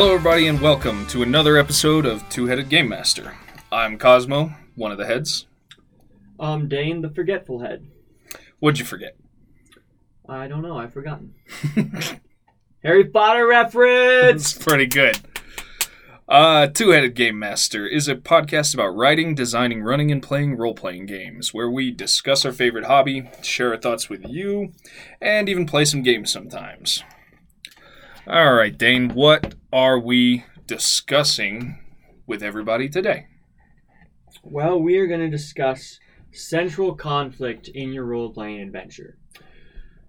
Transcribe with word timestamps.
Hello, 0.00 0.14
everybody, 0.14 0.46
and 0.46 0.60
welcome 0.60 1.04
to 1.08 1.24
another 1.24 1.56
episode 1.56 2.06
of 2.06 2.22
Two 2.28 2.46
Headed 2.46 2.68
Game 2.68 2.88
Master. 2.88 3.34
I'm 3.72 3.98
Cosmo, 3.98 4.54
one 4.76 4.92
of 4.92 4.96
the 4.96 5.06
heads. 5.06 5.48
I'm 6.38 6.68
Dane, 6.68 7.02
the 7.02 7.10
forgetful 7.10 7.62
head. 7.62 7.84
What'd 8.60 8.78
you 8.78 8.84
forget? 8.84 9.16
I 10.28 10.46
don't 10.46 10.62
know. 10.62 10.78
I've 10.78 10.92
forgotten. 10.92 11.34
Harry 12.84 13.06
Potter 13.06 13.44
reference. 13.48 14.54
It's 14.54 14.64
pretty 14.64 14.86
good. 14.86 15.18
Uh, 16.28 16.68
Two 16.68 16.90
Headed 16.90 17.16
Game 17.16 17.36
Master 17.36 17.84
is 17.84 18.06
a 18.06 18.14
podcast 18.14 18.74
about 18.74 18.94
writing, 18.94 19.34
designing, 19.34 19.82
running, 19.82 20.12
and 20.12 20.22
playing 20.22 20.56
role 20.56 20.74
playing 20.74 21.06
games, 21.06 21.52
where 21.52 21.68
we 21.68 21.90
discuss 21.90 22.44
our 22.44 22.52
favorite 22.52 22.84
hobby, 22.84 23.28
share 23.42 23.72
our 23.72 23.76
thoughts 23.76 24.08
with 24.08 24.24
you, 24.28 24.72
and 25.20 25.48
even 25.48 25.66
play 25.66 25.84
some 25.84 26.04
games 26.04 26.30
sometimes. 26.30 27.02
All 28.30 28.52
right, 28.52 28.76
Dane, 28.76 29.14
what 29.14 29.54
are 29.72 29.98
we 29.98 30.44
discussing 30.66 31.78
with 32.26 32.42
everybody 32.42 32.86
today? 32.86 33.26
Well, 34.42 34.78
we 34.78 34.98
are 34.98 35.06
going 35.06 35.20
to 35.20 35.30
discuss 35.30 35.98
central 36.30 36.94
conflict 36.94 37.68
in 37.68 37.94
your 37.94 38.04
role 38.04 38.28
playing 38.28 38.60
adventure. 38.60 39.16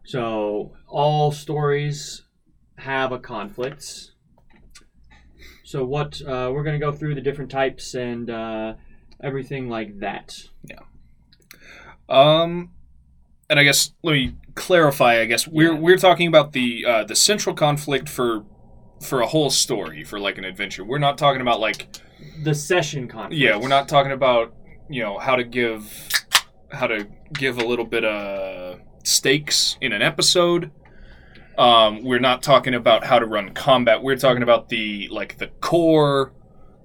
So, 0.03 0.73
all 0.85 1.31
stories 1.31 2.23
have 2.79 3.13
a 3.13 3.19
conflict. 3.19 4.11
So, 5.63 5.85
what 5.85 6.21
uh, 6.21 6.51
we're 6.53 6.63
going 6.63 6.77
to 6.77 6.85
go 6.85 6.91
through 6.91 7.15
the 7.15 7.21
different 7.21 7.51
types 7.51 7.93
and 7.93 8.29
uh, 8.29 8.73
everything 9.23 9.69
like 9.69 9.97
that. 10.01 10.35
Yeah. 10.65 10.79
Um, 12.09 12.71
and 13.49 13.61
I 13.61 13.63
guess 13.63 13.93
let 14.03 14.11
me 14.11 14.35
clarify. 14.59 15.19
I 15.21 15.25
guess 15.25 15.47
we're 15.47 15.73
Yeah. 15.73 15.79
we're 15.79 15.97
talking 15.97 16.27
about 16.27 16.51
the 16.51 16.85
uh, 16.85 17.03
the 17.05 17.15
central 17.15 17.55
conflict 17.55 18.07
for 18.09 18.43
for 19.01 19.21
a 19.21 19.27
whole 19.27 19.49
story 19.49 20.03
for 20.03 20.19
like 20.19 20.37
an 20.37 20.43
adventure. 20.45 20.83
We're 20.83 20.99
not 20.99 21.17
talking 21.17 21.41
about 21.41 21.59
like 21.59 21.87
The 22.43 22.53
session 22.53 23.07
conflict. 23.07 23.35
yeah, 23.41 23.55
we're 23.57 23.69
not 23.69 23.87
talking 23.87 24.11
about 24.11 24.53
you 24.89 25.01
know 25.03 25.17
how 25.17 25.35
to 25.35 25.43
give 25.43 25.81
how 26.71 26.87
to 26.87 27.07
give 27.33 27.57
a 27.57 27.65
little 27.65 27.85
bit 27.85 28.03
of 28.03 28.79
stakes 29.03 29.77
in 29.81 29.91
an 29.93 30.01
episode. 30.01 30.71
Um, 31.57 32.03
we're 32.03 32.19
not 32.19 32.41
talking 32.41 32.73
about 32.73 33.03
how 33.05 33.19
to 33.19 33.25
run 33.25 33.53
combat. 33.53 34.01
We're 34.01 34.15
talking 34.17 34.43
about 34.43 34.69
the 34.69 35.07
like 35.09 35.37
the 35.37 35.47
core 35.61 36.31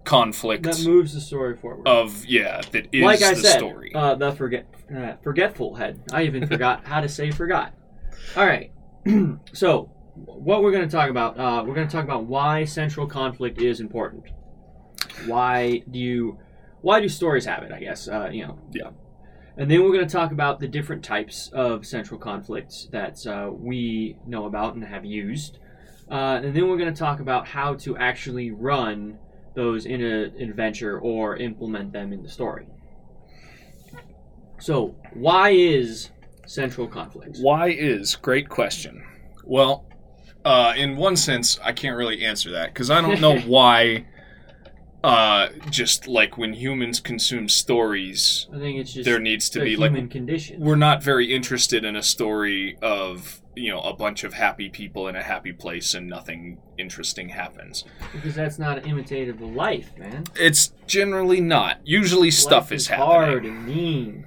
conflict 0.05 0.65
That 0.65 0.83
moves 0.85 1.15
the 1.15 1.21
story 1.21 1.57
forward. 1.57 1.87
of 1.89 2.27
yeah 2.27 2.61
that 2.73 2.89
is 2.93 3.03
like 3.03 3.23
I 3.23 3.35
the 3.35 3.41
said, 3.41 3.59
story. 3.59 3.93
Uh, 3.95 4.15
the 4.17 4.33
forget 4.33 4.67
uh, 4.97 5.17
forgetful 5.23 5.75
head. 5.75 6.01
I 6.13 6.25
even 6.25 6.47
forgot 6.49 6.85
how 6.85 7.01
to 7.01 7.09
say 7.09 7.31
forgot. 7.31 7.75
All 8.37 8.47
right. 8.47 8.73
so, 9.53 9.91
what 10.15 10.63
we're 10.63 10.71
going 10.71 10.89
to 10.89 10.97
talk 10.97 11.11
about, 11.11 11.39
uh, 11.39 11.65
we're 11.67 11.75
going 11.75 11.89
to 11.89 11.93
talk 11.93 12.05
about 12.05 12.25
why 12.25 12.65
central 12.65 13.07
conflict 13.07 13.61
is 13.61 13.81
important. 13.81 14.25
Why 15.27 15.83
do 15.91 15.99
you, 15.99 16.39
why 16.81 17.01
do 17.01 17.09
stories 17.09 17.45
have 17.47 17.63
it? 17.63 17.73
I 17.73 17.81
guess 17.81 18.09
uh, 18.09 18.29
you 18.31 18.47
know. 18.47 18.59
Yeah. 18.73 18.91
And 19.57 19.71
then 19.71 19.85
we're 19.85 19.93
going 19.93 20.07
to 20.07 20.13
talk 20.13 20.33
about 20.33 20.59
the 20.59 20.67
different 20.67 21.05
types 21.05 21.49
of 21.53 21.87
central 21.87 22.19
conflicts 22.19 22.89
that 22.91 23.25
uh, 23.25 23.51
we 23.53 24.17
know 24.27 24.47
about 24.47 24.75
and 24.75 24.85
have 24.85 25.05
used. 25.05 25.59
Uh, 26.11 26.41
and 26.43 26.55
then 26.55 26.69
we're 26.69 26.77
going 26.77 26.93
to 26.93 26.99
talk 26.99 27.21
about 27.21 27.47
how 27.47 27.75
to 27.75 27.97
actually 27.97 28.51
run 28.51 29.19
those 29.55 29.87
in 29.87 30.03
an 30.03 30.35
adventure 30.41 30.99
or 30.99 31.37
implement 31.37 31.93
them 31.93 32.13
in 32.13 32.23
the 32.23 32.29
story. 32.29 32.67
So, 34.61 34.95
why 35.13 35.51
is 35.51 36.11
central 36.47 36.87
conflict? 36.87 37.39
Why 37.41 37.69
is 37.69 38.17
great 38.17 38.49
question. 38.49 39.05
Well, 39.45 39.87
uh, 40.45 40.75
in 40.77 40.97
one 40.97 41.17
sense, 41.17 41.59
I 41.63 41.73
can't 41.73 41.97
really 41.97 42.25
answer 42.25 42.51
that 42.53 42.73
because 42.73 42.91
I 42.91 43.01
don't 43.01 43.21
know 43.21 43.39
why. 43.47 44.07
Uh, 45.03 45.51
just 45.69 46.09
like 46.09 46.39
when 46.39 46.55
humans 46.55 46.99
consume 46.99 47.47
stories, 47.47 48.47
I 48.51 48.59
think 48.59 48.79
it's 48.79 48.91
just 48.91 49.05
there 49.05 49.19
needs 49.19 49.51
to 49.51 49.61
be 49.61 49.77
human 49.77 50.05
like 50.05 50.11
condition. 50.11 50.59
we're 50.63 50.77
not 50.77 51.03
very 51.03 51.31
interested 51.31 51.85
in 51.85 51.95
a 51.95 52.03
story 52.03 52.79
of 52.81 53.43
you 53.55 53.71
know 53.71 53.81
a 53.83 53.93
bunch 53.93 54.25
of 54.25 54.33
happy 54.33 54.71
people 54.71 55.07
in 55.07 55.15
a 55.15 55.23
happy 55.23 55.53
place 55.53 55.93
and 55.93 56.09
nothing 56.09 56.57
interesting 56.79 57.29
happens. 57.29 57.85
because 58.15 58.35
that's 58.35 58.59
not 58.59 58.87
imitative 58.87 59.43
of 59.43 59.51
life, 59.51 59.91
man. 59.99 60.25
It's 60.37 60.73
generally 60.87 61.43
not. 61.43 61.81
Usually, 61.85 62.31
stuff 62.31 62.71
Life 62.71 62.73
is 62.73 62.89
hard 62.89 63.45
and 63.45 63.67
mean. 63.67 64.27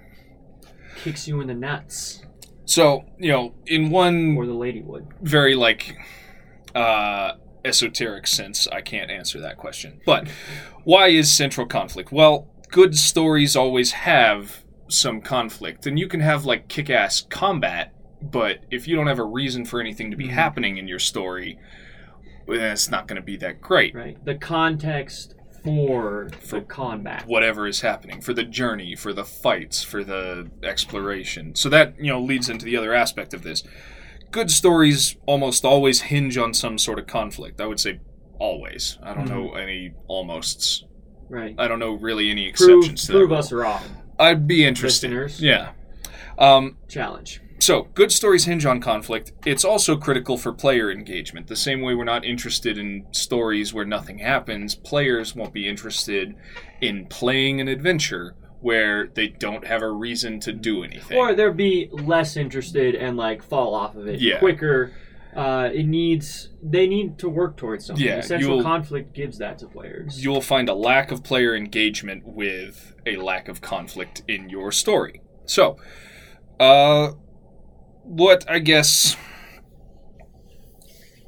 Kicks 1.03 1.27
you 1.27 1.39
in 1.41 1.47
the 1.47 1.53
nuts, 1.53 2.21
So 2.65 3.05
you 3.17 3.31
know, 3.31 3.53
in 3.65 3.89
one 3.89 4.35
or 4.37 4.45
the 4.45 4.53
lady 4.53 4.81
would. 4.81 5.07
very 5.21 5.55
like 5.55 5.95
uh 6.75 7.33
esoteric 7.65 8.27
sense 8.27 8.67
i 8.71 8.79
can't 8.81 9.09
answer 9.11 9.39
that 9.41 9.57
question 9.57 9.99
but 10.05 10.27
why 10.83 11.07
is 11.07 11.29
central 11.31 11.65
conflict 11.65 12.11
well 12.11 12.47
good 12.71 12.95
stories 12.97 13.55
always 13.55 13.91
have 13.91 14.63
some 14.87 15.19
conflict 15.19 15.85
and 15.87 15.97
you 15.99 16.07
can 16.07 16.19
have 16.21 16.45
like 16.45 16.67
kick-ass 16.69 17.25
combat 17.29 17.93
but 18.21 18.59
if 18.71 18.87
you 18.87 18.95
don't 18.95 19.07
have 19.07 19.19
a 19.19 19.23
reason 19.25 19.65
for 19.65 19.81
anything 19.81 20.11
to 20.11 20.15
be 20.17 20.27
Mhm. 20.27 20.31
happening 20.31 20.77
in 20.77 20.87
your 20.87 20.99
story 20.99 21.57
well, 22.47 22.57
then 22.59 22.71
it's 22.71 22.89
not 22.89 23.07
going 23.07 23.17
to 23.17 23.25
be 23.25 23.35
that 23.37 23.59
great 23.59 23.93
Right. 23.93 24.23
The 24.23 24.35
context 24.35 25.35
for 25.67 26.29
For 26.41 26.59
the 26.59 26.65
combat. 26.65 27.27
whatever 27.27 27.67
is 27.67 27.81
happening 27.81 28.21
for 28.21 28.33
the 28.33 28.43
journey 28.43 28.95
for 28.95 29.11
the 29.11 29.25
fights 29.25 29.83
for 29.83 30.03
the 30.03 30.49
exploration 30.63 31.55
so 31.55 31.67
that 31.69 31.95
you 31.99 32.07
know 32.07 32.21
leads 32.21 32.49
into 32.49 32.63
the 32.65 32.77
other 32.77 32.93
aspect 32.93 33.33
of 33.33 33.43
this 33.43 33.63
good 34.31 34.49
stories 34.49 35.17
almost 35.25 35.65
always 35.65 36.01
hinge 36.03 36.37
on 36.37 36.53
some 36.53 36.77
sort 36.77 36.99
of 36.99 37.07
conflict 37.07 37.59
i 37.59 37.65
would 37.65 37.79
say 37.79 37.99
always 38.39 38.97
i 39.03 39.13
don't 39.13 39.27
know 39.29 39.53
any 39.55 39.91
almosts 40.09 40.83
Right. 41.29 41.53
i 41.57 41.67
don't 41.67 41.79
know 41.79 41.93
really 41.93 42.31
any 42.31 42.51
Prove, 42.53 42.79
exceptions 42.85 43.05
to 43.07 43.11
prove 43.13 43.29
that 43.31 43.35
us 43.37 43.51
rule. 43.51 43.63
wrong. 43.63 43.83
i'd 44.19 44.47
be 44.47 44.63
interested 44.65 45.11
Listeners. 45.11 45.41
yeah 45.41 45.71
um, 46.39 46.77
Challenge. 46.87 47.41
So, 47.67 47.89
good 47.95 48.13
stories 48.13 48.45
hinge 48.45 48.65
on 48.65 48.79
conflict. 48.79 49.33
It's 49.45 49.65
also 49.65 49.97
critical 49.97 50.37
for 50.37 50.53
player 50.53 50.89
engagement. 50.89 51.47
The 51.47 51.57
same 51.57 51.81
way 51.81 51.95
we're 51.95 52.05
not 52.05 52.23
interested 52.23 52.77
in 52.77 53.05
stories 53.11 53.73
where 53.73 53.83
nothing 53.83 54.19
happens, 54.19 54.73
players 54.73 55.35
won't 55.35 55.51
be 55.53 55.67
interested 55.67 56.33
in 56.79 57.07
playing 57.07 57.59
an 57.59 57.67
adventure 57.67 58.35
where 58.61 59.07
they 59.15 59.27
don't 59.27 59.67
have 59.67 59.81
a 59.81 59.91
reason 59.91 60.39
to 60.39 60.53
do 60.53 60.81
anything. 60.81 61.17
Or 61.17 61.35
they'll 61.35 61.51
be 61.51 61.89
less 61.91 62.37
interested 62.37 62.95
and 62.95 63.17
like 63.17 63.43
fall 63.43 63.75
off 63.75 63.97
of 63.97 64.07
it 64.07 64.21
Yeah. 64.21 64.39
quicker. 64.39 64.93
Uh, 65.35 65.69
it 65.73 65.87
needs 65.87 66.49
they 66.63 66.87
need 66.87 67.19
to 67.19 67.27
work 67.27 67.57
towards 67.57 67.85
something. 67.85 68.05
Yeah, 68.05 68.23
you'll- 68.39 68.63
conflict 68.63 69.13
gives 69.13 69.39
that 69.39 69.57
to 69.57 69.65
players. 69.67 70.23
You'll 70.23 70.39
find 70.39 70.69
a 70.69 70.73
lack 70.73 71.11
of 71.11 71.21
player 71.21 71.53
engagement 71.53 72.23
with 72.25 72.93
a 73.05 73.17
lack 73.17 73.49
of 73.49 73.59
conflict 73.59 74.23
in 74.29 74.49
your 74.49 74.71
story. 74.71 75.19
So, 75.45 75.75
uh, 76.61 77.11
what 78.07 78.49
I 78.49 78.59
guess. 78.59 79.15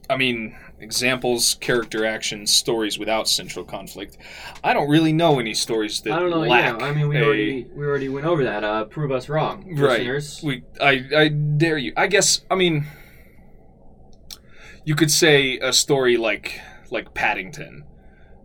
I 0.10 0.18
mean, 0.18 0.56
examples, 0.80 1.56
character 1.60 2.04
actions, 2.06 2.52
stories 2.56 2.98
without 2.98 3.28
central 3.28 3.64
conflict. 3.64 4.18
I 4.64 4.74
don't 4.74 4.90
really 4.90 5.14
know 5.14 5.40
any 5.40 5.54
stories 5.54 6.02
that 6.02 6.14
I 6.14 6.20
don't 6.20 6.32
know. 6.32 6.40
lack 6.40 6.80
Yeah, 6.80 6.86
I 6.86 6.92
mean, 6.94 7.08
we 7.10 7.18
a- 7.18 7.24
already 7.24 7.68
we 7.76 7.86
already 7.86 8.10
went 8.10 8.26
over 8.26 8.44
that. 8.44 8.64
Uh, 8.64 8.86
prove 8.86 9.12
us 9.12 9.30
wrong, 9.30 9.76
Right. 9.78 10.00
listeners. 10.00 10.42
We, 10.44 10.64
I, 10.82 11.04
I 11.16 11.28
dare 11.28 11.78
you. 11.78 11.94
I 11.96 12.08
guess. 12.08 12.42
I 12.50 12.56
mean, 12.56 12.88
you 14.84 14.96
could 14.96 15.12
say 15.12 15.60
a 15.60 15.72
story 15.74 16.18
like 16.18 16.60
like 16.90 17.14
Paddington 17.14 17.84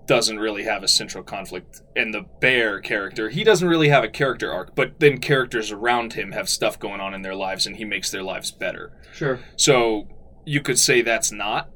doesn't 0.06 0.38
really 0.38 0.64
have 0.64 0.82
a 0.82 0.88
central 0.88 1.24
conflict, 1.24 1.82
and 1.96 2.12
the 2.12 2.26
bear 2.40 2.80
character 2.80 3.30
he 3.30 3.44
doesn't 3.44 3.68
really 3.68 3.88
have 3.88 4.04
a 4.04 4.08
character 4.08 4.52
arc, 4.52 4.74
but 4.74 5.00
then 5.00 5.18
characters 5.18 5.70
around 5.70 6.12
him 6.14 6.32
have 6.32 6.48
stuff 6.48 6.78
going 6.78 7.00
on 7.00 7.14
in 7.14 7.22
their 7.22 7.34
lives, 7.34 7.66
and 7.66 7.76
he 7.76 7.84
makes 7.84 8.10
their 8.10 8.22
lives 8.22 8.50
better. 8.50 8.92
Sure. 9.12 9.40
So 9.56 10.08
you 10.44 10.60
could 10.60 10.78
say 10.78 11.02
that's 11.02 11.32
not 11.32 11.70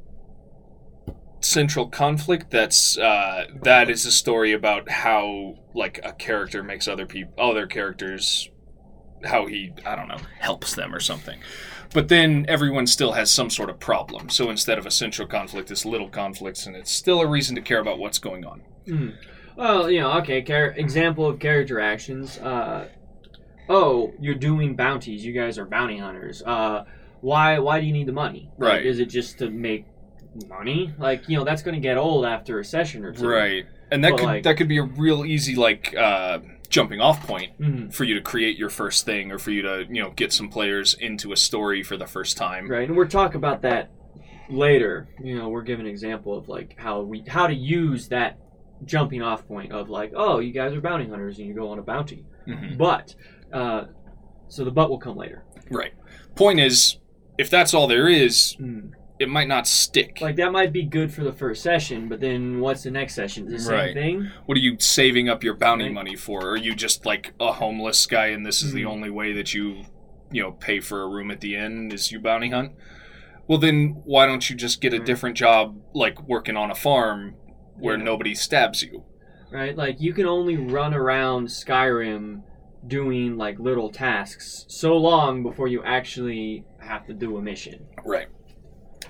central 1.40 1.88
conflict. 1.88 2.50
That's 2.50 2.98
uh, 2.98 3.46
that 3.62 3.90
is 3.90 4.04
a 4.06 4.12
story 4.12 4.52
about 4.52 4.90
how 4.90 5.56
like 5.74 6.00
a 6.04 6.12
character 6.12 6.62
makes 6.62 6.88
other 6.88 7.06
people, 7.06 7.32
other 7.38 7.66
characters, 7.66 8.50
how 9.24 9.46
he 9.46 9.72
I 9.86 9.96
don't 9.96 10.08
know 10.08 10.20
helps 10.38 10.74
them 10.74 10.94
or 10.94 11.00
something. 11.00 11.38
But 11.94 12.08
then 12.08 12.44
everyone 12.48 12.86
still 12.86 13.12
has 13.12 13.30
some 13.30 13.48
sort 13.50 13.70
of 13.70 13.80
problem. 13.80 14.28
So 14.28 14.50
instead 14.50 14.78
of 14.78 14.86
a 14.86 14.90
central 14.90 15.26
conflict, 15.26 15.70
it's 15.70 15.84
little 15.86 16.08
conflicts, 16.08 16.66
and 16.66 16.76
it's 16.76 16.90
still 16.92 17.20
a 17.20 17.26
reason 17.26 17.54
to 17.56 17.62
care 17.62 17.80
about 17.80 17.98
what's 17.98 18.18
going 18.18 18.44
on. 18.44 18.62
Hmm. 18.86 19.08
Well, 19.56 19.90
you 19.90 20.00
know, 20.00 20.12
okay. 20.18 20.42
Char- 20.42 20.74
example 20.76 21.26
of 21.26 21.38
character 21.38 21.80
actions. 21.80 22.38
Uh, 22.38 22.88
oh, 23.68 24.12
you're 24.20 24.34
doing 24.34 24.76
bounties. 24.76 25.24
You 25.24 25.32
guys 25.32 25.58
are 25.58 25.64
bounty 25.64 25.98
hunters. 25.98 26.42
Uh, 26.42 26.84
why? 27.20 27.58
Why 27.58 27.80
do 27.80 27.86
you 27.86 27.92
need 27.92 28.06
the 28.06 28.12
money? 28.12 28.50
Like, 28.58 28.68
Right. 28.72 28.86
is 28.86 28.98
it 29.00 29.06
just 29.06 29.38
to 29.38 29.50
make 29.50 29.86
money? 30.48 30.92
Like, 30.98 31.28
you 31.28 31.36
know, 31.36 31.44
that's 31.44 31.62
going 31.62 31.74
to 31.74 31.80
get 31.80 31.96
old 31.96 32.24
after 32.24 32.60
a 32.60 32.64
session 32.64 33.04
or 33.04 33.12
two. 33.12 33.26
Right. 33.26 33.66
And 33.90 34.04
that 34.04 34.10
But, 34.10 34.18
could 34.20 34.26
like- 34.26 34.42
that 34.44 34.56
could 34.58 34.68
be 34.68 34.78
a 34.78 34.82
real 34.84 35.24
easy 35.24 35.54
like 35.56 35.94
uh, 35.96 36.38
jumping 36.68 37.00
off 37.00 37.26
point 37.26 37.58
Mhm. 37.60 37.92
for 37.94 38.04
you 38.04 38.14
to 38.14 38.20
create 38.20 38.58
your 38.58 38.68
first 38.68 39.06
thing 39.06 39.30
or 39.32 39.38
for 39.38 39.50
you 39.50 39.62
to 39.62 39.86
you 39.88 40.02
know 40.02 40.10
get 40.10 40.32
some 40.32 40.48
players 40.48 40.94
into 40.94 41.32
a 41.32 41.36
story 41.36 41.82
for 41.82 41.96
the 41.96 42.06
first 42.06 42.36
time. 42.36 42.68
Right, 42.68 42.86
and 42.88 42.96
we'll 42.96 43.08
talk 43.08 43.34
about 43.34 43.62
that 43.62 43.90
later, 44.50 45.08
you 45.22 45.36
know, 45.36 45.48
we're 45.48 45.62
given 45.62 45.86
an 45.86 45.90
example 45.90 46.36
of 46.36 46.48
like 46.48 46.74
how 46.78 47.00
we 47.02 47.22
how 47.26 47.46
to 47.46 47.54
use 47.54 48.08
that 48.08 48.38
jumping 48.84 49.22
off 49.22 49.46
point 49.46 49.72
of 49.72 49.88
like, 49.90 50.12
oh, 50.14 50.38
you 50.38 50.52
guys 50.52 50.72
are 50.74 50.80
bounty 50.80 51.08
hunters 51.08 51.38
and 51.38 51.48
you 51.48 51.54
go 51.54 51.68
on 51.70 51.78
a 51.78 51.82
bounty. 51.82 52.24
Mhm. 52.46 52.78
But 52.78 53.14
uh, 53.52 53.84
so 54.48 54.64
the 54.64 54.70
butt 54.70 54.88
will 54.90 54.98
come 54.98 55.16
later. 55.16 55.44
Right. 55.70 55.92
Point 56.36 56.60
is, 56.60 56.98
if 57.38 57.50
that's 57.50 57.74
all 57.74 57.86
there 57.86 58.08
is, 58.08 58.56
Mm. 58.60 58.92
It 59.18 59.28
might 59.28 59.48
not 59.48 59.66
stick. 59.66 60.20
Like 60.20 60.36
that 60.36 60.52
might 60.52 60.72
be 60.72 60.84
good 60.84 61.12
for 61.12 61.24
the 61.24 61.32
first 61.32 61.62
session, 61.62 62.08
but 62.08 62.20
then 62.20 62.60
what's 62.60 62.82
the 62.84 62.90
next 62.90 63.14
session? 63.14 63.48
The 63.48 63.58
same 63.58 63.74
Right. 63.74 63.94
thing. 63.94 64.30
what 64.46 64.56
are 64.56 64.60
you 64.60 64.76
saving 64.78 65.28
up 65.28 65.42
your 65.42 65.54
bounty 65.54 65.84
Right. 65.86 65.92
money 65.92 66.16
for? 66.16 66.48
Are 66.50 66.56
you 66.56 66.74
just 66.74 67.04
like 67.04 67.32
a 67.40 67.52
homeless 67.54 68.06
guy 68.06 68.26
and 68.28 68.46
this 68.46 68.62
is 68.62 68.72
the 68.72 68.82
Mhm. 68.82 68.90
only 68.90 69.10
way 69.10 69.32
that 69.32 69.52
you, 69.54 69.84
you 70.30 70.42
know, 70.42 70.52
pay 70.52 70.80
for 70.80 71.02
a 71.02 71.08
room 71.08 71.30
at 71.30 71.40
the 71.40 71.54
inn 71.56 71.90
is 71.92 72.12
you 72.12 72.20
bounty 72.20 72.50
hunt? 72.50 72.72
Well, 73.46 73.58
then 73.58 74.02
why 74.04 74.26
don't 74.26 74.48
you 74.48 74.54
just 74.56 74.80
get 74.80 74.92
a 74.92 74.98
Right. 74.98 75.06
different 75.06 75.36
job 75.36 75.76
like 75.94 76.22
working 76.28 76.56
on 76.56 76.70
a 76.70 76.74
farm 76.74 77.34
where 77.78 77.96
Yeah. 77.96 78.04
nobody 78.04 78.34
stabs 78.34 78.82
you? 78.82 79.04
right? 79.50 79.74
Like 79.78 79.98
you 79.98 80.12
can 80.12 80.26
only 80.26 80.58
run 80.58 80.92
around 80.92 81.46
Skyrim 81.48 82.42
doing 82.86 83.38
like 83.38 83.58
little 83.58 83.88
tasks 83.90 84.66
so 84.68 84.94
long 84.96 85.42
before 85.42 85.68
you 85.68 85.82
actually 85.82 86.64
have 86.80 87.06
to 87.06 87.14
do 87.14 87.38
a 87.38 87.42
mission. 87.42 87.86
Right. 88.04 88.28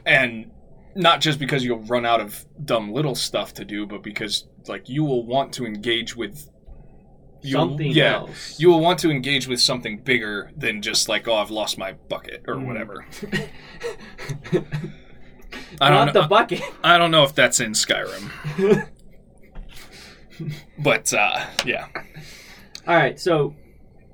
And 0.07 0.51
not 0.95 1.21
just 1.21 1.39
because 1.39 1.65
you'll 1.65 1.81
run 1.85 2.05
out 2.07 2.21
of 2.21 2.45
dumb 2.65 2.93
little 2.93 3.15
stuff 3.15 3.55
to 3.55 3.65
do, 3.65 3.87
but 3.87 4.03
because 4.03 4.47
like 4.67 4.89
you 4.89 5.05
will 5.05 5.25
want 5.27 5.53
to 5.55 5.67
engage 5.67 6.17
with 6.17 6.51
Something 7.49 7.93
yeah, 7.93 8.15
else. 8.17 8.59
You 8.59 8.69
will 8.69 8.81
want 8.81 8.99
to 8.99 9.13
engage 9.13 9.47
with 9.47 9.61
something 9.61 9.99
bigger 10.01 10.51
than 10.57 10.83
just 10.83 11.09
like, 11.09 11.29
oh, 11.29 11.35
I've 11.37 11.51
lost 11.53 11.79
my 11.79 11.93
bucket 11.93 12.43
or 12.49 12.57
Mm. 12.57 12.67
whatever. 12.67 13.07
I 15.81 15.89
don't 15.91 16.07
Not 16.07 16.15
know. 16.15 16.23
the 16.23 16.27
bucket. 16.29 16.63
I 16.83 16.99
don't 16.99 17.13
know 17.13 17.23
if 17.23 17.35
that's 17.37 17.61
in 17.61 17.73
Skyrim, 17.73 18.29
but 20.79 21.13
uh, 21.15 21.47
yeah, 21.65 21.87
All 22.87 22.97
right, 22.97 23.19
so 23.19 23.55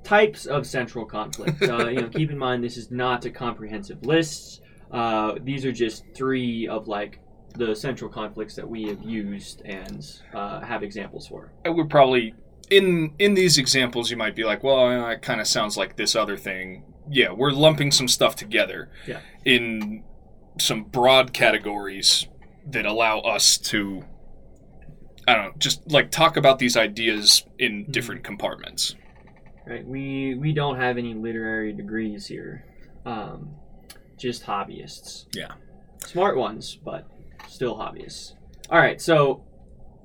types 0.03 0.45
of 0.45 0.67
central 0.67 1.05
conflict. 1.05 1.61
Uh, 1.63 1.87
you 1.87 2.01
know, 2.01 2.09
keep 2.09 2.29
in 2.29 2.37
mind 2.37 2.63
this 2.63 2.77
is 2.77 2.91
not 2.91 3.25
a 3.25 3.31
comprehensive 3.31 4.05
list. 4.05 4.61
Uh, 4.91 5.35
these 5.41 5.65
are 5.65 5.71
just 5.71 6.03
three 6.15 6.67
of 6.67 6.87
like 6.87 7.19
the 7.57 7.75
central 7.75 8.09
conflicts 8.09 8.55
that 8.55 8.67
we 8.67 8.83
have 8.83 9.01
used 9.03 9.61
and 9.65 10.05
uh, 10.33 10.59
have 10.61 10.83
examples 10.83 11.27
for. 11.27 11.51
I 11.65 11.69
would 11.69 11.89
probably 11.89 12.33
in 12.69 13.13
in 13.19 13.33
these 13.35 13.57
examples 13.57 14.09
you 14.11 14.17
might 14.17 14.35
be 14.35 14.43
like, 14.43 14.63
well, 14.63 15.09
it 15.09 15.21
kind 15.21 15.39
of 15.41 15.47
sounds 15.47 15.77
like 15.77 15.95
this 15.95 16.15
other 16.15 16.37
thing. 16.37 16.83
Yeah, 17.09 17.31
we're 17.31 17.51
lumping 17.51 17.91
some 17.91 18.07
stuff 18.07 18.35
together 18.35 18.89
Yeah. 19.07 19.19
in 19.43 20.03
some 20.59 20.83
broad 20.85 21.33
categories 21.33 22.27
that 22.67 22.85
allow 22.85 23.19
us 23.19 23.57
to. 23.59 24.03
I 25.27 25.33
don't 25.33 25.45
know, 25.45 25.53
just 25.57 25.89
like 25.91 26.11
talk 26.11 26.37
about 26.37 26.59
these 26.59 26.77
ideas 26.77 27.45
in 27.57 27.89
different 27.91 28.23
compartments. 28.23 28.95
Right? 29.65 29.85
We 29.85 30.35
we 30.35 30.53
don't 30.53 30.77
have 30.79 30.97
any 30.97 31.13
literary 31.15 31.73
degrees 31.73 32.27
here. 32.27 32.65
Um, 33.05 33.55
just 34.17 34.43
hobbyists. 34.45 35.25
Yeah. 35.35 35.53
Smart 36.05 36.37
ones, 36.37 36.75
but 36.83 37.07
still 37.47 37.75
hobbyists. 37.77 38.33
All 38.69 38.79
right, 38.79 39.01
so 39.01 39.43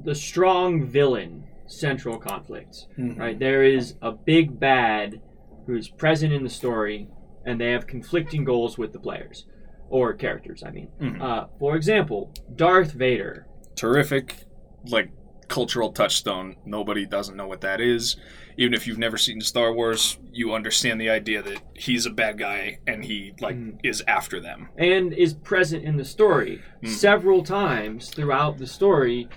the 0.02 0.14
strong 0.14 0.86
villain 0.86 1.44
central 1.66 2.18
conflict. 2.18 2.86
Right? 2.98 3.38
There 3.38 3.62
is 3.62 3.94
a 4.02 4.12
big 4.12 4.58
bad 4.58 5.20
who's 5.66 5.88
present 5.88 6.32
in 6.32 6.42
the 6.42 6.50
story, 6.50 7.08
and 7.46 7.60
they 7.60 7.70
have 7.70 7.86
conflicting 7.86 8.44
goals 8.44 8.76
with 8.78 8.92
the 8.92 8.98
players 8.98 9.46
or 9.88 10.12
characters. 10.14 10.62
I 10.64 10.70
mean, 10.70 10.88
Mhm. 11.00 11.20
uh, 11.20 11.46
for 11.58 11.76
example, 11.76 12.32
Darth 12.54 12.92
Vader. 12.92 13.46
terrific 13.76 14.44
like 14.88 15.10
cultural 15.50 15.90
touchstone 15.92 16.54
nobody 16.64 17.04
doesn't 17.04 17.36
know 17.36 17.46
what 17.48 17.60
that 17.60 17.80
is 17.80 18.16
even 18.56 18.72
if 18.72 18.86
you've 18.86 18.98
never 18.98 19.18
seen 19.18 19.40
star 19.40 19.72
wars 19.72 20.18
you 20.32 20.54
understand 20.54 21.00
the 21.00 21.10
idea 21.10 21.42
that 21.42 21.60
he's 21.74 22.06
a 22.06 22.10
bad 22.10 22.38
guy 22.38 22.78
and 22.86 23.04
he 23.04 23.32
like 23.40 23.56
Mm. 23.56 23.78
is 23.82 24.02
after 24.06 24.40
them 24.40 24.68
and 24.78 25.12
is 25.12 25.34
present 25.34 25.84
in 25.84 25.96
the 25.96 26.04
story 26.04 26.62
Hmm. 26.80 26.86
several 26.86 27.42
times 27.42 28.08
throughout 28.10 28.58
the 28.58 28.66
story. 28.66 29.28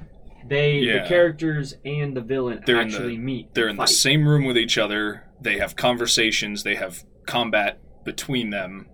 They 0.48 0.80
Yeah. 0.80 1.01
the 1.04 1.07
characters 1.10 1.77
and 1.83 2.16
the 2.16 2.21
villain 2.21 2.62
They're 2.66 2.80
in 2.81 2.89
the- 2.89 2.95
actually 2.95 3.18
meet. 3.18 3.54
they're 3.56 3.69
in 3.69 3.77
the 3.77 3.86
same 3.88 4.27
room 4.27 4.45
with 4.45 4.57
each 4.57 4.77
other 4.77 5.24
they 5.42 5.57
have 5.57 5.75
conversations 5.75 6.63
they 6.63 6.75
have 6.75 7.04
combat 7.25 7.80
between 8.06 8.51
them 8.51 8.88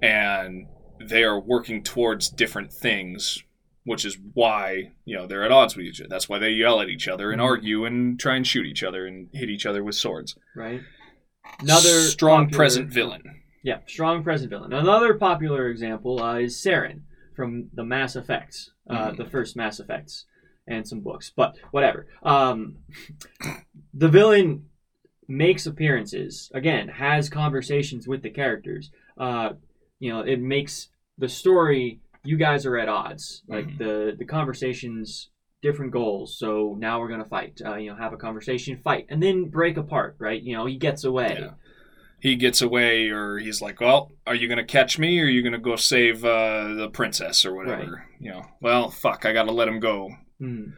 and 0.00 0.66
they 1.00 1.24
are 1.24 1.40
working 1.40 1.82
towards 1.82 2.28
different 2.28 2.72
things 2.72 3.42
which 3.84 4.04
is 4.04 4.16
why 4.34 4.90
you 5.04 5.16
know 5.16 5.26
they're 5.26 5.44
at 5.44 5.50
odds 5.52 5.76
with 5.76 5.84
each 5.86 6.00
other 6.00 6.08
that's 6.08 6.28
why 6.28 6.38
they 6.38 6.50
yell 6.50 6.80
at 6.80 6.88
each 6.88 7.08
other 7.08 7.30
and 7.32 7.40
Mhm. 7.40 7.44
argue 7.44 7.84
and 7.84 8.18
try 8.20 8.36
and 8.36 8.46
shoot 8.46 8.66
each 8.66 8.82
other 8.82 9.06
and 9.06 9.28
hit 9.32 9.50
each 9.50 9.66
other 9.66 9.82
with 9.84 9.94
swords 9.94 10.36
right. 10.56 10.80
Another 11.60 12.00
strong 12.02 12.44
popular- 12.44 12.58
present 12.58 12.90
villain 12.90 13.22
Yeah, 13.64 13.78
strong 13.86 14.24
present 14.24 14.50
villain. 14.50 14.72
Another 14.72 15.14
popular 15.14 15.68
example 15.68 16.20
uh, 16.22 16.38
is 16.38 16.56
Saren 16.56 17.02
from 17.36 17.70
the 17.72 17.84
Mass 17.84 18.16
Effects, 18.16 18.70
uh, 18.90 19.10
Mhm. 19.12 19.16
the 19.18 19.24
first 19.24 19.54
Mass 19.56 19.78
Effects, 19.78 20.26
and 20.66 20.86
some 20.86 21.00
books. 21.00 21.30
But 21.34 21.56
whatever. 21.70 22.08
Um, 22.24 22.78
the 23.94 24.08
villain 24.08 24.66
makes 25.28 25.66
appearances 25.66 26.50
again, 26.54 26.88
has 26.88 27.28
conversations 27.30 28.08
with 28.08 28.22
the 28.22 28.30
characters. 28.30 28.90
Uh, 29.16 29.50
you 30.00 30.10
know, 30.10 30.20
it 30.22 30.40
makes 30.40 30.88
the 31.18 31.28
story. 31.28 32.00
You 32.24 32.36
guys 32.36 32.66
are 32.66 32.76
at 32.78 32.88
odds. 32.88 33.42
Like 33.48 33.66
Mhm. 33.66 33.78
the 33.78 34.16
the 34.18 34.24
conversations. 34.24 35.28
Different 35.62 35.92
goals, 35.92 36.36
so 36.40 36.74
now 36.80 36.98
we're 36.98 37.06
gonna 37.08 37.24
fight. 37.24 37.60
Uh, 37.64 37.76
you 37.76 37.88
know, 37.90 37.96
have 37.96 38.12
a 38.12 38.16
conversation, 38.16 38.80
fight, 38.82 39.06
and 39.08 39.22
then 39.22 39.44
break 39.48 39.76
apart. 39.76 40.16
Right? 40.18 40.42
You 40.42 40.56
know, 40.56 40.66
he 40.66 40.76
gets 40.76 41.04
away. 41.04 41.36
Yeah. 41.38 41.50
He 42.20 42.34
gets 42.34 42.60
away, 42.62 43.10
or 43.10 43.38
he's 43.38 43.62
like, 43.62 43.80
"Well, 43.80 44.10
are 44.26 44.34
you 44.34 44.48
gonna 44.48 44.64
catch 44.64 44.98
me, 44.98 45.20
or 45.20 45.26
are 45.26 45.28
you 45.28 45.40
gonna 45.40 45.58
go 45.60 45.76
save 45.76 46.24
uh, 46.24 46.74
the 46.74 46.88
princess, 46.92 47.44
or 47.46 47.54
whatever?" 47.54 48.08
You 48.18 48.32
know, 48.32 48.42
well, 48.60 48.90
fuck, 48.90 49.24
I 49.24 49.32
gotta 49.32 49.52
let 49.52 49.68
him 49.68 49.78
go, 49.78 50.10
Hmm. 50.40 50.70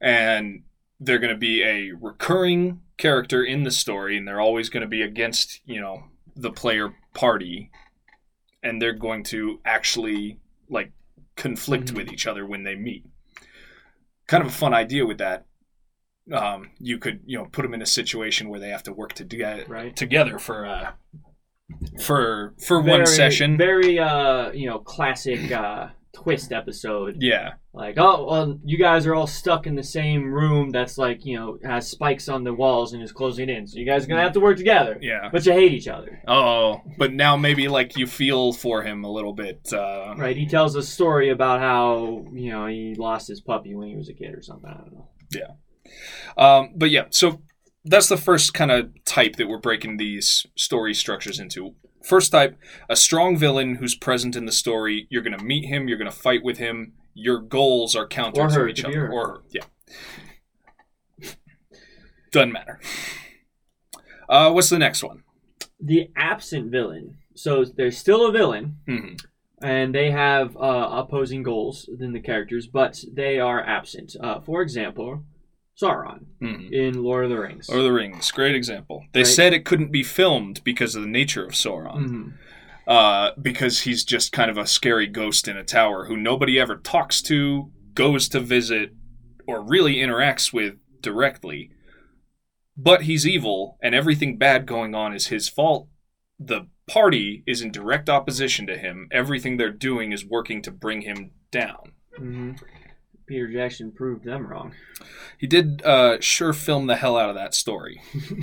and 0.00 0.62
they're 0.98 1.18
gonna 1.18 1.36
be 1.36 1.62
a 1.62 1.92
recurring 1.92 2.80
character 2.96 3.44
in 3.44 3.64
the 3.64 3.70
story, 3.70 4.16
and 4.16 4.26
they're 4.26 4.40
always 4.40 4.70
gonna 4.70 4.86
be 4.86 5.02
against, 5.02 5.60
you 5.66 5.80
know, 5.80 6.04
the 6.36 6.50
player 6.52 6.94
party, 7.12 7.70
and 8.62 8.80
they're 8.80 8.94
going 8.94 9.24
to 9.24 9.60
actually 9.66 10.38
like 10.72 10.90
conflict 11.36 11.92
Mhm. 11.92 11.96
with 11.96 12.12
each 12.12 12.26
other 12.26 12.44
when 12.44 12.64
they 12.64 12.74
meet. 12.74 13.04
Kind 14.26 14.42
of 14.42 14.48
a 14.48 14.52
fun 14.52 14.74
idea 14.74 15.06
with 15.06 15.18
that. 15.18 15.46
Um, 16.32 16.70
you 16.78 16.98
could, 16.98 17.20
you 17.26 17.36
know, 17.36 17.46
put 17.46 17.62
them 17.62 17.74
in 17.74 17.82
a 17.82 17.86
situation 17.86 18.48
where 18.48 18.60
they 18.60 18.68
have 18.70 18.82
to 18.84 18.92
work 18.92 19.12
to 19.14 19.24
Right. 19.68 19.94
together 19.94 20.38
for 20.38 20.66
uh 20.66 20.92
for 22.00 22.54
for 22.66 22.80
one 22.80 23.06
session. 23.06 23.56
Very 23.56 23.98
uh, 23.98 24.52
you 24.52 24.66
know, 24.66 24.78
classic 24.78 25.50
uh 25.50 25.88
twist 26.14 26.52
episode. 26.52 27.16
yeah, 27.20 27.52
Like, 27.72 27.96
oh 27.98 28.26
well 28.30 28.58
you 28.64 28.76
guys 28.78 29.06
are 29.06 29.14
all 29.14 29.26
stuck 29.26 29.66
in 29.66 29.74
the 29.74 29.82
same 29.82 30.30
room 30.32 30.70
that's 30.70 30.98
like, 30.98 31.24
you 31.24 31.38
know, 31.38 31.58
has 31.64 31.88
spikes 31.88 32.28
on 32.28 32.44
the 32.44 32.52
walls 32.52 32.92
and 32.92 33.02
is 33.02 33.12
closing 33.12 33.48
in. 33.48 33.66
So 33.66 33.78
you 33.78 33.86
guys 33.86 34.04
are 34.04 34.08
gonna 34.08 34.20
have 34.22 34.32
to 34.34 34.40
work 34.40 34.56
together. 34.58 34.98
yeah. 35.00 35.30
But 35.32 35.46
you 35.46 35.52
hate 35.52 35.72
each 35.72 35.88
other. 35.88 36.20
Oh, 36.28 36.82
but 36.98 37.12
now 37.14 37.36
maybe 37.36 37.68
like 37.68 37.96
you 37.96 38.06
feel 38.06 38.52
for 38.52 38.82
him 38.82 39.04
a 39.04 39.10
little 39.10 39.32
bit. 39.32 39.72
Uh, 39.72 40.14
Right. 40.18 40.36
He 40.36 40.46
tells 40.46 40.76
a 40.76 40.82
story 40.82 41.30
about 41.30 41.60
how, 41.60 42.24
you 42.32 42.50
know, 42.50 42.66
he 42.66 42.94
lost 42.96 43.28
his 43.28 43.40
puppy 43.40 43.74
when 43.74 43.88
he 43.88 43.96
was 43.96 44.08
a 44.10 44.14
kid 44.14 44.34
or 44.34 44.42
something. 44.42 44.68
I 44.70 44.74
don't 44.74 44.92
know. 44.92 45.08
Yeah. 45.34 45.52
Um, 46.36 46.72
but 46.76 46.90
yeah, 46.90 47.04
so 47.10 47.40
that's 47.84 48.08
the 48.08 48.16
first 48.16 48.54
kind 48.54 48.70
of 48.70 48.90
type 49.04 49.36
that 49.36 49.48
we're 49.48 49.58
breaking 49.58 49.96
these 49.96 50.46
story 50.56 50.94
structures 50.94 51.40
into. 51.40 51.74
First 52.04 52.32
type, 52.32 52.58
a 52.88 52.96
strong 52.96 53.36
villain 53.36 53.76
who's 53.76 53.94
present 53.94 54.36
in 54.36 54.46
the 54.46 54.52
story. 54.52 55.06
You're 55.10 55.22
going 55.22 55.38
to 55.38 55.44
meet 55.44 55.66
him. 55.66 55.88
You're 55.88 55.98
going 55.98 56.10
to 56.10 56.16
fight 56.16 56.42
with 56.42 56.58
him. 56.58 56.92
Your 57.14 57.38
goals 57.38 57.94
are 57.94 58.06
counter 58.06 58.48
to 58.48 58.66
each 58.66 58.80
it 58.80 58.84
could 58.84 58.92
be 58.92 58.98
other. 58.98 59.12
Or 59.12 59.28
her, 59.28 59.42
yeah. 59.50 59.62
Doesn't 62.32 62.52
matter. 62.52 62.80
Uh, 64.28 64.50
what's 64.52 64.70
the 64.70 64.78
next 64.78 65.02
one? 65.02 65.22
The 65.78 66.10
absent 66.16 66.70
villain. 66.70 67.18
So 67.34 67.64
there's 67.64 67.98
still 67.98 68.26
a 68.26 68.32
villain, 68.32 68.78
hmm 68.86 69.14
and 69.62 69.94
they 69.94 70.10
have 70.10 70.56
uh, 70.56 70.88
opposing 70.90 71.42
goals 71.42 71.88
than 71.98 72.12
the 72.12 72.20
characters, 72.20 72.66
but 72.66 73.04
they 73.12 73.38
are 73.38 73.62
absent. 73.62 74.16
Uh, 74.20 74.40
for 74.40 74.60
example, 74.60 75.22
Sauron 75.80 76.26
hmm 76.40 76.72
in 76.72 77.02
Lord 77.02 77.24
of 77.24 77.30
the 77.30 77.38
Rings. 77.38 77.68
Or 77.68 77.82
the 77.82 77.92
Rings, 77.92 78.30
great 78.30 78.54
example. 78.54 79.04
They 79.12 79.20
Right. 79.20 79.26
said 79.26 79.52
it 79.52 79.64
couldn't 79.64 79.92
be 79.92 80.02
filmed 80.02 80.62
because 80.64 80.94
of 80.94 81.02
the 81.02 81.08
nature 81.08 81.44
of 81.44 81.52
Sauron. 81.52 82.04
Mhm. 82.08 82.32
uh, 82.84 83.30
because 83.40 83.82
he's 83.82 84.02
just 84.04 84.32
kind 84.32 84.50
of 84.50 84.58
a 84.58 84.66
scary 84.66 85.06
ghost 85.06 85.46
in 85.46 85.56
a 85.56 85.62
tower 85.62 86.06
who 86.06 86.16
nobody 86.16 86.58
ever 86.58 86.76
talks 86.76 87.22
to, 87.22 87.70
goes 87.94 88.28
to 88.28 88.40
visit, 88.40 88.90
or 89.46 89.62
really 89.62 89.94
interacts 89.98 90.52
with 90.52 90.74
directly. 91.00 91.70
But 92.76 93.02
he's 93.02 93.24
evil, 93.24 93.78
and 93.80 93.94
everything 93.94 94.36
bad 94.36 94.66
going 94.66 94.96
on 94.96 95.14
is 95.14 95.28
his 95.28 95.48
fault. 95.48 95.88
The 96.40 96.66
party 96.88 97.44
is 97.46 97.62
in 97.62 97.70
direct 97.70 98.08
opposition 98.10 98.66
to 98.66 98.76
him. 98.76 99.06
Everything 99.12 99.58
they're 99.58 99.70
doing 99.70 100.10
is 100.10 100.24
working 100.26 100.60
to 100.62 100.72
bring 100.72 101.02
him 101.02 101.30
down. 101.52 101.92
hmm 102.16 102.52
Peter 103.26 103.50
Jackson 103.50 103.92
proved 103.92 104.24
them 104.24 104.46
wrong. 104.46 104.74
He 105.38 105.46
did 105.46 105.82
uh, 105.84 106.18
sure 106.20 106.52
film 106.52 106.86
the 106.86 106.96
hell 106.96 107.16
out 107.16 107.30
of 107.30 107.36
that 107.36 107.54
story. 107.54 108.00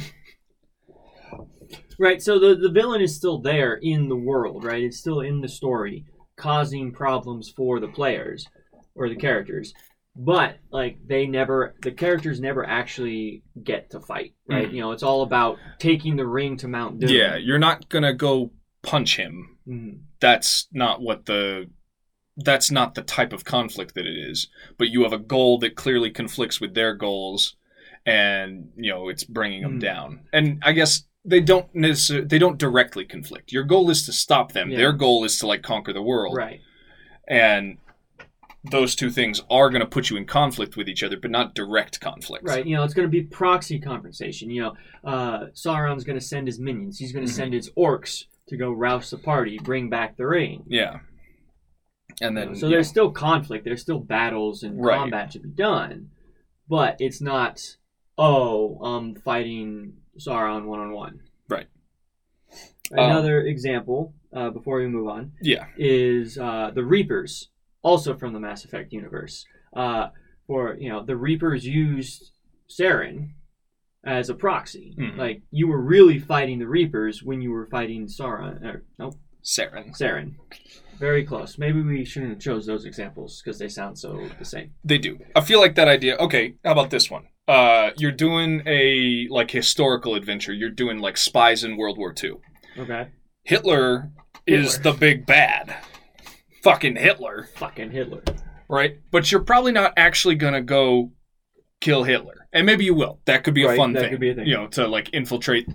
Right, 2.02 2.22
so 2.22 2.40
the, 2.40 2.56
the 2.56 2.72
villain 2.72 3.02
is 3.02 3.14
still 3.14 3.40
there 3.40 3.74
in 3.74 4.08
the 4.08 4.16
world, 4.16 4.64
right? 4.64 4.82
It's 4.82 4.98
still 4.98 5.20
in 5.20 5.42
the 5.42 5.50
story, 5.50 6.06
causing 6.38 6.94
problems 6.94 7.50
for 7.50 7.82
the 7.82 7.90
players 7.90 8.48
or 8.96 9.10
the 9.10 9.18
characters. 9.18 9.74
But 10.16 10.60
like 10.72 10.98
they 11.06 11.28
never 11.28 11.76
the 11.82 11.92
characters 11.92 12.40
never 12.40 12.66
actually 12.66 13.44
get 13.62 13.92
to 13.92 14.00
fight, 14.00 14.34
right? 14.50 14.72
You 14.72 14.82
know, 14.82 14.92
it's 14.92 15.04
all 15.04 15.24
about 15.24 15.58
taking 15.78 16.16
the 16.16 16.26
ring 16.26 16.56
to 16.58 16.68
Mount 16.70 17.00
Doom. 17.00 17.10
Yeah, 17.10 17.36
you're 17.36 17.60
not 17.60 17.90
gonna 17.90 18.14
go 18.14 18.52
punch 18.82 19.18
him. 19.18 19.58
Mhm. 19.68 20.00
That's 20.20 20.68
not 20.74 21.02
what 21.02 21.26
the 21.26 21.70
that's 22.44 22.72
not 22.72 22.96
the 22.96 23.02
type 23.02 23.34
of 23.34 23.44
conflict 23.46 23.96
that 23.96 24.06
it 24.06 24.18
is. 24.18 24.48
But 24.78 24.90
you 24.90 25.04
have 25.04 25.14
a 25.14 25.18
goal 25.18 25.60
that 25.60 25.76
clearly 25.76 26.10
conflicts 26.10 26.60
with 26.62 26.74
their 26.74 26.94
goals, 26.96 27.56
and 28.06 28.70
you 28.76 28.92
know 28.92 29.10
it's 29.10 29.24
bringing 29.24 29.62
them 29.62 29.78
Mm. 29.78 29.82
down. 29.82 30.20
And 30.34 30.62
I 30.64 30.72
guess 30.74 31.04
they 31.26 31.42
don't 31.42 31.68
necessarily 31.76 32.28
they 32.28 32.40
don't 32.40 32.58
directly 32.58 33.06
conflict. 33.06 33.52
Your 33.52 33.64
goal 33.64 33.90
is 33.90 34.06
to 34.06 34.14
stop 34.14 34.54
them. 34.54 34.70
Yeah. 34.70 34.78
Their 34.78 34.94
goal 34.94 35.24
is 35.26 35.38
to 35.40 35.48
like 35.48 35.62
conquer 35.64 35.94
the 35.94 36.02
world. 36.02 36.36
Right. 36.38 36.62
And 37.28 37.78
those 38.72 38.94
two 38.96 39.10
things 39.10 39.42
are 39.50 39.70
going 39.70 39.80
to 39.82 39.86
put 39.88 40.10
you 40.10 40.18
in 40.18 40.26
conflict 40.26 40.76
with 40.76 40.90
each 40.90 41.02
other, 41.04 41.16
but 41.18 41.32
not 41.32 41.56
direct 41.56 42.02
conflict. 42.02 42.46
Right. 42.46 42.66
You 42.66 42.76
know, 42.76 42.84
it's 42.84 42.94
going 42.94 43.08
to 43.08 43.12
be 43.12 43.24
proxy 43.24 43.80
compensation. 43.80 44.50
You 44.50 44.62
know, 44.64 44.74
uh, 45.10 45.46
Sauron's 45.54 46.04
going 46.04 46.20
to 46.20 46.26
send 46.26 46.48
his 46.48 46.60
minions. 46.60 47.00
He's 47.00 47.14
going 47.14 47.26
to 47.26 47.32
Mhm. 47.32 47.36
send 47.36 47.54
his 47.54 47.70
orcs 47.78 48.26
to 48.50 48.58
go 48.58 48.72
rouse 48.72 49.12
the 49.12 49.18
party, 49.18 49.60
bring 49.64 49.90
back 49.90 50.18
the 50.18 50.28
ring. 50.28 50.64
Yeah. 50.68 51.00
And 52.22 52.36
then 52.36 52.56
so 52.56 52.70
there's 52.70 52.88
know, 52.88 52.92
still 52.92 53.12
conflict. 53.12 53.64
There's 53.66 53.82
still 53.82 54.00
battles 54.00 54.64
and 54.64 54.82
Right. 54.82 54.98
combat 54.98 55.32
to 55.32 55.40
be 55.40 55.50
done, 55.50 56.10
but 56.68 56.98
it's 57.00 57.22
not. 57.22 57.78
Oh, 58.18 58.78
I'm 58.84 59.16
fighting 59.16 59.94
Sauron 60.18 60.66
one 60.66 60.80
on 60.80 60.92
one. 60.92 61.22
Right. 61.48 61.68
Um, 62.92 63.00
Another 63.12 63.42
example, 63.42 64.14
uh, 64.34 64.50
before 64.50 64.80
we 64.80 64.88
move 64.88 65.08
on, 65.08 65.32
yeah. 65.42 65.68
is 65.78 66.38
uh, 66.38 66.72
the 66.74 66.84
Reapers, 66.84 67.50
also 67.82 68.18
from 68.18 68.34
the 68.34 68.40
Mass 68.40 68.66
Effect 68.66 68.92
universe. 68.92 69.46
Uh, 69.74 70.10
for 70.48 70.76
you 70.80 70.90
know, 70.90 71.04
the 71.06 71.16
Reapers 71.16 71.66
used 71.66 72.32
Saren 72.68 73.30
as 74.04 74.30
a 74.30 74.34
proxy. 74.36 74.96
Mhm. 74.98 75.18
Like 75.18 75.44
you 75.52 75.68
were 75.68 75.82
really 75.82 76.20
fighting 76.20 76.60
the 76.60 76.68
Reapers 76.68 77.24
when 77.24 77.42
you 77.42 77.52
were 77.52 77.68
fighting 77.68 78.08
Sauron. 78.08 78.64
Or, 78.66 78.84
no, 78.98 79.12
Saren. 79.44 79.98
Saren. 79.98 80.36
Very 80.98 81.24
close. 81.24 81.58
Maybe 81.58 81.82
we 81.82 82.04
shouldn't 82.04 82.32
have 82.34 82.40
chose 82.40 82.66
those 82.66 82.86
examples 82.86 83.42
because 83.42 83.58
they 83.58 83.70
sound 83.70 83.98
so 83.98 84.28
the 84.38 84.46
same. 84.46 84.74
They 84.84 84.98
do. 84.98 85.18
I 85.36 85.42
feel 85.42 85.60
like 85.62 85.76
that 85.76 85.88
idea. 85.88 86.18
Okay, 86.18 86.56
how 86.66 86.74
about 86.74 86.90
this 86.90 87.10
one? 87.10 87.28
Uh, 87.48 87.92
you're 87.98 88.12
doing 88.12 88.62
a 88.68 89.28
like 89.30 89.50
historical 89.52 90.14
adventure. 90.16 90.54
You're 90.54 90.70
doing 90.70 91.00
like 91.00 91.16
spies 91.18 91.64
in 91.64 91.78
World 91.78 91.98
War 91.98 92.14
II. 92.22 92.34
Okay. 92.78 93.08
Hitler, 93.44 94.12
is 94.46 94.76
Hitler. 94.76 94.92
the 94.92 94.98
big 94.98 95.26
bad. 95.26 95.76
Fucking 96.64 96.98
Hitler, 96.98 97.48
Fucking 97.56 97.92
Hitler. 97.92 98.22
right? 98.68 98.98
But 99.12 99.32
you're 99.32 99.42
probably 99.44 99.72
not 99.72 99.94
actually 99.96 100.36
gonna 100.36 100.62
go 100.62 101.14
kill 101.80 102.04
Hitler, 102.04 102.48
and 102.52 102.66
maybe 102.66 102.84
you 102.84 102.94
will. 102.94 103.22
That 103.26 103.46
could 103.46 103.54
be 103.54 103.64
a 103.64 103.70
Right, 103.70 103.78
fun 103.78 103.94
that 103.94 104.02
thing. 104.02 104.10
could 104.12 104.20
be 104.20 104.30
a 104.32 104.36
thing. 104.36 104.46
You 104.46 104.56
know, 104.58 104.68
to 104.68 104.86
like 104.88 105.10
infiltrate 105.14 105.66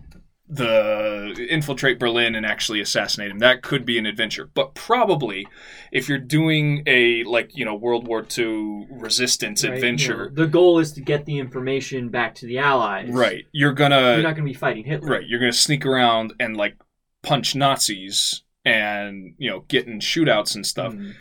the 0.47 1.47
infiltrate 1.49 1.99
Berlin 1.99 2.35
and 2.35 2.45
actually 2.45 2.81
assassinate 2.81 3.31
him. 3.31 3.39
That 3.39 3.63
could 3.63 3.87
be 3.87 3.99
an 3.99 4.05
adventure. 4.05 4.51
But 4.53 4.75
probably, 4.75 5.47
if 5.91 6.09
you're 6.09 6.19
doing 6.19 6.83
a 6.87 7.25
like 7.25 7.57
you 7.57 7.65
know 7.65 7.75
World 7.75 8.07
War 8.07 8.27
II 8.37 8.87
resistance 8.91 9.65
right? 9.65 9.71
You 9.71 9.75
adventure, 9.75 10.31
know, 10.31 10.45
the 10.45 10.47
goal 10.47 10.79
is 10.79 10.93
to 10.93 11.01
get 11.01 11.25
the 11.25 11.39
information 11.39 12.11
back 12.11 12.35
to 12.37 12.47
the 12.47 12.59
Allies. 12.59 13.09
right? 13.11 13.45
You're 13.53 13.73
gonna 13.73 14.15
You're 14.15 14.23
not 14.23 14.37
going 14.37 14.47
to 14.47 14.53
be 14.53 14.55
fighting 14.55 14.85
Hitler. 14.85 15.09
Right, 15.09 15.27
you're 15.27 15.41
gonna 15.41 15.53
sneak 15.53 15.87
around 15.87 16.35
and 16.39 16.57
like 16.57 16.77
punch 17.23 17.55
Nazis 17.55 18.43
and 18.65 19.35
you 19.39 19.49
know 19.51 19.61
get 19.69 19.87
in 19.87 20.01
shootouts 20.01 20.55
and 20.55 20.67
stuff. 20.67 20.95
Mm. 20.95 21.15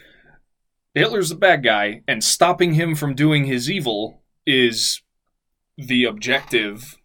Hitler's 0.93 1.29
the 1.29 1.35
bad 1.35 1.63
guy, 1.63 2.03
and 2.07 2.23
stopping 2.23 2.73
him 2.73 2.93
from 2.93 3.15
doing 3.15 3.45
his 3.45 3.71
evil 3.71 4.21
is 4.45 5.01
the 5.77 6.03
objective 6.03 6.97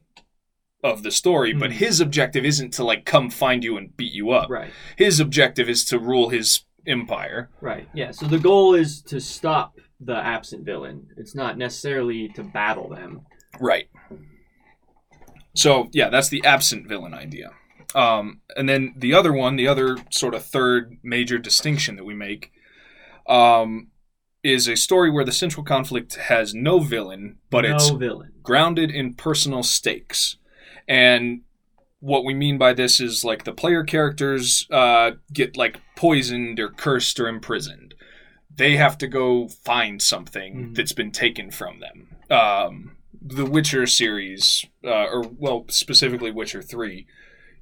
of 0.85 1.03
the 1.03 1.11
story. 1.11 1.53
But 1.53 1.71
Mhm. 1.71 1.75
his 1.75 2.01
objective 2.01 2.45
isn't 2.45 2.73
to 2.75 2.85
like 2.85 3.05
come 3.05 3.31
find 3.31 3.65
you 3.65 3.77
and 3.77 3.97
beat 3.97 4.13
you 4.13 4.31
up. 4.31 4.49
Right. 4.51 4.71
His 4.97 5.19
objective 5.21 5.69
is 5.69 5.85
to 5.87 5.99
rule 5.99 6.29
his 6.29 6.65
empire. 6.87 7.51
Right. 7.61 7.89
Yeah. 7.95 8.13
So 8.13 8.27
the 8.27 8.39
goal 8.39 8.75
is 8.75 9.03
to 9.03 9.21
stop 9.21 9.77
the 10.01 10.17
absent 10.17 10.65
villain. 10.65 11.09
It's 11.17 11.35
not 11.35 11.59
necessarily 11.59 12.29
to 12.31 12.45
battle 12.45 12.89
them. 12.89 13.23
Right. 13.61 13.89
So 15.55 15.89
yeah, 15.93 16.09
that's 16.09 16.29
the 16.29 16.45
absent 16.45 16.87
villain 16.89 17.15
idea. 17.15 17.51
Um, 17.95 18.41
and 18.57 18.69
then 18.69 18.95
the 18.97 19.15
other 19.15 19.33
one, 19.33 19.57
the 19.57 19.67
other 19.67 19.97
sort 20.11 20.35
of 20.35 20.45
third 20.45 20.99
major 21.03 21.39
distinction 21.39 21.97
that 21.97 22.05
we 22.05 22.15
make, 22.15 22.53
um, 23.27 23.89
is 24.45 24.69
a 24.69 24.77
story 24.77 25.11
where 25.11 25.25
the 25.25 25.33
central 25.33 25.65
conflict 25.65 26.15
has 26.17 26.55
no 26.55 26.79
villain, 26.79 27.39
but 27.51 27.63
no 27.63 27.75
it's 27.75 27.89
villain. 27.91 28.33
grounded 28.43 28.91
in 28.91 29.15
personal 29.15 29.63
stakes. 29.63 30.37
And 30.89 31.43
what 32.01 32.25
we 32.25 32.33
mean 32.35 32.59
by 32.59 32.73
this 32.73 33.01
is 33.01 33.25
like 33.25 33.45
the 33.45 33.53
player 33.53 33.85
characters 33.85 34.67
uh, 34.71 35.13
get 35.33 35.57
like 35.57 35.81
poisoned 35.97 36.59
or 36.61 36.69
cursed 36.71 37.19
or 37.21 37.29
imprisoned. 37.29 37.95
They 38.55 38.77
have 38.77 38.99
to 38.99 39.07
go 39.07 39.49
find 39.49 40.01
something 40.03 40.55
Mhm. 40.71 40.75
that's 40.75 40.93
been 40.93 41.13
taken 41.13 41.51
from 41.51 41.81
them. 41.81 42.09
Um, 42.31 42.97
the 43.21 43.45
Witcher 43.45 43.87
series, 43.87 44.65
uh, 44.85 45.05
or 45.07 45.23
well, 45.39 45.65
specifically 45.69 46.31
Witcher 46.31 46.63
3, 46.63 47.07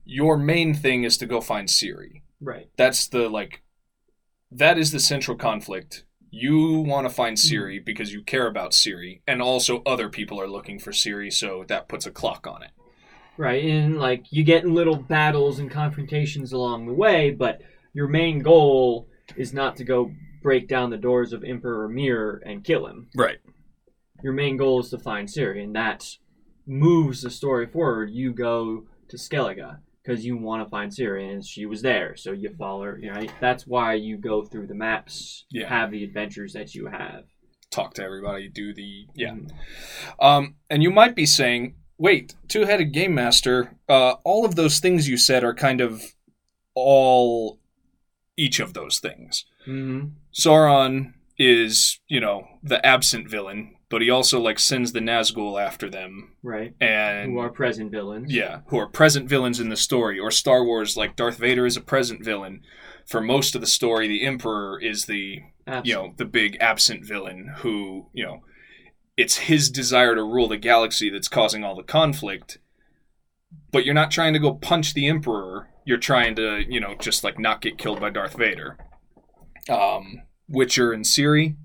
your 0.05 0.37
main 0.37 0.73
thing 0.75 1.05
is 1.05 1.17
to 1.19 1.27
go 1.27 1.41
find 1.41 1.69
Ciri. 1.69 2.23
Right. 2.41 2.69
That's 2.77 3.07
the 3.09 3.29
like, 3.29 3.63
that 4.51 4.79
is 4.79 4.93
the 4.93 5.01
central 5.01 5.37
conflict. 5.37 6.05
You 6.31 6.79
want 6.81 7.07
to 7.09 7.13
find 7.15 7.37
Ciri 7.37 7.83
because 7.85 8.13
you 8.13 8.23
care 8.23 8.47
about 8.47 8.73
Ciri, 8.73 9.23
and 9.27 9.41
also 9.41 9.83
other 9.85 10.09
people 10.11 10.41
are 10.41 10.49
looking 10.49 10.79
for 10.79 10.93
Ciri, 10.93 11.33
so 11.33 11.65
that 11.69 11.89
puts 11.89 12.05
a 12.07 12.11
clock 12.11 12.47
on 12.47 12.63
it. 12.63 12.71
Right. 13.39 13.65
And 13.65 13.99
like 13.99 14.25
you 14.31 14.45
get 14.45 14.65
in 14.65 14.75
little 14.75 14.97
battles 14.97 15.59
and 15.59 15.71
confrontations 15.71 16.53
along 16.53 16.87
the 16.87 16.95
way, 16.95 17.31
but 17.31 17.61
your 17.93 18.09
main 18.09 18.41
goal 18.41 19.09
is 19.37 19.53
not 19.53 19.77
to 19.77 19.85
go 19.85 20.11
break 20.43 20.69
down 20.69 20.91
the 20.91 20.97
doors 20.97 21.33
of 21.33 21.43
Emperor 21.45 21.89
Emhyr 21.89 22.41
and 22.47 22.65
kill 22.65 22.87
him. 22.87 23.09
Right. 23.17 23.39
Your 24.23 24.33
main 24.33 24.57
goal 24.57 24.81
is 24.81 24.91
to 24.91 24.99
find 24.99 25.29
Ciri, 25.29 25.63
and 25.63 25.75
that 25.75 26.17
moves 26.67 27.23
the 27.23 27.31
story 27.31 27.67
forward. 27.67 28.11
You 28.11 28.33
go 28.33 28.85
to 29.09 29.17
Skellige 29.17 29.79
because 30.03 30.25
you 30.25 30.37
want 30.37 30.65
to 30.65 30.71
find 30.71 30.91
Ciri, 30.91 31.31
and 31.33 31.45
she 31.45 31.67
was 31.67 31.83
there, 31.83 32.17
so 32.17 32.33
you 32.33 32.55
follow 32.57 32.85
her. 32.85 33.01
Right. 33.15 33.31
That's 33.41 33.67
why 33.67 33.95
you 33.95 34.17
go 34.17 34.45
through 34.45 34.69
the 34.69 34.75
maps, 34.75 35.45
Yeah. 35.51 35.69
have 35.69 35.91
the 35.91 36.05
adventures 36.05 36.53
that 36.55 36.75
you 36.75 36.87
have. 36.87 37.25
Talk 37.71 37.95
to 37.95 38.05
everybody, 38.05 38.49
do 38.49 38.73
the 38.73 39.07
yeah. 39.15 39.33
Mm. 39.33 39.51
Um, 40.21 40.55
and 40.71 40.83
you 40.83 40.91
might 40.91 41.15
be 41.17 41.27
saying, 41.27 41.75
wait, 41.99 42.35
two-headed 42.49 42.93
game 42.93 43.15
master. 43.15 43.75
Uh, 43.89 44.15
all 44.25 44.45
of 44.45 44.55
those 44.55 44.79
things 44.81 45.09
you 45.09 45.17
said 45.17 45.43
are 45.45 45.55
kind 45.55 45.81
of 45.81 46.03
all 46.75 47.59
each 48.37 48.61
of 48.61 48.75
those 48.75 48.99
things. 48.99 49.45
Mm-hmm. 49.67 50.09
Sauron 50.33 51.15
is, 51.39 51.99
you 52.09 52.21
know, 52.21 52.47
the 52.63 52.85
absent 52.85 53.29
villain, 53.29 53.75
but 53.89 54.03
he 54.03 54.11
also 54.11 54.41
like 54.41 54.59
sends 54.59 54.93
the 54.93 55.01
Nazgul 55.01 55.61
after 55.63 55.89
them, 55.89 56.33
Right. 56.43 56.75
and 56.81 57.33
Who 57.33 57.39
are 57.39 57.51
present 57.51 57.91
villains? 57.91 58.33
yeah, 58.33 58.61
who 58.67 58.79
are 58.79 58.89
present 58.89 59.29
villains 59.29 59.61
in 59.61 59.69
the 59.69 59.77
story. 59.77 60.19
Or 60.19 60.31
Star 60.31 60.65
Wars, 60.65 60.97
like 60.97 61.17
Darth 61.17 61.39
Vader 61.39 61.67
is 61.67 61.77
a 61.77 61.81
present 61.81 62.25
villain. 62.25 62.63
For 63.07 63.21
most 63.21 63.55
of 63.55 63.61
the 63.61 63.67
story, 63.67 64.09
the 64.09 64.25
Emperor 64.27 64.81
is 64.81 65.07
the 65.07 65.41
Absent. 65.67 65.87
you 65.87 65.95
know 65.95 66.13
the 66.17 66.25
big 66.25 66.57
absent 66.61 67.05
villain 67.05 67.53
who 67.59 68.07
you 68.13 68.25
know 68.25 68.41
it's 69.17 69.37
his 69.37 69.71
desire 69.71 70.15
to 70.15 70.23
rule 70.23 70.49
the 70.49 70.57
galaxy 70.57 71.11
that's 71.11 71.29
causing 71.29 71.65
all 71.65 71.75
the 71.75 71.83
conflict. 71.83 72.59
But 73.73 73.85
you're 73.85 73.95
not 73.95 74.11
trying 74.11 74.33
to 74.35 74.39
go 74.39 74.55
punch 74.55 74.95
the 74.95 75.09
Emperor. 75.09 75.69
You're 75.85 75.99
trying 75.99 76.35
to 76.37 76.65
you 76.69 76.81
know 76.81 76.95
just 76.99 77.25
like 77.25 77.39
not 77.39 77.61
get 77.61 77.79
killed 77.79 78.01
by 78.01 78.11
Darth 78.11 78.37
Vader. 78.37 78.77
Um, 79.69 80.23
Witcher 80.49 80.93
and 80.93 81.05
Ciri. 81.05 81.57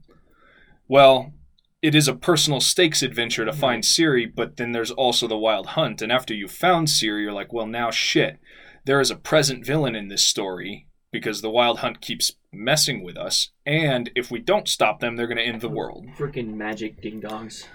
Well, 0.88 1.34
it 1.82 1.96
is 1.96 2.08
a 2.08 2.14
personal 2.14 2.60
stakes 2.60 3.02
adventure 3.02 3.46
to 3.46 3.54
find 3.54 3.84
Ciri, 3.84 4.32
but 4.34 4.58
then 4.58 4.72
there's 4.72 4.92
also 4.92 5.28
the 5.28 5.38
Wild 5.38 5.68
Hunt. 5.68 6.02
And 6.02 6.12
after 6.12 6.34
you've 6.34 6.52
found 6.52 6.88
Ciri, 6.88 7.24
you're 7.24 7.34
like, 7.34 7.52
well, 7.52 7.66
now 7.66 7.90
shit. 7.90 8.40
There 8.86 9.00
is 9.00 9.10
a 9.10 9.16
present 9.16 9.66
villain 9.66 9.96
in 9.96 10.08
this 10.08 10.24
story 10.24 10.88
because 11.12 11.42
the 11.42 11.50
Wild 11.50 11.80
Hunt 11.80 12.02
keeps 12.02 12.34
messing 12.62 13.04
with 13.04 13.18
us. 13.18 13.50
And 13.66 14.12
if 14.16 14.32
we 14.32 14.40
don't 14.40 14.68
stop 14.68 15.00
them, 15.00 15.16
they're 15.16 15.28
going 15.28 15.38
to 15.38 15.44
end 15.44 15.62
the 15.62 15.70
world. 15.70 16.06
Freaking 16.18 16.56
magic 16.56 17.02
ding 17.02 17.22
dongs. 17.22 17.66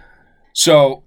So 0.52 1.04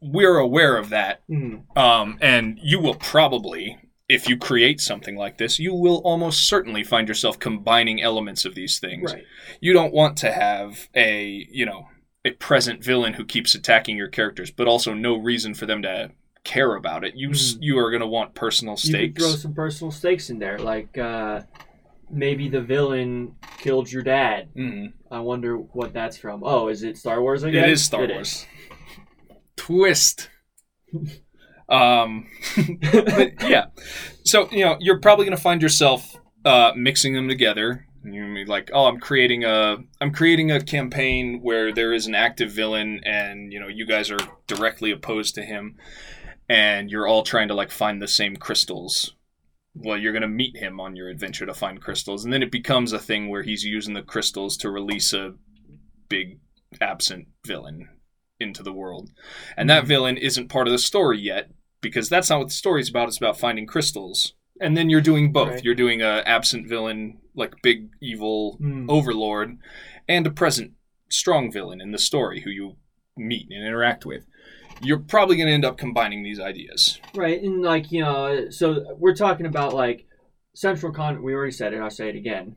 we're 0.00 0.38
aware 0.38 0.76
of 0.76 0.88
that. 0.90 1.20
Mm. 1.28 1.76
Um, 1.76 2.18
and 2.20 2.58
you 2.62 2.80
will 2.80 2.94
probably, 2.94 3.78
if 4.08 4.28
you 4.28 4.36
create 4.36 4.80
something 4.80 5.16
like 5.16 5.38
this, 5.38 5.58
you 5.58 5.74
will 5.74 5.98
almost 5.98 6.48
certainly 6.48 6.82
find 6.82 7.06
yourself 7.08 7.38
combining 7.38 8.02
elements 8.02 8.44
of 8.44 8.54
these 8.54 8.78
things. 8.78 9.12
Right. 9.12 9.24
You 9.60 9.72
don't 9.72 9.92
want 9.92 10.16
to 10.18 10.32
have 10.32 10.88
a, 10.94 11.46
you 11.50 11.66
know, 11.66 11.88
a 12.24 12.32
present 12.32 12.82
villain 12.84 13.14
who 13.14 13.24
keeps 13.24 13.54
attacking 13.54 13.96
your 13.96 14.08
characters, 14.08 14.50
but 14.50 14.66
also 14.68 14.92
no 14.94 15.16
reason 15.16 15.54
for 15.54 15.66
them 15.66 15.82
to 15.82 16.10
care 16.44 16.74
about 16.74 17.04
it. 17.04 17.14
You 17.14 17.30
s 17.30 17.54
Mhm. 17.54 17.58
you 17.62 17.78
are 17.78 17.90
going 17.90 18.00
to 18.00 18.06
want 18.06 18.34
personal 18.34 18.74
You 18.74 18.88
stakes. 18.90 19.22
throw 19.22 19.34
some 19.36 19.54
personal 19.54 19.90
stakes 19.90 20.30
in 20.30 20.38
there, 20.38 20.58
like 20.58 20.96
uh, 20.98 21.42
maybe 22.10 22.48
the 22.48 22.60
villain 22.60 23.36
killed 23.58 23.90
your 23.90 24.02
dad. 24.02 24.48
Mhm. 24.56 24.92
I 25.10 25.20
wonder 25.20 25.56
what 25.56 25.92
that's 25.92 26.16
from. 26.16 26.42
Oh, 26.44 26.68
is 26.68 26.82
it 26.82 26.98
Star 26.98 27.20
Wars 27.20 27.42
again? 27.42 27.64
It 27.64 27.70
is 27.70 27.84
Star 27.84 28.04
It 28.04 28.10
Wars. 28.10 28.46
Twist. 29.56 30.30
um, 31.68 32.26
but 32.92 33.48
yeah. 33.48 33.66
So 34.24 34.48
you 34.50 34.64
know 34.64 34.76
you're 34.80 35.00
probably 35.00 35.24
going 35.24 35.36
to 35.36 35.42
find 35.42 35.62
yourself 35.62 36.16
uh, 36.44 36.72
mixing 36.76 37.14
them 37.14 37.28
together. 37.28 37.86
You're 38.02 38.32
be 38.32 38.44
like, 38.46 38.70
oh, 38.72 38.86
I'm 38.86 38.98
creating 38.98 39.44
a 39.44 39.76
I'm 40.00 40.12
creating 40.12 40.50
a 40.50 40.60
campaign 40.60 41.40
where 41.42 41.72
there 41.72 41.92
is 41.92 42.06
an 42.06 42.14
active 42.14 42.50
villain, 42.50 43.00
and 43.04 43.52
you 43.52 43.60
know 43.60 43.68
you 43.68 43.86
guys 43.86 44.10
are 44.10 44.18
directly 44.46 44.90
opposed 44.90 45.34
to 45.34 45.42
him, 45.42 45.76
and 46.48 46.90
you're 46.90 47.06
all 47.06 47.22
trying 47.22 47.48
to 47.48 47.54
like 47.54 47.70
find 47.70 48.00
the 48.00 48.08
same 48.08 48.36
crystals. 48.36 49.14
Well, 49.74 49.96
you're 49.98 50.12
gonna 50.12 50.28
meet 50.28 50.56
him 50.56 50.80
on 50.80 50.96
your 50.96 51.08
adventure 51.08 51.46
to 51.46 51.54
find 51.54 51.80
crystals, 51.80 52.24
and 52.24 52.32
then 52.32 52.42
it 52.42 52.50
becomes 52.50 52.92
a 52.92 52.98
thing 52.98 53.28
where 53.28 53.42
he's 53.42 53.64
using 53.64 53.94
the 53.94 54.02
crystals 54.02 54.56
to 54.58 54.70
release 54.70 55.12
a 55.12 55.34
big 56.08 56.40
absent 56.80 57.28
villain 57.46 57.88
into 58.40 58.62
the 58.62 58.72
world, 58.72 59.10
and 59.56 59.68
that 59.70 59.86
villain 59.86 60.16
isn't 60.16 60.48
part 60.48 60.66
of 60.66 60.72
the 60.72 60.78
story 60.78 61.18
yet 61.20 61.50
because 61.80 62.08
that's 62.08 62.30
not 62.30 62.38
what 62.38 62.48
the 62.48 62.54
story's 62.54 62.88
about. 62.90 63.08
It's 63.08 63.16
about 63.18 63.38
finding 63.38 63.66
crystals, 63.66 64.34
and 64.60 64.76
then 64.76 64.90
you're 64.90 65.00
doing 65.00 65.32
both. 65.32 65.50
Right. 65.50 65.64
You're 65.64 65.74
doing 65.74 66.02
a 66.02 66.22
absent 66.26 66.68
villain, 66.68 67.18
like 67.34 67.54
big 67.62 67.90
evil 68.02 68.56
Hmm. 68.58 68.88
overlord, 68.90 69.56
and 70.08 70.26
a 70.26 70.30
present 70.30 70.72
strong 71.10 71.50
villain 71.52 71.80
in 71.80 71.92
the 71.92 71.98
story 71.98 72.40
who 72.40 72.50
you 72.50 72.76
meet 73.16 73.46
and 73.50 73.64
interact 73.64 74.04
with. 74.06 74.26
You're 74.80 74.98
probably 74.98 75.36
going 75.36 75.48
to 75.48 75.52
end 75.52 75.64
up 75.64 75.78
combining 75.78 76.22
these 76.22 76.40
ideas. 76.40 77.00
Right, 77.14 77.42
and 77.42 77.62
like 77.62 77.92
you 77.92 78.00
know, 78.00 78.50
so 78.50 78.96
we're 78.98 79.14
talking 79.14 79.46
about 79.46 79.74
like 79.74 80.06
central 80.54 80.92
con. 80.92 81.22
We 81.22 81.34
already 81.34 81.52
said 81.52 81.74
it. 81.74 81.80
I'll 81.80 81.90
say 81.90 82.08
it 82.08 82.16
again. 82.16 82.56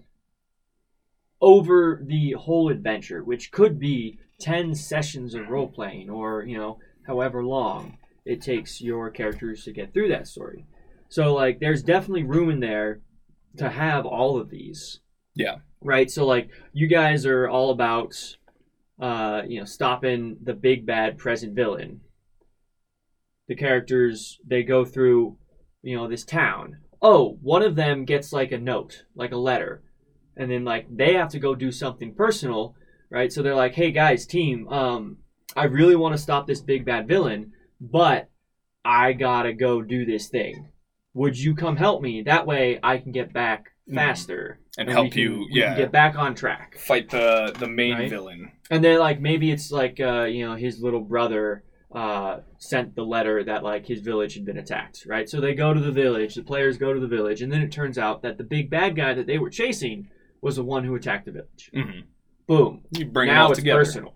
Over 1.42 2.02
the 2.06 2.32
whole 2.32 2.70
adventure, 2.70 3.24
which 3.24 3.52
could 3.52 3.80
be 3.80 4.20
ten 4.40 4.74
sessions 4.74 5.36
of 5.36 5.50
role 5.50 5.68
playing, 5.68 6.10
or 6.10 6.44
you 6.44 6.58
know, 6.58 6.80
however 7.06 7.44
long 7.44 7.98
it 8.26 8.42
takes 8.42 8.82
your 8.82 9.10
characters 9.10 9.64
to 9.66 9.74
get 9.74 9.94
through 9.94 10.10
that 10.10 10.28
story. 10.28 10.66
So 11.10 11.34
like, 11.34 11.60
there's 11.60 11.84
definitely 11.84 12.24
room 12.24 12.50
in 12.50 12.60
there 12.60 13.02
to 13.58 13.70
have 13.70 14.06
all 14.06 14.40
of 14.40 14.50
these. 14.50 15.02
Yeah. 15.36 15.58
Right. 15.82 16.10
So 16.10 16.26
like, 16.26 16.50
you 16.72 16.88
guys 16.88 17.26
are 17.26 17.48
all 17.50 17.72
about, 17.72 18.16
uh, 19.00 19.42
you 19.48 19.60
know, 19.60 19.66
stopping 19.66 20.38
the 20.42 20.54
big 20.54 20.86
bad 20.86 21.18
present 21.18 21.54
villain 21.54 22.02
the 23.48 23.56
characters 23.56 24.40
they 24.46 24.64
go 24.64 24.86
through 24.86 25.38
you 25.82 25.96
know 25.96 26.08
this 26.08 26.24
town 26.24 26.78
oh 27.02 27.38
one 27.42 27.62
of 27.62 27.76
them 27.76 28.06
gets 28.06 28.32
like 28.32 28.52
a 28.52 28.58
note 28.58 29.04
like 29.16 29.32
a 29.32 29.38
letter 29.38 29.84
and 30.38 30.50
then 30.50 30.64
like 30.64 30.86
they 30.90 31.14
have 31.14 31.30
to 31.30 31.40
go 31.40 31.54
do 31.56 31.72
something 31.72 32.14
personal 32.16 32.76
right 33.10 33.32
so 33.34 33.42
they're 33.42 33.56
like 33.56 33.74
hey 33.74 33.92
guys 33.92 34.26
team 34.26 34.68
um 34.70 35.18
i 35.56 35.66
really 35.66 35.96
want 35.96 36.14
to 36.16 36.22
stop 36.22 36.48
this 36.48 36.62
big 36.62 36.86
bad 36.86 37.08
villain 37.08 37.52
but 37.82 38.30
i 38.86 39.12
gotta 39.14 39.54
go 39.54 39.82
do 39.82 40.06
this 40.06 40.30
thing 40.30 40.70
would 41.14 41.38
you 41.38 41.54
come 41.54 41.76
help 41.76 42.02
me 42.02 42.22
that 42.24 42.48
way 42.48 42.80
i 42.82 42.98
can 42.98 43.12
get 43.12 43.34
back 43.34 43.66
Mhm. 43.90 43.96
faster 43.96 44.60
And 44.78 44.88
we 44.88 44.94
help 44.94 45.12
can- 45.12 45.22
you, 45.22 45.48
yeah. 45.52 45.76
get 45.76 45.92
back 45.92 46.16
on 46.18 46.36
track 46.36 46.78
Fight 46.78 47.10
the 47.10 47.54
the 47.60 47.68
main 47.68 47.96
Right. 47.96 48.10
villain. 48.10 48.54
and 48.72 48.82
then 48.82 48.98
like 49.00 49.20
maybe 49.20 49.52
it's 49.52 49.72
like 49.74 50.00
uh, 50.00 50.24
you 50.24 50.46
know 50.48 50.56
his 50.56 50.82
little 50.82 51.02
brother 51.02 51.66
uh, 51.94 52.40
sent 52.58 52.96
the 52.96 53.04
letter 53.04 53.44
that 53.44 53.64
like 53.64 53.86
his 53.86 54.02
village 54.02 54.34
had 54.34 54.46
been 54.46 54.58
attacked, 54.58 55.06
right? 55.08 55.30
So 55.30 55.40
they 55.40 55.54
go 55.54 55.74
to 55.74 55.80
the 55.80 55.92
village, 55.92 56.36
the 56.36 56.44
players 56.44 56.78
go 56.78 56.94
to 56.94 57.00
the 57.00 57.08
village, 57.08 57.42
and 57.42 57.52
then 57.52 57.62
it 57.62 57.72
turns 57.72 57.98
out 57.98 58.22
that 58.24 58.38
the 58.38 58.44
big 58.44 58.70
bad 58.70 58.96
guy 58.96 59.14
that 59.14 59.28
they 59.28 59.38
were 59.38 59.50
chasing 59.50 60.08
was 60.42 60.56
the 60.56 60.64
one 60.64 60.84
who 60.84 60.96
attacked 60.96 61.26
the 61.26 61.32
village. 61.32 61.70
hmm 61.74 62.00
Boom. 62.46 62.84
You 62.92 63.06
bring 63.06 63.30
it 63.30 63.34
now 63.34 63.46
all 63.46 63.52
it's 63.52 63.60
together. 63.60 63.80
personal. 63.80 64.16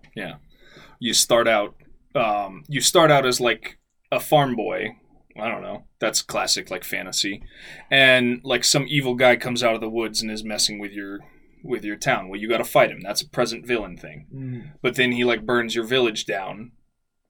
You 1.00 1.14
start 1.14 1.48
out. 1.48 1.76
Um, 2.14 2.64
you 2.68 2.80
start 2.80 3.10
out 3.10 3.24
as 3.24 3.40
like 3.40 3.78
a 4.12 4.20
farm 4.20 4.54
boy. 4.56 4.96
I 5.40 5.48
don't 5.48 5.62
know. 5.62 5.84
That's 6.00 6.20
classic 6.20 6.70
like 6.70 6.82
fantasy, 6.84 7.42
and 7.90 8.40
like 8.42 8.64
some 8.64 8.86
evil 8.88 9.14
guy 9.14 9.36
comes 9.36 9.62
out 9.62 9.74
of 9.74 9.80
the 9.80 9.88
woods 9.88 10.20
and 10.20 10.30
is 10.30 10.42
messing 10.44 10.78
with 10.78 10.92
your 10.92 11.20
with 11.62 11.84
your 11.84 11.96
town. 11.96 12.28
Well, 12.28 12.40
you 12.40 12.48
got 12.48 12.58
to 12.58 12.64
fight 12.64 12.90
him. 12.90 13.00
That's 13.02 13.22
a 13.22 13.28
present 13.28 13.66
villain 13.66 13.96
thing. 13.96 14.26
Mm. 14.34 14.72
but 14.82 14.96
then 14.96 15.12
he 15.12 15.24
like 15.24 15.46
burns 15.46 15.74
your 15.74 15.84
village 15.84 16.26
down. 16.26 16.72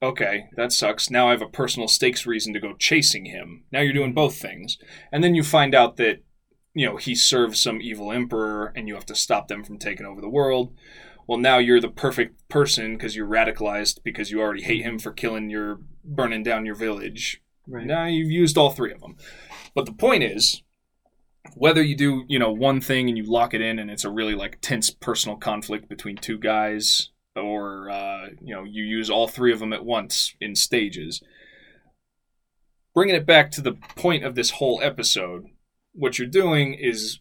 Okay, 0.01 0.47
that 0.57 0.73
sucks. 0.73 1.11
Now 1.11 1.29
I 1.29 1.33
have 1.33 1.43
a 1.43 1.49
personal 1.49 1.89
stakes 1.89 2.25
reason 2.27 2.53
to 2.55 2.61
go 2.61 2.75
chasing 2.75 3.25
him. 3.27 3.65
Now 3.73 3.81
you're 3.81 3.93
doing 3.93 4.15
both 4.15 4.37
things. 4.37 4.79
And 5.11 5.25
then 5.25 5.35
you 5.35 5.43
find 5.43 5.75
out 5.75 5.97
that 5.97 6.23
you 6.79 6.87
know, 6.87 6.97
he 6.97 7.17
serves 7.17 7.61
some 7.61 7.81
evil 7.81 8.13
emperor 8.13 8.73
and 8.77 8.87
you 8.87 8.95
have 8.95 9.07
to 9.07 9.15
stop 9.15 9.49
them 9.49 9.65
from 9.65 9.79
taking 9.79 10.07
over 10.07 10.21
the 10.21 10.29
world. 10.29 10.73
Well, 11.27 11.39
now 11.39 11.59
you're 11.59 11.81
the 11.81 11.89
perfect 11.89 12.49
person 12.49 12.97
because 12.97 13.17
you're 13.17 13.27
radicalized 13.27 13.99
because 14.05 14.31
you 14.31 14.41
already 14.41 14.63
hate 14.63 14.83
him 14.83 15.01
for 15.01 15.11
killing 15.11 15.51
your 15.51 15.81
burning 16.05 16.45
down 16.45 16.65
your 16.65 16.77
village. 16.77 17.43
Right. 17.67 17.85
Now 17.85 18.07
you've 18.07 18.31
used 18.31 18.57
all 18.57 18.71
three 18.71 18.93
of 18.93 19.01
them. 19.01 19.17
But 19.75 19.87
the 19.87 19.93
point 19.93 20.23
is, 20.23 20.63
whether 21.55 21.83
you 21.83 21.97
do, 21.97 22.25
you 22.29 22.39
know, 22.39 22.53
one 22.53 22.81
thing 22.81 23.09
and 23.09 23.19
you 23.19 23.25
lock 23.25 23.55
it 23.55 23.61
in 23.61 23.81
and 23.81 23.91
it's 23.91 24.05
a 24.05 24.11
really 24.11 24.37
like 24.37 24.61
tense 24.61 24.89
personal 24.89 25.37
conflict 25.37 25.89
between 25.89 26.17
two 26.17 26.39
guys, 26.39 27.11
or 27.38 27.90
uh, 27.90 28.29
you 28.42 28.55
know, 28.55 28.64
you 28.64 28.85
use 28.85 29.11
all 29.11 29.29
three 29.29 29.53
of 29.53 29.59
them 29.59 29.72
at 29.72 29.85
once 29.85 30.35
in 30.40 30.55
stages. 30.55 31.22
Bringing 32.94 33.14
it 33.14 33.27
back 33.27 33.51
to 33.53 33.61
the 33.61 33.74
point 33.96 34.24
of 34.24 34.35
this 34.35 34.51
whole 34.53 34.81
episode, 34.83 35.44
what 35.92 36.18
you're 36.18 36.29
doing 36.29 36.74
is 36.74 37.20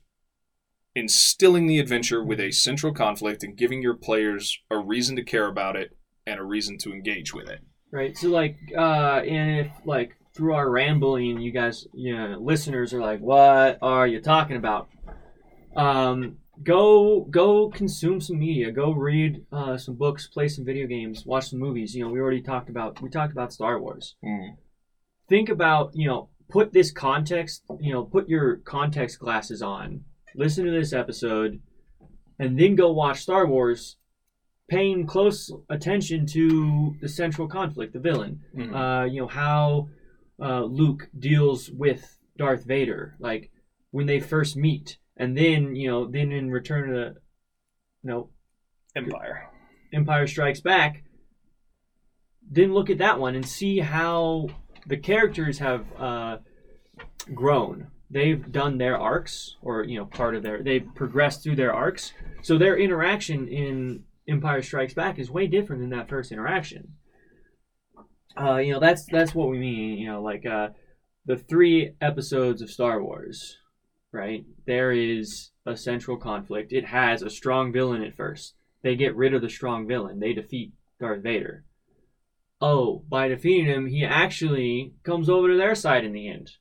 instilling 0.96 1.68
the 1.68 1.80
adventure 1.80 2.24
with 2.24 2.40
a 2.40 2.52
central 2.52 2.94
conflict 2.94 3.44
and 3.44 3.56
giving 3.56 3.84
your 3.84 3.94
players 3.94 4.58
a 4.72 4.78
reason 4.78 5.16
to 5.16 5.24
care 5.24 5.48
about 5.48 5.76
it 5.76 5.96
and 6.26 6.40
a 6.40 6.44
reason 6.44 6.78
to 6.80 6.92
engage 6.92 7.34
with 7.34 7.48
it. 7.48 7.60
Right. 7.92 8.18
So 8.18 8.30
like, 8.30 8.58
uh, 8.76 9.22
and 9.22 9.68
if 9.68 9.72
like 9.86 10.18
through 10.36 10.54
our 10.54 10.70
rambling, 10.70 11.40
you 11.40 11.52
guys, 11.52 11.88
you 11.94 12.16
know, 12.16 12.38
listeners 12.40 12.94
are 12.94 13.02
like, 13.02 13.20
"What 13.20 13.80
are 13.82 14.08
you 14.08 14.22
talking 14.22 14.58
about?" 14.58 14.90
Um, 15.76 16.38
go 16.64 17.22
go 17.30 17.70
consume 17.70 18.22
some 18.22 18.40
media. 18.40 18.72
Go 18.72 18.92
read 18.92 19.46
uh, 19.52 19.78
some 19.78 19.96
books, 19.96 20.28
play 20.28 20.48
some 20.48 20.66
video 20.66 20.88
games, 20.88 21.26
watch 21.26 21.50
some 21.50 21.60
movies. 21.60 21.96
You 21.96 22.04
know, 22.06 22.12
we 22.12 22.20
already 22.20 22.42
talked 22.42 22.70
about 22.70 23.02
we 23.02 23.10
talked 23.10 23.32
about 23.34 23.54
Star 23.54 23.80
Wars. 23.80 24.16
Think 25.30 25.50
about 25.50 25.92
you 25.94 26.08
know, 26.08 26.30
put 26.50 26.74
this 26.74 26.92
context. 26.92 27.64
You 27.80 27.94
know, 27.94 28.04
put 28.04 28.30
your 28.30 28.58
context 28.58 29.20
glasses 29.20 29.62
on. 29.62 30.04
Listen 30.36 30.66
to 30.66 30.72
this 30.72 30.94
episode, 30.94 31.62
and 32.40 32.60
then 32.60 32.76
go 32.76 32.92
watch 32.92 33.22
Star 33.22 33.48
Wars 33.48 33.98
paying 34.70 35.08
close 35.08 35.50
attention 35.70 36.26
to 36.26 36.96
the 37.02 37.08
central 37.08 37.48
conflict, 37.48 37.94
the 37.94 38.00
villain. 38.00 38.42
Mhm. 38.56 38.76
Uh, 38.76 39.06
you 39.06 39.22
know 39.22 39.28
how 39.28 39.90
uh, 40.40 40.64
Luke 40.64 41.10
deals 41.18 41.72
with 41.72 42.20
Darth 42.38 42.66
Vader, 42.66 43.16
like 43.20 43.50
when 43.92 44.06
they 44.06 44.20
first 44.20 44.56
meet, 44.58 44.98
and 45.18 45.38
then 45.38 45.76
you 45.76 45.90
know, 45.90 46.10
then 46.10 46.32
in 46.32 46.50
Return 46.52 46.90
of 46.90 46.96
the, 46.96 47.16
no, 48.04 48.30
Empire. 48.96 49.50
Empire 49.94 50.28
Strikes 50.28 50.62
Back. 50.62 51.04
Then 52.50 52.74
look 52.74 52.90
at 52.90 53.00
that 53.00 53.20
one 53.20 53.36
and 53.36 53.46
see 53.46 53.80
how 53.80 54.48
the 54.86 54.98
characters 54.98 55.60
have 55.60 55.86
uh, 56.00 56.38
grown. 57.34 57.88
They've 58.10 58.52
done 58.52 58.78
their 58.78 58.98
arcs, 58.98 59.58
or 59.62 59.84
you 59.84 59.98
know, 59.98 60.06
part 60.06 60.36
of 60.36 60.44
their. 60.44 60.64
They've 60.64 60.88
progressed 60.96 61.44
through 61.44 61.58
their 61.58 61.74
arcs, 61.74 62.14
so 62.42 62.58
their 62.58 62.78
interaction 62.78 63.50
in 63.50 64.04
Empire 64.30 64.62
Strikes 64.62 64.94
Back 64.94 65.20
is 65.20 65.30
way 65.30 65.48
different 65.48 65.82
than 65.82 65.90
that 65.92 66.08
first 66.08 66.32
interaction. 66.32 66.94
Uh, 68.40 68.58
you 68.58 68.72
know, 68.72 68.80
that's 68.80 69.06
that's 69.12 69.36
what 69.36 69.50
we 69.50 69.58
mean. 69.58 69.98
You 69.98 70.12
know, 70.12 70.22
like 70.22 70.46
uh, 70.46 70.70
the 71.26 71.38
three 71.38 71.96
episodes 72.00 72.62
of 72.62 72.72
Star 72.72 73.04
Wars, 73.04 73.58
right? 74.18 74.46
There 74.66 74.92
is 74.92 75.52
a 75.66 75.78
central 75.78 76.18
conflict. 76.18 76.74
It 76.74 76.86
has 76.86 77.22
a 77.22 77.30
strong 77.30 77.72
villain 77.72 78.04
at 78.04 78.16
first. 78.16 78.56
They 78.82 78.96
get 78.96 79.16
rid 79.16 79.34
of 79.34 79.42
the 79.42 79.50
strong 79.50 79.88
villain. 79.88 80.20
They 80.20 80.34
defeat 80.34 80.74
Darth 81.00 81.22
Vader. 81.22 81.64
Oh, 82.60 83.04
by 83.08 83.28
defeating 83.28 83.66
him, 83.66 83.86
he 83.86 84.04
actually 84.04 84.94
comes 85.04 85.30
over 85.30 85.50
to 85.50 85.58
their 85.58 85.76
side 85.76 86.04
in 86.04 86.14
the 86.14 86.28
end. 86.28 86.52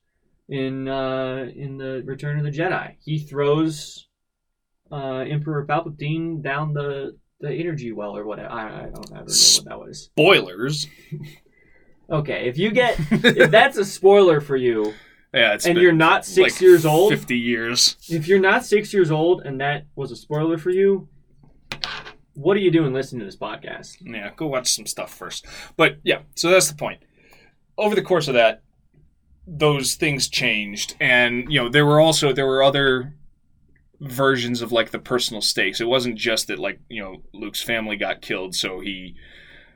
In 0.49 0.87
uh, 0.87 1.49
in 1.57 1.79
the 1.79 2.03
Return 2.05 2.39
of 2.39 2.45
the 2.45 2.57
Jedi, 2.57 2.97
he 3.03 3.19
throws 3.19 4.07
uh, 4.93 5.25
Emperor 5.27 5.67
Palpatine 5.67 6.43
down 6.43 6.75
the 6.75 7.17
the 7.41 7.53
energy 7.53 7.93
well 7.93 8.17
or 8.17 8.25
whatever. 8.25 8.51
I, 8.51 8.85
I 8.85 8.91
don't 8.91 9.13
ever 9.13 9.25
know 9.25 9.55
what 9.57 9.65
that 9.65 9.79
was. 9.79 10.05
Spoilers. 10.05 10.87
Okay, 12.09 12.49
if 12.49 12.57
you 12.57 12.71
get 12.71 12.97
if 13.11 13.51
that's 13.51 13.77
a 13.77 13.85
spoiler 13.85 14.41
for 14.41 14.57
you, 14.57 14.95
Yeah, 15.37 15.53
it's 15.55 15.67
and 15.67 15.79
you're 15.79 15.93
not 15.93 16.25
six 16.25 16.55
like 16.55 16.61
years 16.61 16.87
old, 16.87 17.13
Fifty 17.13 17.39
years. 17.39 17.97
if 18.09 18.27
you're 18.27 18.41
not 18.41 18.65
six 18.65 18.95
years 18.95 19.11
old 19.11 19.43
and 19.43 19.61
that 19.61 19.87
was 19.95 20.11
a 20.11 20.17
spoiler 20.17 20.57
for 20.57 20.71
you, 20.71 21.09
what 22.35 22.57
are 22.57 22.61
you 22.61 22.71
doing 22.71 22.93
listening 22.93 23.21
to 23.21 23.27
this 23.27 23.37
podcast? 23.37 23.97
Yeah, 24.01 24.31
go 24.37 24.47
watch 24.47 24.69
some 24.69 24.87
stuff 24.87 25.13
first. 25.13 25.47
But 25.77 25.99
yeah, 26.05 26.21
so 26.35 26.51
that's 26.51 26.69
the 26.69 26.77
point. 26.77 27.03
Over 27.77 27.95
the 27.95 28.03
course 28.03 28.29
of 28.29 28.35
that, 28.35 28.63
those 29.47 29.95
things 29.95 30.29
changed, 30.29 30.97
and 31.01 31.53
you 31.53 31.63
know 31.63 31.69
there 31.69 31.87
were 31.87 32.01
also 32.01 32.33
there 32.33 32.47
were 32.47 32.63
other 32.63 33.15
versions 34.01 34.63
of 34.63 34.73
like 34.73 34.91
the 34.91 34.99
personal 34.99 35.41
stakes. 35.41 35.81
It 35.81 35.87
wasn't 35.87 36.17
just 36.17 36.49
that 36.49 36.59
like 36.59 36.81
you 36.89 37.03
know 37.03 37.23
Luke's 37.33 37.63
family 37.63 37.97
got 37.97 38.23
killed, 38.23 38.55
so 38.55 38.81
he 38.81 39.17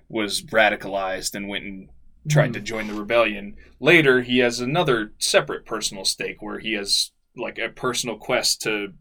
was 0.09 0.42
radicalized 0.42 1.35
and 1.35 1.49
went 1.49 1.64
and 1.64 1.88
tried 2.28 2.52
to 2.52 2.61
join 2.61 2.87
the 2.87 2.94
rebellion. 2.94 3.56
Later, 3.80 4.22
he 4.22 4.38
has 4.38 4.61
another 4.61 5.12
separate 5.18 5.64
personal 5.64 6.04
stake 6.04 6.42
where 6.42 6.59
he 6.59 6.74
has 6.74 7.11
like 7.37 7.59
a 7.59 7.68
personal 7.68 8.16
quest 8.18 8.61
to 8.62 8.92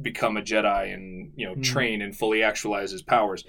become 0.00 0.36
a 0.36 0.42
Jedi 0.42 0.92
and 0.94 1.32
you 1.36 1.46
know 1.46 1.54
Mhm. 1.54 1.62
train 1.64 2.02
and 2.02 2.16
fully 2.16 2.42
actualize 2.42 2.90
his 2.92 3.02
powers. 3.02 3.44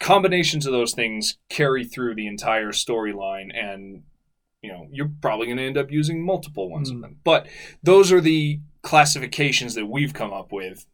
Combinations 0.00 0.66
of 0.66 0.72
those 0.72 0.92
things 0.92 1.38
carry 1.48 1.84
through 1.84 2.14
the 2.14 2.26
entire 2.26 2.72
storyline, 2.72 3.50
and 3.56 4.02
you 4.62 4.70
know 4.72 4.88
you're 4.90 5.10
probably 5.20 5.46
going 5.46 5.56
to 5.58 5.62
end 5.64 5.78
up 5.78 5.90
using 5.90 6.24
multiple 6.24 6.68
ones 6.68 6.90
of 6.90 6.96
Mm. 6.96 7.00
them. 7.02 7.20
But 7.24 7.46
those 7.82 8.12
are 8.12 8.20
the 8.20 8.60
classifications 8.82 9.74
that 9.74 9.86
we've 9.86 10.12
come 10.12 10.32
up 10.32 10.52
with, 10.52 10.86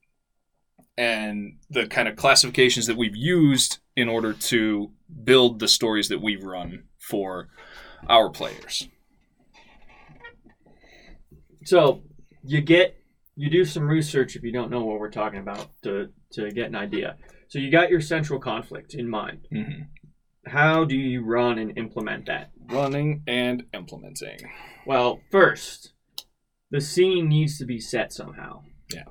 and 0.96 1.58
the 1.70 1.86
kind 1.86 2.06
of 2.08 2.16
classifications 2.16 2.86
that 2.86 2.96
we've 2.96 3.16
used 3.16 3.78
in 3.96 4.08
order 4.08 4.32
to 4.34 4.92
build 5.24 5.58
the 5.58 5.68
stories 5.68 6.08
that 6.08 6.22
we've 6.22 6.42
run 6.42 6.84
for 6.98 7.48
our 8.08 8.30
players. 8.30 8.88
So 11.64 12.02
you 12.42 12.60
get 12.60 12.96
you 13.36 13.50
do 13.50 13.64
some 13.64 13.86
research 13.86 14.36
if 14.36 14.42
you 14.42 14.52
don't 14.52 14.70
know 14.70 14.84
what 14.84 14.98
we're 14.98 15.10
talking 15.10 15.40
about 15.40 15.68
to 15.82 16.08
to 16.32 16.50
get 16.50 16.66
an 16.66 16.76
idea. 16.76 17.16
So 17.48 17.58
you 17.58 17.70
got 17.70 17.90
your 17.90 18.00
central 18.00 18.38
conflict 18.38 18.94
in 18.94 19.08
mind. 19.08 19.48
Mm-hmm. 19.52 19.82
How 20.46 20.84
do 20.84 20.96
you 20.96 21.24
run 21.24 21.58
and 21.58 21.76
implement 21.76 22.26
that? 22.26 22.50
Running 22.70 23.22
and 23.26 23.64
implementing. 23.74 24.38
Well, 24.86 25.20
first, 25.30 25.92
the 26.70 26.80
scene 26.80 27.28
needs 27.28 27.58
to 27.58 27.66
be 27.66 27.78
set 27.80 28.12
somehow. 28.12 28.62
Yeah. 28.92 29.04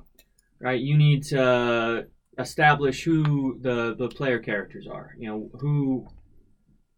Right? 0.60 0.80
You 0.80 0.96
need 0.96 1.22
to 1.24 2.06
establish 2.40 3.04
who 3.04 3.58
the 3.60 3.94
the 3.96 4.08
player 4.08 4.38
characters 4.38 4.86
are. 4.86 5.14
You 5.18 5.28
know, 5.28 5.50
who 5.60 6.08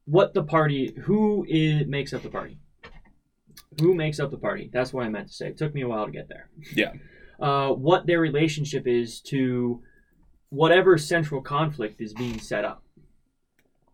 what 0.05 0.35
the 0.35 0.43
party 0.43 0.95
who 1.05 1.45
is, 1.49 1.87
makes 1.87 2.13
up 2.13 2.23
the 2.23 2.31
party. 2.31 2.59
Who 3.81 3.95
makes 3.95 4.21
up 4.21 4.31
the 4.31 4.39
party? 4.39 4.71
That's 4.73 4.93
what 4.93 5.05
I 5.05 5.09
meant 5.09 5.29
to 5.29 5.35
say. 5.35 5.49
It 5.49 5.57
took 5.57 5.75
me 5.75 5.83
a 5.83 5.89
while 5.89 6.07
to 6.07 6.13
get 6.13 6.29
there. 6.29 6.49
Yeah. 6.75 6.93
Uh, 7.41 7.71
what 7.71 8.07
their 8.07 8.21
relationship 8.21 8.87
is 8.87 9.21
to 9.23 9.83
whatever 10.51 10.99
central 10.99 11.41
conflict 11.41 12.01
is 12.01 12.13
being 12.13 12.39
set 12.39 12.65
up 12.65 12.83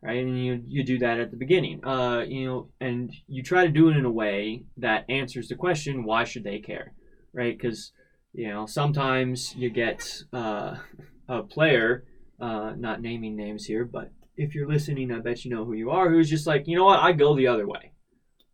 right? 0.02 0.24
And 0.24 0.44
you 0.44 0.62
you 0.66 0.84
do 0.84 0.98
that 0.98 1.20
at 1.20 1.30
the 1.30 1.36
beginning, 1.36 1.84
uh, 1.84 2.24
you 2.26 2.46
know, 2.46 2.68
and 2.80 3.12
you 3.26 3.42
try 3.42 3.64
to 3.64 3.72
do 3.72 3.88
it 3.88 3.96
in 3.96 4.04
a 4.04 4.10
way 4.10 4.64
that 4.76 5.04
answers 5.08 5.48
the 5.48 5.54
question, 5.54 6.04
why 6.04 6.24
should 6.24 6.44
they 6.44 6.58
care, 6.58 6.92
right? 7.32 7.56
Because 7.56 7.92
you 8.32 8.48
know 8.48 8.66
sometimes 8.66 9.54
you 9.56 9.70
get 9.70 10.24
uh, 10.32 10.76
a 11.28 11.42
player, 11.42 12.04
uh, 12.40 12.72
not 12.76 13.00
naming 13.02 13.36
names 13.36 13.64
here, 13.66 13.84
but 13.84 14.10
if 14.36 14.54
you're 14.54 14.68
listening, 14.68 15.10
I 15.12 15.18
bet 15.20 15.44
you 15.44 15.50
know 15.50 15.64
who 15.64 15.72
you 15.74 15.90
are, 15.90 16.08
who's 16.10 16.30
just 16.30 16.46
like, 16.46 16.66
you 16.66 16.76
know 16.76 16.84
what, 16.84 17.00
I 17.00 17.12
go 17.12 17.34
the 17.36 17.48
other 17.48 17.66
way, 17.66 17.92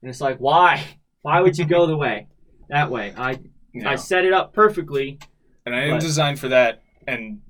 and 0.00 0.08
it's 0.10 0.20
like, 0.20 0.38
why? 0.38 0.84
Why 1.22 1.40
would 1.40 1.56
you 1.58 1.64
go 1.64 1.86
the 1.86 1.96
way 1.96 2.28
that 2.68 2.90
way? 2.90 3.12
I 3.16 3.38
Yeah. 3.72 3.90
I 3.90 3.96
set 3.96 4.24
it 4.24 4.32
up 4.32 4.52
perfectly. 4.52 5.18
and 5.66 5.74
I 5.74 5.84
am 5.84 5.92
But- 5.96 6.00
designed 6.02 6.38
for 6.38 6.48
that. 6.48 6.82
And 7.06 7.40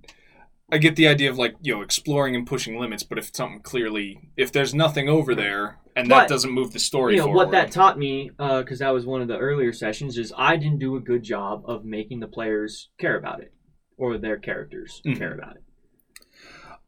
I 0.70 0.78
get 0.78 0.94
the 0.96 1.06
idea 1.08 1.28
of 1.30 1.36
like 1.38 1.54
you 1.60 1.74
know 1.74 1.82
exploring 1.82 2.34
and 2.36 2.46
pushing 2.46 2.78
limits, 2.78 3.02
but 3.02 3.18
if 3.18 3.34
something 3.34 3.60
clearly, 3.60 4.30
if 4.36 4.50
there's 4.52 4.74
nothing 4.74 5.08
over 5.08 5.34
there, 5.34 5.78
and 5.96 6.10
that 6.10 6.22
But, 6.22 6.28
doesn't 6.28 6.50
move 6.50 6.72
the 6.72 6.78
story 6.78 7.12
you 7.14 7.18
know 7.18 7.24
forward, 7.26 7.36
what 7.46 7.50
that 7.52 7.70
taught 7.72 7.98
me 7.98 8.30
because 8.36 8.78
that 8.80 8.90
was 8.90 9.04
one 9.06 9.20
of 9.22 9.28
the 9.28 9.38
earlier 9.38 9.72
sessions 9.72 10.18
is 10.18 10.32
i 10.36 10.56
didn't 10.56 10.78
do 10.80 10.96
a 10.96 11.00
good 11.00 11.22
job 11.22 11.62
of 11.66 11.84
making 11.84 12.18
the 12.18 12.26
players 12.26 12.90
care 12.98 13.16
about 13.16 13.40
it 13.40 13.52
or 13.96 14.18
their 14.18 14.36
characters 14.38 15.00
Mhm. 15.04 15.18
care 15.18 15.34
about 15.34 15.56
it 15.56 15.62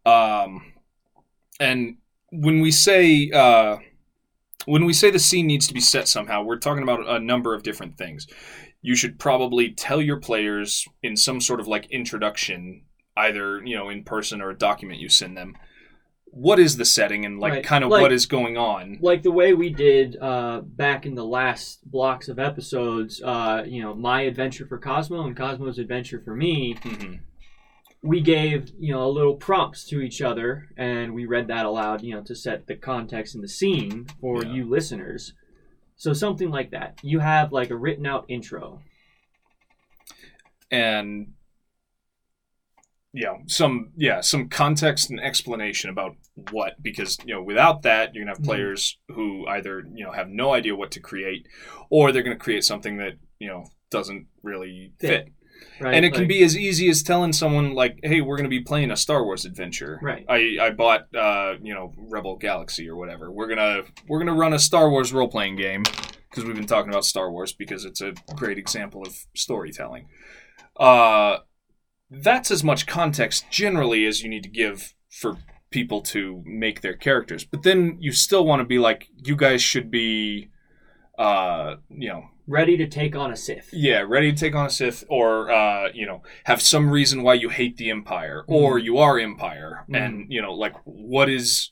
Um, 0.09 0.73
and 1.59 1.97
when 2.31 2.61
we 2.61 2.71
say 2.71 3.31
uh, 3.31 3.79
when 4.67 4.85
we 4.85 4.93
say 4.93 5.11
the 5.11 5.19
scene 5.19 5.47
needs 5.47 5.67
to 5.69 5.75
be 5.75 5.81
set 5.81 6.09
somehow, 6.09 6.43
we're 6.43 6.59
talking 6.59 6.83
about 6.83 7.09
a 7.09 7.21
number 7.21 7.55
of 7.55 7.63
different 7.63 7.97
things. 7.97 8.27
You 8.83 8.97
should 8.97 9.19
probably 9.19 9.71
tell 9.71 10.01
your 10.03 10.19
players 10.19 10.87
in 11.03 11.17
some 11.17 11.41
sort 11.41 11.61
of 11.61 11.69
like 11.69 11.87
introduction, 11.91 12.83
either 13.17 13.63
you 13.65 13.77
know 13.77 13.89
in 13.89 14.05
person 14.05 14.41
or 14.41 14.51
a 14.51 14.59
document 14.59 15.01
you 15.01 15.09
send 15.09 15.37
them, 15.37 15.57
what 16.39 16.59
is 16.59 16.77
the 16.77 16.85
setting 16.85 17.25
and 17.25 17.41
like 17.41 17.53
Right. 17.55 17.65
kind 17.65 17.83
of 17.83 17.89
Like- 17.91 18.03
what 18.03 18.13
is 18.13 18.27
going 18.27 18.59
on. 18.59 18.99
like 19.01 19.23
the 19.23 19.31
way 19.31 19.55
we 19.55 19.71
did 19.71 20.19
uh, 20.21 20.61
back 20.61 21.07
in 21.07 21.15
the 21.15 21.25
last 21.25 21.89
blocks 21.91 22.29
of 22.29 22.39
episodes 22.39 23.23
uh, 23.25 23.63
you 23.67 23.81
know 23.83 23.95
my 23.95 24.21
adventure 24.23 24.67
for 24.67 24.77
cosmo 24.77 25.27
and 25.27 25.35
cosmo's 25.35 25.79
adventure 25.79 26.21
for 26.23 26.37
me 26.37 26.75
Mhm. 26.75 27.21
we 28.03 28.21
gave 28.21 28.71
you 28.79 28.93
know 28.93 29.03
a 29.07 29.09
little 29.19 29.37
prompts 29.37 29.87
to 29.89 30.01
each 30.03 30.21
other 30.21 30.69
and 30.77 31.15
we 31.15 31.25
read 31.25 31.49
that 31.49 31.65
aloud 31.65 32.03
you 32.03 32.15
know 32.15 32.23
to 32.23 32.35
set 32.35 32.67
the 32.67 32.77
context 32.77 33.35
and 33.35 33.43
the 33.43 33.49
scene 33.49 34.05
for 34.21 34.45
Yeah. 34.45 34.53
you 34.53 34.69
listeners 34.69 35.33
so 35.97 36.13
something 36.13 36.51
like 36.51 36.71
that 36.73 37.01
you 37.03 37.21
have 37.21 37.51
like 37.51 37.71
a 37.71 37.77
written 37.77 38.05
out 38.05 38.27
intro 38.29 38.83
and 40.71 41.29
yeah 43.17 43.35
some 43.47 43.91
yeah 43.97 44.21
some 44.21 44.49
context 44.49 45.09
and 45.11 45.19
explanation 45.21 45.89
about 45.91 46.15
what 46.51 46.75
because 46.83 47.17
you 47.25 47.35
know 47.35 47.43
without 47.43 47.83
that 47.83 48.15
you're 48.15 48.23
gonna 48.25 48.37
have 48.37 48.43
Mhm. 48.43 48.47
players 48.47 48.99
who 49.09 49.47
either 49.49 49.85
you 49.95 50.05
know 50.05 50.13
have 50.13 50.29
no 50.29 50.53
idea 50.53 50.77
what 50.77 50.91
to 50.93 51.01
create 51.01 51.47
or 51.91 52.13
they're 52.13 52.23
gonna 52.23 52.37
create 52.37 52.63
something 52.65 52.99
that 52.99 53.15
you 53.39 53.49
know 53.49 53.65
doesn't 53.91 54.27
really 54.43 54.93
Fit, 55.01 55.09
fit, 55.09 55.33
right 55.81 55.95
and 55.95 56.05
it 56.05 56.13
can 56.13 56.27
be 56.29 56.43
as 56.45 56.57
easy 56.59 56.89
as 56.91 57.03
telling 57.03 57.33
someone 57.33 57.73
like 57.73 57.99
hey 58.03 58.21
we're 58.21 58.37
gonna 58.37 58.49
be 58.51 58.61
playing 58.61 58.91
a 58.91 58.97
star 58.97 59.25
wars 59.25 59.45
adventure. 59.47 59.99
Right. 60.03 60.27
i 60.29 60.59
i 60.61 60.71
bought 60.71 61.07
uh 61.15 61.55
you 61.63 61.73
know 61.73 61.95
rebel 61.97 62.37
galaxy 62.37 62.87
or 62.89 62.97
whatever. 62.97 63.31
We're 63.33 63.49
gonna 63.49 63.83
we're 64.09 64.19
gonna 64.19 64.35
run 64.35 64.53
a 64.53 64.59
star 64.59 64.91
wars 64.91 65.13
role-playing 65.13 65.57
game 65.57 65.85
because 66.29 66.45
we've 66.45 66.57
been 66.57 66.67
talking 66.67 66.91
about 66.91 67.05
star 67.07 67.31
wars 67.31 67.53
because 67.55 67.85
it's 67.87 68.03
a 68.03 68.13
great 68.35 68.59
example 68.59 69.01
of 69.07 69.17
storytelling. 69.35 70.09
Uh 70.77 71.39
that's 72.11 72.51
as 72.51 72.63
much 72.63 72.87
context 72.87 73.51
generally 73.51 74.07
as 74.07 74.23
you 74.23 74.29
need 74.29 74.43
to 74.43 74.49
give 74.49 74.95
for 75.11 75.37
people 75.71 76.01
to 76.01 76.43
make 76.47 76.81
their 76.81 76.95
characters. 76.97 77.45
But 77.45 77.63
then 77.63 77.97
you 78.01 78.13
still 78.13 78.47
want 78.47 78.61
to 78.61 78.65
be 78.65 78.79
like, 78.79 79.09
you 79.25 79.37
guys 79.37 79.63
should 79.63 79.91
be, 79.91 80.51
uh, 81.19 81.77
you 81.91 82.09
know, 82.09 82.25
ready 82.47 82.77
to 82.77 82.87
take 82.87 83.17
on 83.17 83.33
a 83.33 83.37
sith 83.37 83.71
yeah, 83.73 84.05
ready 84.07 84.33
to 84.33 84.39
take 84.39 84.55
on 84.55 84.67
a 84.67 84.71
Sith, 84.71 85.05
or 85.09 85.51
uh, 85.51 85.89
you 85.93 86.07
know, 86.07 86.23
have 86.45 86.63
some 86.63 86.91
reason 86.91 87.23
why 87.23 87.35
you 87.35 87.49
hate 87.49 87.77
the 87.77 87.91
Empire, 87.91 88.45
or 88.47 88.79
you 88.79 88.99
are 88.99 89.19
Empire, 89.19 89.85
and 89.93 90.27
you 90.29 90.41
know, 90.41 90.53
like 90.53 90.75
what 90.85 91.29
is, 91.29 91.71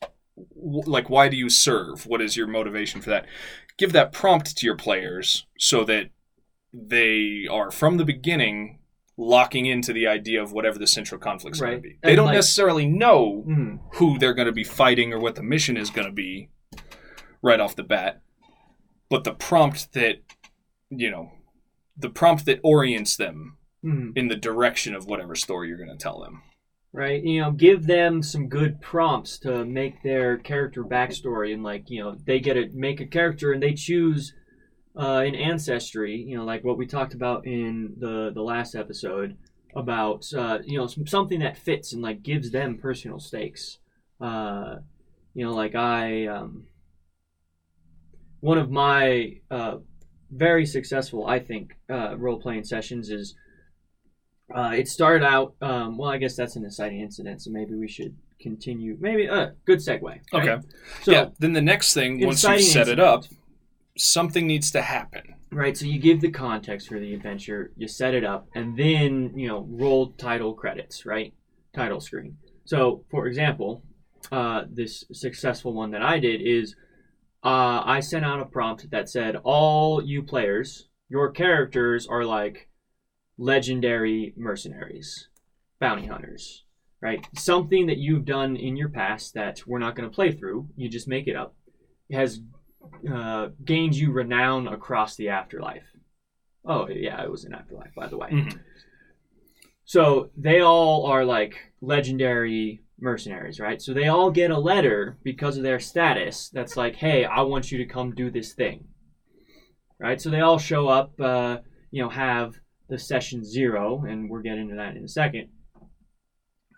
like 0.57 1.09
why 1.09 1.29
do 1.29 1.37
you 1.37 1.49
serve? 1.49 2.07
What 2.07 2.21
is 2.21 2.37
your 2.37 2.47
motivation 2.47 3.01
for 3.01 3.11
that? 3.11 3.27
Give 3.77 3.93
that 3.93 4.13
prompt 4.13 4.57
to 4.57 4.67
your 4.67 4.77
players 4.77 5.47
so 5.59 5.85
that 5.85 6.11
they 6.73 7.47
are 7.51 7.71
from 7.71 7.97
the 7.97 8.05
beginning 8.05 8.81
locking 9.17 9.67
into 9.67 9.93
the 9.93 10.07
idea 10.07 10.43
of 10.43 10.53
whatever 10.53 10.79
the 10.79 10.87
central 10.87 11.21
conflict's 11.21 11.61
going 11.61 11.77
to 11.77 11.81
be. 11.81 11.99
They 12.03 12.11
And, 12.11 12.17
don't 12.17 12.27
like- 12.27 12.35
necessarily 12.35 12.87
know 12.87 13.45
Mhm. 13.47 13.79
who 13.95 14.19
they're 14.19 14.35
going 14.35 14.47
to 14.47 14.53
be 14.53 14.65
fighting 14.65 15.13
or 15.13 15.21
what 15.21 15.37
the 15.37 15.43
mission 15.43 15.77
is 15.77 15.91
going 15.91 16.07
to 16.09 16.13
be 16.13 16.49
right 17.43 17.61
off 17.61 17.77
the 17.77 17.85
bat. 17.85 18.23
But 19.09 19.23
the 19.25 19.33
prompt 19.35 19.93
that, 19.93 20.17
you 20.91 21.11
know, 21.11 21.31
the 21.97 22.11
prompt 22.11 22.45
that 22.47 22.59
orients 22.65 23.17
them 23.17 23.57
Mhm. 23.85 24.17
in 24.17 24.27
the 24.29 24.37
direction 24.37 24.95
of 24.97 25.07
whatever 25.07 25.35
story 25.37 25.69
you're 25.69 25.77
going 25.79 25.91
to 25.97 26.03
tell 26.03 26.21
them. 26.21 26.43
right 26.97 27.25
you 27.25 27.41
know 27.41 27.51
give 27.51 27.87
them 27.89 28.23
some 28.23 28.47
good 28.49 28.81
prompts 28.81 29.37
to 29.41 29.65
make 29.65 30.01
their 30.05 30.39
character 30.39 30.85
backstory 30.85 31.53
and 31.53 31.65
like 31.65 31.91
you 31.91 32.01
know 32.01 32.15
they 32.25 32.39
get 32.39 32.55
to 32.55 32.69
make 32.73 33.01
a 33.01 33.05
character 33.07 33.51
and 33.53 33.61
they 33.61 33.73
choose 33.75 34.33
uh, 34.99 35.19
an 35.19 35.35
ancestry 35.35 36.17
you 36.17 36.37
know 36.37 36.45
like 36.45 36.63
what 36.65 36.79
we 36.79 36.87
talked 36.87 37.15
about 37.15 37.47
in 37.47 37.95
the 37.99 38.31
the 38.35 38.43
last 38.43 38.75
episode 38.75 39.37
about 39.77 40.25
uh, 40.37 40.59
you 40.65 40.79
know 40.79 40.87
some, 40.87 41.07
something 41.07 41.41
that 41.41 41.57
fits 41.57 41.93
and 41.93 42.03
like 42.03 42.23
gives 42.23 42.51
them 42.51 42.79
personal 42.79 43.19
stakes 43.19 43.79
uh, 44.21 44.77
you 45.35 45.45
know 45.45 45.53
like 45.53 45.75
i 45.75 46.27
um, 46.27 46.65
one 48.41 48.59
of 48.59 48.71
my 48.71 49.37
uh, 49.51 49.77
very 50.31 50.67
successful 50.67 51.27
i 51.27 51.39
think 51.39 51.77
uh, 51.91 52.17
role-playing 52.17 52.65
sessions 52.65 53.11
is 53.11 53.35
uh, 54.53 54.73
it 54.75 54.89
started 54.89 55.25
out. 55.25 55.55
Um, 55.61 55.97
well, 55.97 56.11
I 56.11 56.19
guess 56.19 56.37
that's 56.37 56.57
an 56.57 56.65
exciting 56.65 57.01
incident, 57.01 57.43
so 57.43 57.51
maybe 57.51 57.75
we 57.75 57.89
should 57.89 58.17
continue. 58.41 58.97
Maybe 59.01 59.29
uh, 59.29 59.51
good 59.65 59.79
segue. 59.79 60.03
right? 60.03 60.21
Okay. 60.33 60.59
So, 61.03 61.13
yeah. 61.13 61.29
Then 61.39 61.53
the 61.53 61.63
next 61.63 61.95
thing, 61.95 62.25
once 62.25 62.45
you 62.45 62.61
set 62.61 62.89
it 62.89 63.01
up, 63.01 63.25
incident. 63.25 63.41
Something 63.97 64.47
needs 64.47 64.71
to 64.73 64.83
happen. 64.83 65.35
Right, 65.51 65.77
so 65.77 65.87
you 65.87 65.99
give 65.99 66.21
the 66.21 66.31
context 66.31 66.89
for 66.89 66.99
the 66.99 67.15
adventure, 67.15 67.73
you 67.77 67.87
set 67.87 68.15
it 68.15 68.25
up, 68.25 68.49
and 68.55 68.77
then, 68.77 69.33
you 69.37 69.47
know, 69.47 69.67
roll 69.71 70.13
title 70.13 70.55
credits, 70.55 71.07
right? 71.07 71.33
Title 71.75 72.01
screen. 72.01 72.37
So, 72.65 73.05
for 73.11 73.27
example, 73.27 73.83
uh, 74.33 74.63
this 74.71 75.05
successful 75.13 75.73
one 75.73 75.93
that 75.93 76.03
I 76.03 76.19
did 76.19 76.41
is 76.41 76.75
uh, 77.45 77.83
I 77.85 78.01
sent 78.01 78.25
out 78.25 78.41
a 78.41 78.47
prompt 78.47 78.91
that 78.91 79.09
said, 79.09 79.37
All 79.45 80.03
you 80.03 80.23
players, 80.23 80.89
your 81.09 81.31
characters 81.31 82.07
are 82.07 82.25
like 82.25 82.69
legendary 83.37 84.33
mercenaries, 84.37 85.29
bounty 85.79 86.07
hunters, 86.07 86.65
right? 87.01 87.27
Something 87.37 87.87
that 87.87 87.99
you've 87.99 88.25
done 88.25 88.57
in 88.57 88.77
your 88.77 88.89
past 88.89 89.35
that 89.35 89.61
we're 89.67 89.79
not 89.79 89.95
going 89.95 90.09
to 90.09 90.15
play 90.15 90.33
through, 90.33 90.69
you 90.77 90.89
just 90.89 91.07
make 91.07 91.27
it 91.29 91.37
up, 91.37 91.55
has 92.11 92.41
uh, 93.13 93.49
gained 93.65 93.95
you 93.95 94.13
renown 94.13 94.69
across 94.69 95.17
the 95.17 95.29
afterlife. 95.29 95.85
Oh, 96.65 96.89
yeah, 96.89 97.23
it 97.23 97.31
was 97.31 97.45
an 97.45 97.55
afterlife, 97.55 97.95
by 97.95 98.07
the 98.09 98.17
way. 98.17 98.31
Mhm. 98.31 98.61
So 99.85 100.31
they 100.37 100.61
all 100.61 101.07
are 101.07 101.25
like 101.25 101.73
legendary 101.81 102.83
mercenaries, 102.99 103.61
right? 103.61 103.83
So 103.83 103.93
they 103.93 104.09
all 104.09 104.31
get 104.31 104.51
a 104.51 104.59
letter 104.59 105.19
because 105.23 105.57
of 105.57 105.63
their 105.63 105.81
status 105.81 106.49
that's 106.49 106.77
like, 106.77 106.97
hey, 106.97 107.25
I 107.25 107.43
want 107.43 107.71
you 107.71 107.79
to 107.79 107.85
come 107.87 108.15
do 108.15 108.31
this 108.31 108.55
thing. 108.55 108.89
Right? 109.99 110.21
So 110.21 110.31
they 110.31 110.41
all 110.41 110.59
show 110.59 110.89
up, 110.89 111.21
uh, 111.21 111.59
you 111.91 112.03
know, 112.03 112.09
have 112.09 112.55
the 112.89 112.99
session 112.99 113.45
zero, 113.45 114.05
and 114.05 114.29
we'll 114.29 114.43
get 114.43 114.59
into 114.59 114.77
that 114.77 114.97
in 114.97 115.05
a 115.05 115.09
second. 115.09 115.49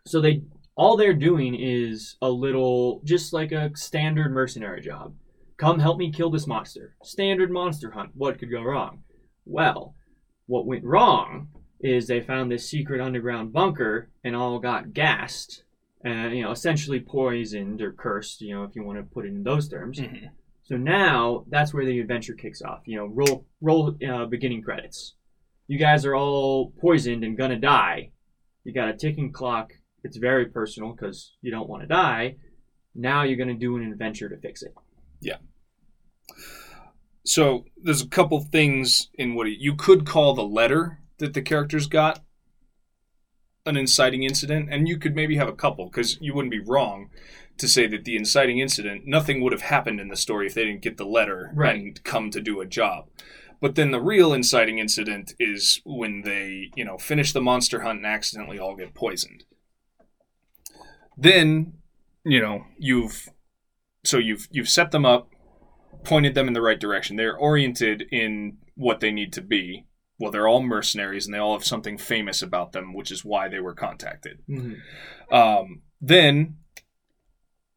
So 0.06 0.20
they 0.20 0.42
all 0.76 0.96
they're 0.96 1.14
doing 1.14 1.54
is 1.54 2.16
a 2.20 2.30
little 2.30 3.00
just 3.04 3.32
like 3.32 3.52
a 3.52 3.70
standard 3.74 4.32
mercenary 4.32 4.82
job. 4.82 5.14
Come 5.56 5.78
help 5.78 5.98
me 5.98 6.12
kill 6.12 6.30
this 6.30 6.46
monster. 6.46 6.96
Standard 7.02 7.50
monster 7.50 7.90
hunt. 7.92 8.10
What 8.14 8.38
could 8.38 8.50
go 8.50 8.62
wrong? 8.62 9.02
Well, 9.44 9.94
what 10.46 10.66
went 10.66 10.84
wrong 10.84 11.48
is 11.80 12.06
they 12.06 12.20
found 12.20 12.50
this 12.50 12.68
secret 12.68 13.00
underground 13.00 13.52
bunker 13.52 14.10
and 14.22 14.36
all 14.36 14.58
got 14.58 14.92
gassed, 14.92 15.64
and 16.04 16.36
you 16.36 16.42
know, 16.42 16.50
essentially 16.50 17.00
poisoned 17.00 17.80
or 17.80 17.92
cursed, 17.92 18.40
you 18.40 18.54
know, 18.54 18.64
if 18.64 18.74
you 18.76 18.84
want 18.84 18.98
to 18.98 19.04
put 19.14 19.24
it 19.24 19.28
in 19.28 19.42
those 19.42 19.68
terms. 19.68 19.98
Mhm. 19.98 20.30
So 20.62 20.76
now 20.76 21.44
that's 21.48 21.72
where 21.72 21.86
the 21.86 22.00
adventure 22.00 22.34
kicks 22.34 22.60
off. 22.60 22.82
You 22.86 22.98
know, 22.98 23.06
roll 23.06 23.46
roll 23.60 23.96
uh, 24.06 24.26
beginning 24.26 24.62
credits. 24.62 25.14
You 25.68 25.78
guys 25.78 26.04
are 26.04 26.14
all 26.14 26.72
poisoned 26.80 27.24
and 27.24 27.36
gonna 27.36 27.58
die. 27.58 28.10
You 28.64 28.72
got 28.72 28.88
a 28.88 28.96
ticking 28.96 29.32
clock. 29.32 29.72
It's 30.02 30.16
very 30.16 30.46
personal 30.46 30.92
because 30.92 31.34
you 31.40 31.50
don't 31.50 31.68
want 31.68 31.82
to 31.82 31.88
die. 31.88 32.36
Now 32.94 33.22
you're 33.22 33.38
gonna 33.38 33.54
do 33.54 33.76
an 33.76 33.90
adventure 33.90 34.28
to 34.28 34.36
fix 34.36 34.62
it. 34.62 34.74
So 37.26 37.64
there's 37.76 38.02
a 38.02 38.08
couple 38.08 38.40
things 38.40 39.08
in 39.14 39.34
what 39.34 39.48
you 39.48 39.74
could 39.74 40.06
call 40.06 40.32
the 40.34 40.44
letter 40.44 41.00
that 41.18 41.34
the 41.34 41.42
characters 41.42 41.88
got 41.88 42.22
an 43.66 43.76
inciting 43.76 44.22
incident, 44.22 44.68
and 44.70 44.86
you 44.86 44.96
could 44.96 45.16
maybe 45.16 45.36
have 45.36 45.48
a 45.48 45.52
couple 45.52 45.86
because 45.86 46.20
you 46.20 46.32
wouldn't 46.32 46.52
be 46.52 46.60
wrong 46.60 47.10
to 47.58 47.66
say 47.66 47.88
that 47.88 48.04
the 48.04 48.16
inciting 48.16 48.60
incident 48.60 49.06
nothing 49.06 49.40
would 49.40 49.52
have 49.52 49.62
happened 49.62 49.98
in 49.98 50.06
the 50.06 50.16
story 50.16 50.46
if 50.46 50.54
they 50.54 50.64
didn't 50.64 50.82
get 50.82 50.98
the 50.98 51.04
letter 51.06 51.50
Right. 51.52 51.74
and 51.74 52.04
come 52.04 52.30
to 52.30 52.40
do 52.40 52.60
a 52.60 52.66
job. 52.66 53.08
But 53.60 53.74
then 53.74 53.90
the 53.90 54.00
real 54.00 54.32
inciting 54.32 54.78
incident 54.78 55.34
is 55.40 55.80
when 55.84 56.22
they, 56.22 56.70
you 56.76 56.84
know, 56.84 56.96
finish 56.96 57.32
the 57.32 57.40
monster 57.40 57.80
hunt 57.80 57.96
and 57.98 58.06
accidentally 58.06 58.58
all 58.58 58.76
get 58.76 58.94
poisoned. 58.94 59.44
Then, 61.16 61.72
you 62.24 62.40
know, 62.40 62.66
you've 62.78 63.30
so 64.06 64.18
you've 64.18 64.48
you've 64.50 64.68
set 64.68 64.90
them 64.90 65.04
up, 65.04 65.28
pointed 66.04 66.34
them 66.34 66.48
in 66.48 66.54
the 66.54 66.62
right 66.62 66.78
direction. 66.80 67.16
They're 67.16 67.36
oriented 67.36 68.02
in 68.10 68.58
what 68.74 69.00
they 69.00 69.10
need 69.10 69.32
to 69.34 69.42
be. 69.42 69.86
Well, 70.18 70.30
they're 70.30 70.48
all 70.48 70.62
mercenaries 70.62 71.26
and 71.26 71.34
they 71.34 71.38
all 71.38 71.52
have 71.52 71.64
something 71.66 71.98
famous 71.98 72.40
about 72.40 72.72
them, 72.72 72.94
which 72.94 73.10
is 73.10 73.24
why 73.24 73.48
they 73.48 73.60
were 73.60 73.74
contacted. 73.74 74.38
Um, 75.30 75.82
then 76.00 76.56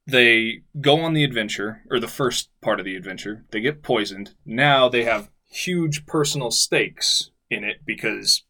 they 0.08 0.63
go 0.80 1.02
on 1.02 1.13
the 1.13 1.24
adventure, 1.24 1.84
or 1.92 2.00
the 2.00 2.08
first 2.08 2.50
part 2.62 2.80
of 2.80 2.86
the 2.86 2.96
adventure. 2.96 3.46
They 3.52 3.62
get 3.62 3.84
poisoned. 3.84 4.36
Now 4.46 4.89
they 4.89 5.04
have 5.04 5.30
huge 5.50 6.06
personal 6.06 6.52
stakes 6.52 7.32
in 7.50 7.63
it 7.63 7.78
because 7.86 8.44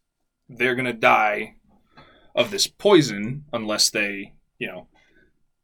they're 0.48 0.74
going 0.74 0.86
to 0.86 0.92
die 0.92 1.56
of 2.34 2.50
this 2.50 2.66
poison 2.66 3.44
unless 3.52 3.90
they, 3.90 4.34
you 4.58 4.68
know, 4.68 4.88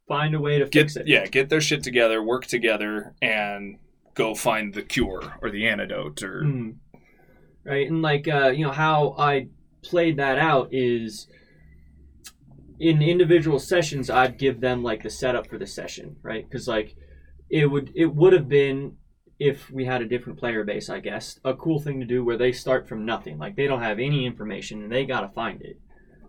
Find 0.07 0.33
a 0.35 0.39
way 0.39 0.59
to 0.59 0.65
get 0.65 0.83
fix 0.83 0.95
it. 0.95 1.07
yeah, 1.07 1.25
get 1.25 1.49
their 1.49 1.59
shit 1.61 1.83
together, 1.83 2.23
work 2.23 2.45
together, 2.45 3.13
and 3.21 3.77
go 4.13 4.33
find 4.33 4.73
the 4.73 4.81
cure 4.81 5.33
or 5.41 5.49
the 5.51 5.67
antidote 5.67 6.23
or 6.23 6.43
Mhm. 6.43 6.75
Right, 7.65 7.87
and 7.89 8.01
like 8.01 8.27
uh, 8.27 8.47
you 8.49 8.65
know 8.65 8.71
how 8.71 9.15
I 9.17 9.47
played 9.83 10.17
that 10.17 10.37
out 10.39 10.69
is 10.71 11.27
in 12.79 13.01
individual 13.01 13.59
sessions 13.59 14.09
I'd 14.09 14.37
give 14.37 14.61
them 14.61 14.83
like 14.83 15.03
the 15.03 15.09
setup 15.09 15.47
for 15.47 15.57
the 15.57 15.67
session, 15.67 16.15
right? 16.21 16.47
Because 16.49 16.67
like 16.67 16.95
it 17.49 17.65
would 17.69 17.91
it 17.95 18.13
would 18.15 18.31
have 18.33 18.47
been 18.47 18.95
if 19.39 19.69
we 19.69 19.85
had 19.85 20.01
a 20.01 20.07
different 20.07 20.39
player 20.39 20.63
base, 20.63 20.89
I 20.89 20.99
guess, 20.99 21.39
a 21.43 21.53
cool 21.53 21.79
thing 21.79 21.99
to 21.99 22.05
do 22.05 22.23
where 22.23 22.37
they 22.37 22.51
start 22.51 22.87
from 22.87 23.05
nothing, 23.05 23.37
like 23.37 23.55
they 23.55 23.67
don't 23.67 23.81
have 23.83 23.99
any 23.99 24.25
information 24.25 24.83
and 24.83 24.91
they 24.91 25.05
gotta 25.05 25.29
find 25.29 25.61
it. 25.61 25.77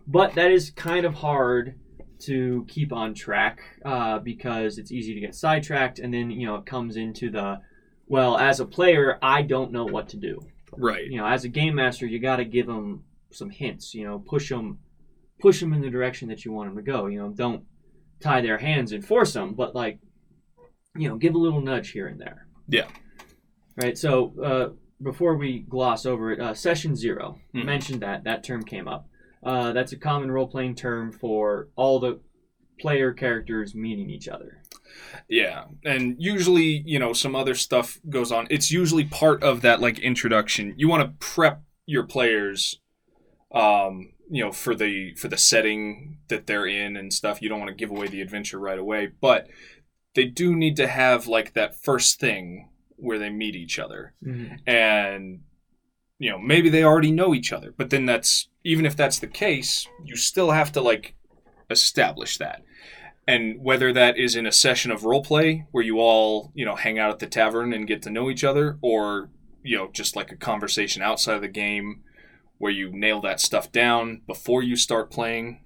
But 0.06 0.34
that 0.34 0.50
is 0.50 0.70
kind 0.70 1.06
of 1.06 1.14
hard 1.14 1.78
to 2.20 2.64
keep 2.68 2.92
on 2.92 3.14
track 3.14 3.60
uh, 3.84 4.18
because 4.18 4.78
it's 4.78 4.92
easy 4.92 5.14
to 5.14 5.20
get 5.20 5.34
sidetracked, 5.34 5.98
and 5.98 6.12
then 6.12 6.30
you 6.30 6.46
know 6.46 6.56
it 6.56 6.66
comes 6.66 6.96
into 6.96 7.30
the 7.30 7.60
well, 8.06 8.38
as 8.38 8.58
a 8.60 8.64
player, 8.64 9.18
I 9.20 9.42
don't 9.42 9.70
know 9.70 9.84
what 9.84 10.08
to 10.10 10.16
do 10.16 10.40
right. 10.76 11.04
you 11.04 11.18
know, 11.18 11.26
as 11.26 11.44
a 11.44 11.48
game 11.48 11.74
master, 11.74 12.06
you 12.06 12.18
got 12.18 12.36
to 12.36 12.44
give 12.44 12.66
them 12.66 13.04
some 13.30 13.50
hints. 13.50 13.94
You 13.94 14.06
know, 14.06 14.18
push 14.18 14.48
them, 14.48 14.78
push 15.40 15.60
them 15.60 15.72
in 15.72 15.80
the 15.80 15.90
direction 15.90 16.28
that 16.28 16.44
you 16.44 16.52
want 16.52 16.68
them 16.70 16.76
to 16.76 16.90
go. 16.90 17.06
You 17.06 17.20
know, 17.20 17.30
don't 17.30 17.64
tie 18.20 18.40
their 18.40 18.58
hands 18.58 18.92
and 18.92 19.04
force 19.04 19.32
them, 19.32 19.54
but 19.54 19.74
like, 19.74 19.98
you 20.96 21.08
know, 21.08 21.16
give 21.16 21.34
a 21.34 21.38
little 21.38 21.60
nudge 21.60 21.90
here 21.90 22.08
and 22.08 22.20
there. 22.20 22.46
Yeah. 22.68 22.88
Right. 23.76 23.96
So 23.96 24.34
uh, 24.42 24.68
before 25.02 25.36
we 25.36 25.60
gloss 25.60 26.04
over 26.06 26.32
it, 26.32 26.40
uh, 26.40 26.54
session 26.54 26.96
0 26.96 27.38
Mhm. 27.54 27.64
mentioned 27.64 28.02
that 28.02 28.24
that 28.24 28.42
term 28.42 28.64
came 28.64 28.88
up. 28.88 29.07
Uh, 29.42 29.72
that's 29.72 29.92
a 29.92 29.96
common 29.96 30.30
role 30.30 30.48
playing 30.48 30.74
term 30.74 31.12
for 31.12 31.68
all 31.76 32.00
the 32.00 32.20
player 32.78 33.12
characters 33.12 33.74
meeting 33.74 34.10
each 34.10 34.28
other. 34.28 34.62
Yeah, 35.28 35.64
and 35.84 36.16
usually, 36.18 36.82
you 36.86 36.98
know, 36.98 37.12
some 37.12 37.36
other 37.36 37.54
stuff 37.54 37.98
goes 38.08 38.32
on. 38.32 38.46
It's 38.50 38.70
usually 38.70 39.04
part 39.04 39.42
of 39.42 39.60
that 39.62 39.80
like 39.80 39.98
introduction. 39.98 40.74
You 40.76 40.88
want 40.88 41.02
to 41.02 41.26
prep 41.26 41.62
your 41.86 42.04
players, 42.04 42.80
um, 43.52 44.12
you 44.30 44.44
know, 44.44 44.52
for 44.52 44.74
the 44.74 45.14
for 45.14 45.28
the 45.28 45.36
setting 45.36 46.18
that 46.28 46.46
they're 46.46 46.66
in 46.66 46.96
and 46.96 47.12
stuff. 47.12 47.42
You 47.42 47.48
don't 47.48 47.60
want 47.60 47.70
to 47.70 47.74
give 47.74 47.90
away 47.90 48.08
the 48.08 48.22
adventure 48.22 48.58
right 48.58 48.78
away, 48.78 49.10
but 49.20 49.48
they 50.14 50.24
do 50.24 50.56
need 50.56 50.76
to 50.76 50.86
have 50.88 51.26
like 51.26 51.52
that 51.52 51.76
first 51.76 52.18
thing 52.18 52.70
where 52.96 53.18
they 53.18 53.30
meet 53.30 53.54
each 53.54 53.78
other, 53.78 54.14
and 54.66 55.40
you 56.18 56.30
know, 56.30 56.38
maybe 56.38 56.68
they 56.68 56.82
already 56.82 57.12
know 57.12 57.34
each 57.34 57.52
other. 57.52 57.72
But 57.76 57.90
then 57.90 58.06
that's 58.06 58.48
even 58.68 58.86
if 58.86 58.96
that's 58.96 59.18
the 59.18 59.26
case, 59.26 59.88
you 60.04 60.16
still 60.16 60.50
have 60.50 60.72
to 60.72 60.80
like 60.80 61.14
establish 61.70 62.38
that. 62.38 62.62
And 63.26 63.62
whether 63.62 63.92
that 63.92 64.16
is 64.16 64.36
in 64.36 64.46
a 64.46 64.52
session 64.52 64.90
of 64.90 65.04
role 65.04 65.22
play 65.22 65.66
where 65.70 65.84
you 65.84 65.98
all 65.98 66.52
you 66.54 66.64
know 66.64 66.76
hang 66.76 66.98
out 66.98 67.10
at 67.10 67.18
the 67.18 67.26
tavern 67.26 67.72
and 67.72 67.86
get 67.86 68.02
to 68.02 68.10
know 68.10 68.30
each 68.30 68.44
other 68.44 68.78
or 68.80 69.30
you 69.62 69.76
know 69.76 69.90
just 69.92 70.16
like 70.16 70.32
a 70.32 70.36
conversation 70.36 71.02
outside 71.02 71.36
of 71.36 71.42
the 71.42 71.48
game 71.48 72.02
where 72.58 72.72
you 72.72 72.90
nail 72.90 73.20
that 73.20 73.40
stuff 73.40 73.70
down 73.70 74.22
before 74.26 74.62
you 74.62 74.76
start 74.76 75.10
playing 75.10 75.60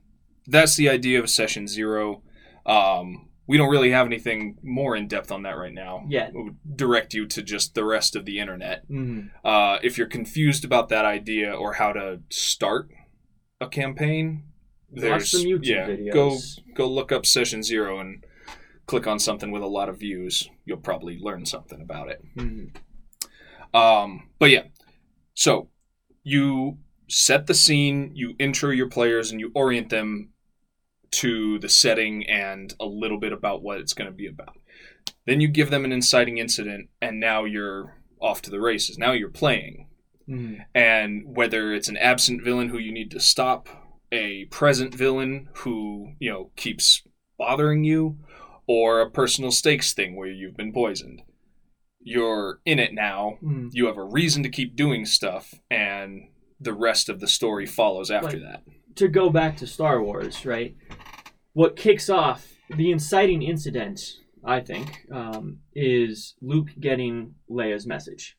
that's 0.47 0.77
the 0.77 0.88
idea 0.88 1.21
of 1.21 1.31
session 1.31 1.67
zero. 1.67 2.23
Um, 2.67 3.29
we 3.46 3.57
don't 3.59 3.70
really 3.70 3.90
have 3.90 4.07
anything 4.07 4.57
more 4.62 4.94
in 4.96 5.09
depth 5.09 5.31
on 5.33 5.42
that 5.42 5.57
right 5.57 5.72
now 5.74 6.05
Yeah. 6.09 6.31
we 6.33 6.44
would 6.44 6.76
direct 6.76 7.12
you 7.14 7.26
to 7.26 7.42
just 7.42 7.74
the 7.74 7.85
rest 7.85 8.14
of 8.16 8.24
the 8.24 8.38
internet 8.38 8.88
Mhm. 8.88 9.31
uh, 9.44 9.78
if 9.83 9.98
you're 9.98 10.07
confused 10.07 10.64
about 10.64 10.88
that 10.90 11.05
idea 11.05 11.52
or 11.52 11.74
how 11.74 11.92
to 11.92 12.20
start 12.31 12.88
a 13.61 13.68
campaign 13.68 14.44
Watch 14.90 15.00
there's 15.00 15.31
some 15.31 15.42
YouTube 15.42 15.64
yeah, 15.66 15.87
videos. 15.88 16.12
go 16.12 16.38
go 16.74 16.87
look 16.88 17.11
up 17.12 17.24
session 17.26 17.62
zero 17.62 17.98
and 18.00 18.24
click 18.87 19.07
on 19.07 19.18
something 19.18 19.50
with 19.50 19.62
a 19.62 19.66
lot 19.66 19.88
of 19.88 19.98
views. 19.98 20.50
You'll 20.64 20.76
probably 20.78 21.16
learn 21.18 21.46
something 21.46 21.81
about 21.81 22.11
it. 22.11 22.20
Mhm. 22.37 22.74
Um, 23.72 24.28
but 24.38 24.50
yeah, 24.50 24.64
so 25.35 25.70
you 26.24 26.78
set 27.09 27.46
the 27.46 27.55
scene, 27.55 28.11
you 28.14 28.35
intro 28.38 28.70
your 28.70 28.88
players, 28.88 29.31
and 29.31 29.40
you 29.40 29.50
orient 29.55 29.88
them 29.90 30.32
to 31.12 31.59
the 31.59 31.68
setting 31.68 32.29
and 32.29 32.75
a 32.81 32.87
little 32.87 33.18
bit 33.18 33.33
about 33.33 33.62
what 33.62 33.79
it's 33.79 33.92
going 33.92 34.11
to 34.11 34.16
be 34.16 34.27
about. 34.27 34.57
Then 35.27 35.40
you 35.40 35.48
give 35.48 35.70
them 35.70 35.85
an 35.85 35.92
inciting 35.92 36.38
incident, 36.38 36.88
and 37.01 37.20
now 37.20 37.44
you're 37.44 38.03
off 38.20 38.42
to 38.42 38.51
the 38.51 38.61
races. 38.61 38.98
Now 38.98 39.12
you're 39.12 39.29
playing 39.31 39.88
Mhm. 40.29 40.64
and 40.75 41.22
whether 41.37 41.72
it's 41.75 41.88
an 41.88 41.96
absent 41.96 42.42
villain 42.42 42.68
who 42.68 42.79
you 42.79 42.92
need 42.92 43.11
to 43.11 43.20
stop, 43.20 43.68
a 44.12 44.44
present 44.46 44.94
villain 44.94 45.48
who 45.55 46.12
you 46.20 46.31
know 46.31 46.51
keeps 46.57 47.03
bothering 47.38 47.83
you, 47.85 48.18
or 48.66 49.01
a 49.01 49.11
personal 49.11 49.51
stakes 49.51 49.92
thing 49.92 50.14
where 50.16 50.29
you've 50.31 50.57
been 50.57 50.72
poisoned. 50.72 51.22
you're 52.05 52.59
in 52.64 52.81
it 52.81 52.92
now. 52.92 53.38
Mm. 53.40 53.68
You 53.72 53.87
have 53.87 53.96
a 53.96 54.03
reason 54.05 54.42
to 54.42 54.48
keep 54.48 54.75
doing 54.75 55.05
stuff, 55.07 55.55
and 55.70 56.22
the 56.59 56.72
rest 56.75 57.09
of 57.09 57.20
the 57.20 57.29
story 57.29 57.64
follows 57.64 58.11
after 58.11 58.38
Like- 58.40 58.42
that. 58.42 58.62
To 58.96 59.09
go 59.09 59.31
back 59.31 59.57
to 59.59 59.66
Star 59.66 60.02
Wars, 60.02 60.44
right? 60.44 60.76
What 61.55 61.76
kicks 61.76 62.11
off 62.11 62.46
the 62.76 62.90
inciting 62.90 63.42
incident, 63.42 64.00
I 64.44 64.61
think, 64.61 65.07
um, 65.11 65.59
is 65.74 66.35
Luke 66.40 66.68
getting 66.78 67.35
Leia's 67.50 67.87
message. 67.87 68.37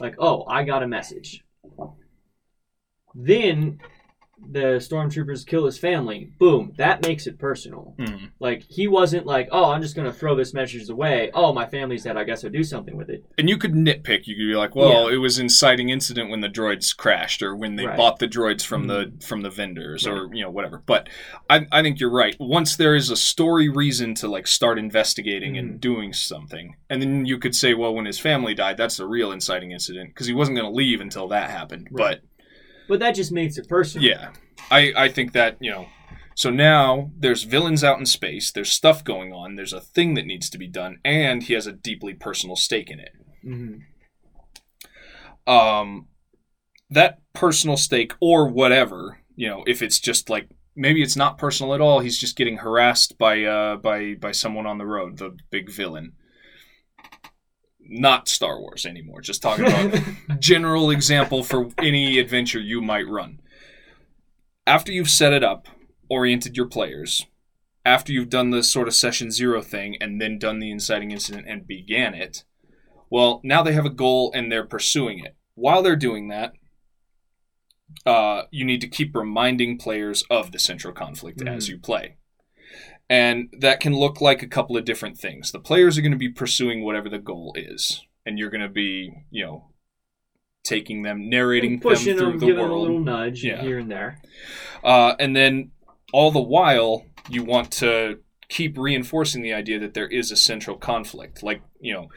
Like, 0.00 0.16
oh, 0.18 0.44
I 0.46 0.64
got 0.64 0.82
a 0.82 0.88
message. 0.88 1.44
Then 3.14 3.80
the 4.38 4.78
stormtroopers 4.78 5.46
kill 5.46 5.64
his 5.66 5.78
family. 5.78 6.30
Boom, 6.38 6.72
that 6.76 7.02
makes 7.06 7.26
it 7.26 7.38
personal. 7.38 7.94
Mhm. 7.98 8.30
Like 8.38 8.62
he 8.68 8.86
wasn't 8.86 9.26
like, 9.26 9.48
oh, 9.50 9.70
I'm 9.72 9.80
just 9.82 9.96
gonna 9.96 10.12
throw 10.12 10.34
this 10.36 10.52
message 10.54 10.88
away. 10.88 11.30
Oh, 11.34 11.52
my 11.52 11.66
family's 11.66 12.04
dead. 12.04 12.16
I 12.16 12.24
guess 12.24 12.44
I'll 12.44 12.50
do 12.50 12.62
something 12.62 12.96
with 12.96 13.08
it. 13.08 13.24
And 13.38 13.48
you 13.48 13.56
could 13.56 13.72
nitpick. 13.72 14.26
You 14.26 14.34
could 14.36 14.46
be 14.50 14.54
like, 14.54 14.76
"Well, 14.76 15.08
it 15.08 15.16
was 15.16 15.38
inciting 15.38 15.88
incident 15.88 16.30
when 16.30 16.42
the 16.42 16.48
droids 16.48 16.96
crashed, 16.96 17.42
or 17.42 17.56
when 17.56 17.76
they 17.76 17.86
Right. 17.86 17.96
bought 17.96 18.18
the 18.18 18.28
droids 18.28 18.64
from 18.64 18.86
the 18.86 19.12
from 19.20 19.42
the 19.42 19.50
vendors, 19.50 20.06
or 20.06 20.28
you 20.32 20.42
know 20.42 20.50
whatever." 20.50 20.82
But 20.86 21.08
I, 21.50 21.66
I 21.72 21.82
think 21.82 21.98
you're 21.98 22.10
right. 22.10 22.36
Once 22.38 22.76
there 22.76 22.94
is 22.94 23.10
a 23.10 23.16
story 23.16 23.68
reason 23.68 24.14
to 24.16 24.28
like 24.28 24.46
start 24.46 24.78
investigating 24.78 25.56
and 25.56 25.80
doing 25.80 26.12
something, 26.12 26.76
and 26.90 27.00
then 27.00 27.24
you 27.26 27.38
could 27.38 27.54
say, 27.54 27.74
"Well, 27.74 27.94
when 27.94 28.04
his 28.06 28.18
family 28.18 28.54
died, 28.54 28.76
that's 28.76 28.98
the 28.98 29.06
real 29.06 29.32
inciting 29.32 29.70
incident 29.72 30.10
because 30.10 30.26
he 30.26 30.34
wasn't 30.34 30.56
going 30.58 30.70
to 30.70 30.76
leave 30.76 31.00
until 31.00 31.26
that 31.28 31.50
happened." 31.50 31.88
Right. 31.90 32.20
But 32.20 32.35
that 32.88 33.14
just 33.14 33.32
makes 33.32 33.58
it 33.58 33.68
personal. 33.68 34.06
yeah, 34.06 34.30
I 34.70 34.92
I 34.96 35.08
think 35.08 35.32
that 35.32 35.56
you 35.60 35.70
know. 35.70 35.86
So 36.34 36.50
now 36.50 37.10
there's 37.18 37.44
villains 37.44 37.82
out 37.82 37.98
in 37.98 38.04
space. 38.06 38.52
There's 38.52 38.70
stuff 38.70 39.02
going 39.02 39.32
on. 39.32 39.54
There's 39.56 39.72
a 39.72 39.80
thing 39.80 40.14
that 40.14 40.26
needs 40.26 40.50
to 40.50 40.58
be 40.58 40.66
done, 40.68 40.98
and 41.04 41.42
he 41.42 41.54
has 41.54 41.66
a 41.66 41.72
deeply 41.72 42.12
personal 42.14 42.56
stake 42.56 42.90
in 42.90 43.00
it. 43.00 43.12
Mhm. 43.44 43.80
um 45.46 46.08
that 46.90 47.18
personal 47.32 47.76
stake 47.76 48.12
or 48.20 48.48
whatever 48.48 49.20
you 49.36 49.48
know 49.48 49.62
if 49.66 49.82
it's 49.82 50.00
just 50.00 50.28
like 50.28 50.48
maybe 50.74 51.02
it's 51.02 51.16
not 51.16 51.38
personal 51.38 51.74
at 51.74 51.80
all 51.80 52.00
he's 52.00 52.18
just 52.18 52.36
getting 52.36 52.58
harassed 52.58 53.16
by 53.18 53.42
uh 53.44 53.76
by 53.76 54.14
by 54.14 54.32
someone 54.32 54.66
on 54.66 54.78
the 54.78 54.86
road 54.86 55.18
the 55.18 55.36
big 55.50 55.70
villain 55.70 56.12
not 57.88 58.28
star 58.28 58.60
wars 58.60 58.84
anymore 58.86 59.20
just 59.20 59.42
talking 59.42 59.66
about 59.66 60.00
general 60.40 60.90
example 60.90 61.42
for 61.42 61.68
any 61.78 62.18
adventure 62.18 62.60
you 62.60 62.80
might 62.80 63.06
run 63.08 63.40
after 64.66 64.92
you've 64.92 65.10
set 65.10 65.32
it 65.32 65.44
up 65.44 65.68
oriented 66.10 66.56
your 66.56 66.66
players 66.66 67.26
after 67.84 68.12
you've 68.12 68.28
done 68.30 68.50
the 68.50 68.62
sort 68.62 68.88
of 68.88 68.94
session 68.94 69.30
zero 69.30 69.62
thing 69.62 69.96
and 70.00 70.20
then 70.20 70.38
done 70.38 70.58
the 70.58 70.70
inciting 70.70 71.10
incident 71.10 71.46
and 71.48 71.66
began 71.66 72.14
it 72.14 72.44
well, 73.08 73.40
now 73.44 73.62
they 73.62 73.72
have 73.72 73.86
a 73.86 73.90
goal 73.90 74.32
and 74.34 74.50
they're 74.50 74.66
pursuing 74.66 75.20
it. 75.20 75.36
While 75.54 75.80
they're 75.80 75.94
doing 75.94 76.26
that, 76.26 76.54
uh, 78.04 78.42
you 78.50 78.64
need 78.64 78.80
to 78.80 78.88
keep 78.88 79.14
reminding 79.14 79.78
players 79.78 80.24
of 80.28 80.50
the 80.50 80.58
central 80.58 80.92
conflict 80.92 81.40
as 81.46 81.66
Mhm. 81.66 81.68
you 81.68 81.78
play. 81.78 82.15
And 83.08 83.48
that 83.60 83.80
can 83.80 83.94
look 83.94 84.20
like 84.20 84.42
a 84.42 84.48
couple 84.48 84.76
of 84.76 84.84
different 84.84 85.16
things. 85.16 85.52
The 85.52 85.60
players 85.60 85.96
are 85.96 86.00
going 86.02 86.12
to 86.12 86.18
be 86.18 86.28
pursuing 86.28 86.84
whatever 86.84 87.08
the 87.08 87.18
goal 87.18 87.54
is, 87.56 88.04
and 88.24 88.38
you're 88.38 88.50
going 88.50 88.62
to 88.62 88.68
be, 88.68 89.12
you 89.30 89.44
know, 89.44 89.70
taking 90.64 91.02
them, 91.02 91.28
narrating 91.30 91.78
pushing 91.80 92.16
them 92.16 92.18
through 92.18 92.30
them, 92.32 92.40
the 92.40 92.46
giving 92.46 92.62
them 92.62 92.70
a 92.70 92.72
world. 92.72 92.82
little 92.88 93.00
nudge 93.00 93.44
Yeah. 93.44 93.62
here 93.62 93.78
and 93.78 93.88
there. 93.90 94.20
Uh, 94.82 95.14
and 95.20 95.36
then 95.36 95.70
all 96.12 96.32
the 96.32 96.40
while, 96.40 97.04
you 97.28 97.44
want 97.44 97.70
to 97.74 98.18
keep 98.48 98.76
reinforcing 98.76 99.42
the 99.42 99.52
idea 99.52 99.78
that 99.78 99.94
there 99.94 100.08
is 100.08 100.32
a 100.32 100.36
central 100.36 100.76
conflict. 100.76 101.42
Like, 101.42 101.62
you 101.80 101.92
know, 101.92 102.08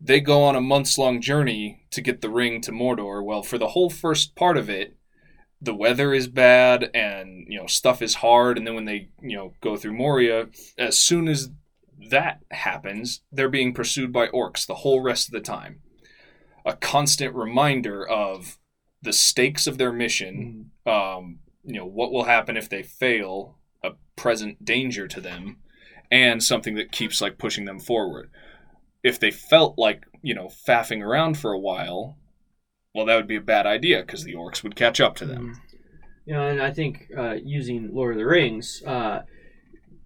they 0.00 0.20
go 0.20 0.42
on 0.42 0.56
a 0.56 0.60
months 0.60 0.98
long 0.98 1.22
journey 1.22 1.84
to 1.90 2.02
get 2.02 2.20
the 2.20 2.28
ring 2.28 2.60
to 2.62 2.72
Mordor. 2.72 3.24
Well, 3.24 3.42
for 3.42 3.56
the 3.56 3.68
whole 3.68 3.88
first 3.88 4.34
part 4.34 4.58
of 4.58 4.68
it, 4.68 4.95
the 5.60 5.74
weather 5.74 6.12
is 6.12 6.28
bad 6.28 6.90
and, 6.94 7.46
you 7.48 7.58
know, 7.58 7.66
stuff 7.66 8.02
is 8.02 8.16
hard. 8.16 8.58
And 8.58 8.66
then 8.66 8.74
when 8.74 8.84
they, 8.84 9.08
you 9.20 9.36
know, 9.36 9.54
go 9.60 9.76
through 9.76 9.94
Moria, 9.94 10.48
as 10.78 10.98
soon 10.98 11.28
as 11.28 11.50
that 12.10 12.40
happens, 12.50 13.22
they're 13.32 13.48
being 13.48 13.72
pursued 13.72 14.12
by 14.12 14.28
orcs 14.28 14.66
the 14.66 14.76
whole 14.76 15.00
rest 15.00 15.28
of 15.28 15.32
the 15.32 15.40
time. 15.40 15.80
A 16.64 16.74
constant 16.74 17.34
reminder 17.34 18.06
of 18.06 18.58
the 19.02 19.12
stakes 19.12 19.66
of 19.66 19.78
their 19.78 19.92
mission 19.92 20.70
Mm. 20.86 20.90
um, 21.18 21.38
you 21.64 21.74
know 21.74 21.86
what 21.86 22.12
will 22.12 22.24
happen 22.24 22.56
if 22.56 22.68
they 22.68 22.82
fail 22.82 23.58
a 23.82 23.90
present 24.16 24.64
danger 24.64 25.06
to 25.08 25.20
them 25.20 25.58
and 26.10 26.42
something 26.42 26.74
that 26.76 26.92
keeps 26.92 27.20
like 27.20 27.38
pushing 27.38 27.64
them 27.64 27.78
forward 27.80 28.30
if 29.02 29.18
they 29.18 29.30
felt 29.30 29.76
like 29.78 30.04
you 30.22 30.34
know 30.34 30.46
faffing 30.46 31.02
around 31.02 31.36
for 31.36 31.52
a 31.52 31.58
while 31.58 32.16
well 32.96 33.06
that 33.06 33.14
would 33.14 33.28
be 33.28 33.36
a 33.36 33.40
bad 33.40 33.66
idea 33.66 34.00
because 34.00 34.24
the 34.24 34.34
orcs 34.34 34.62
would 34.64 34.74
catch 34.74 35.00
up 35.00 35.14
to 35.14 35.26
them 35.26 35.60
You 36.26 36.34
know, 36.34 36.48
and 36.48 36.60
I 36.60 36.72
think 36.72 37.08
uh, 37.16 37.34
using 37.34 37.94
Lord 37.94 38.14
of 38.14 38.18
the 38.18 38.26
Rings, 38.26 38.82
uh, 38.84 39.20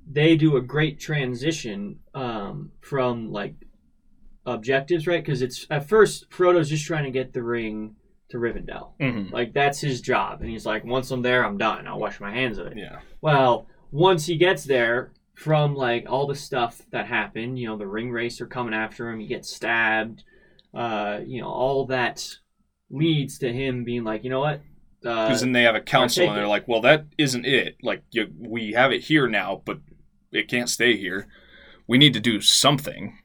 they 0.07 0.37
do 0.37 0.57
a 0.57 0.61
great 0.61 1.01
transition 1.01 2.01
um, 2.15 2.73
from 2.83 3.33
like 3.33 3.55
objectives, 4.45 5.07
right? 5.07 5.25
Because 5.25 5.41
it's 5.41 5.67
at 5.71 5.89
first 5.89 6.27
Frodo's 6.31 6.69
just 6.69 6.85
trying 6.85 7.05
to 7.05 7.11
get 7.11 7.33
the 7.33 7.43
ring 7.43 7.97
to 8.29 8.37
Rivendell. 8.37 8.93
mm-hmm. 9.01 9.33
Like 9.33 9.55
that's 9.55 9.81
his 9.81 10.01
job, 10.03 10.43
and 10.43 10.51
he's 10.51 10.67
like, 10.67 10.85
once 10.85 11.11
I'm 11.11 11.23
there, 11.23 11.45
I'm 11.45 11.57
done. 11.57 11.87
I'll 11.87 11.99
wash 11.99 12.21
my 12.21 12.33
hands 12.33 12.59
of 12.59 12.67
it. 12.67 12.75
yeah 12.77 13.01
Well, 13.23 13.67
once 13.91 14.27
he 14.27 14.37
gets 14.37 14.65
there, 14.65 15.13
from 15.35 15.75
like 15.75 16.05
all 16.07 16.27
the 16.27 16.35
stuff 16.35 16.83
that 16.93 17.07
happened, 17.07 17.59
you 17.59 17.67
know, 17.67 17.79
the 17.79 17.87
ring 17.87 18.11
racer 18.11 18.47
coming 18.47 18.75
after 18.75 19.09
him, 19.09 19.21
he 19.21 19.27
gets 19.27 19.49
stabbed, 19.49 20.23
uh, 20.75 21.21
you 21.25 21.41
know, 21.41 21.49
all 21.49 21.87
that 21.87 22.37
leads 22.91 23.39
to 23.39 23.53
him 23.53 23.85
being 23.85 24.05
like, 24.05 24.25
you 24.25 24.31
know 24.31 24.41
what? 24.41 24.61
Uh, 25.05 25.27
because 25.27 25.41
then 25.41 25.53
they 25.53 25.63
have 25.63 25.75
a 25.75 25.81
council 25.81 26.29
and 26.29 26.37
they're 26.37 26.47
like 26.47 26.69
well 26.69 26.83
that 26.83 27.07
isn't 27.17 27.47
it 27.47 27.75
like 27.83 28.03
you, 28.11 28.27
we 28.39 28.73
have 28.73 28.93
it 28.93 29.05
here 29.05 29.27
now 29.27 29.63
but 29.65 29.79
it 30.31 30.47
can't 30.47 30.69
stay 30.69 30.95
here 30.95 31.27
we 31.87 31.97
need 31.97 32.13
to 32.13 32.21
do 32.21 32.39
something 32.39 33.19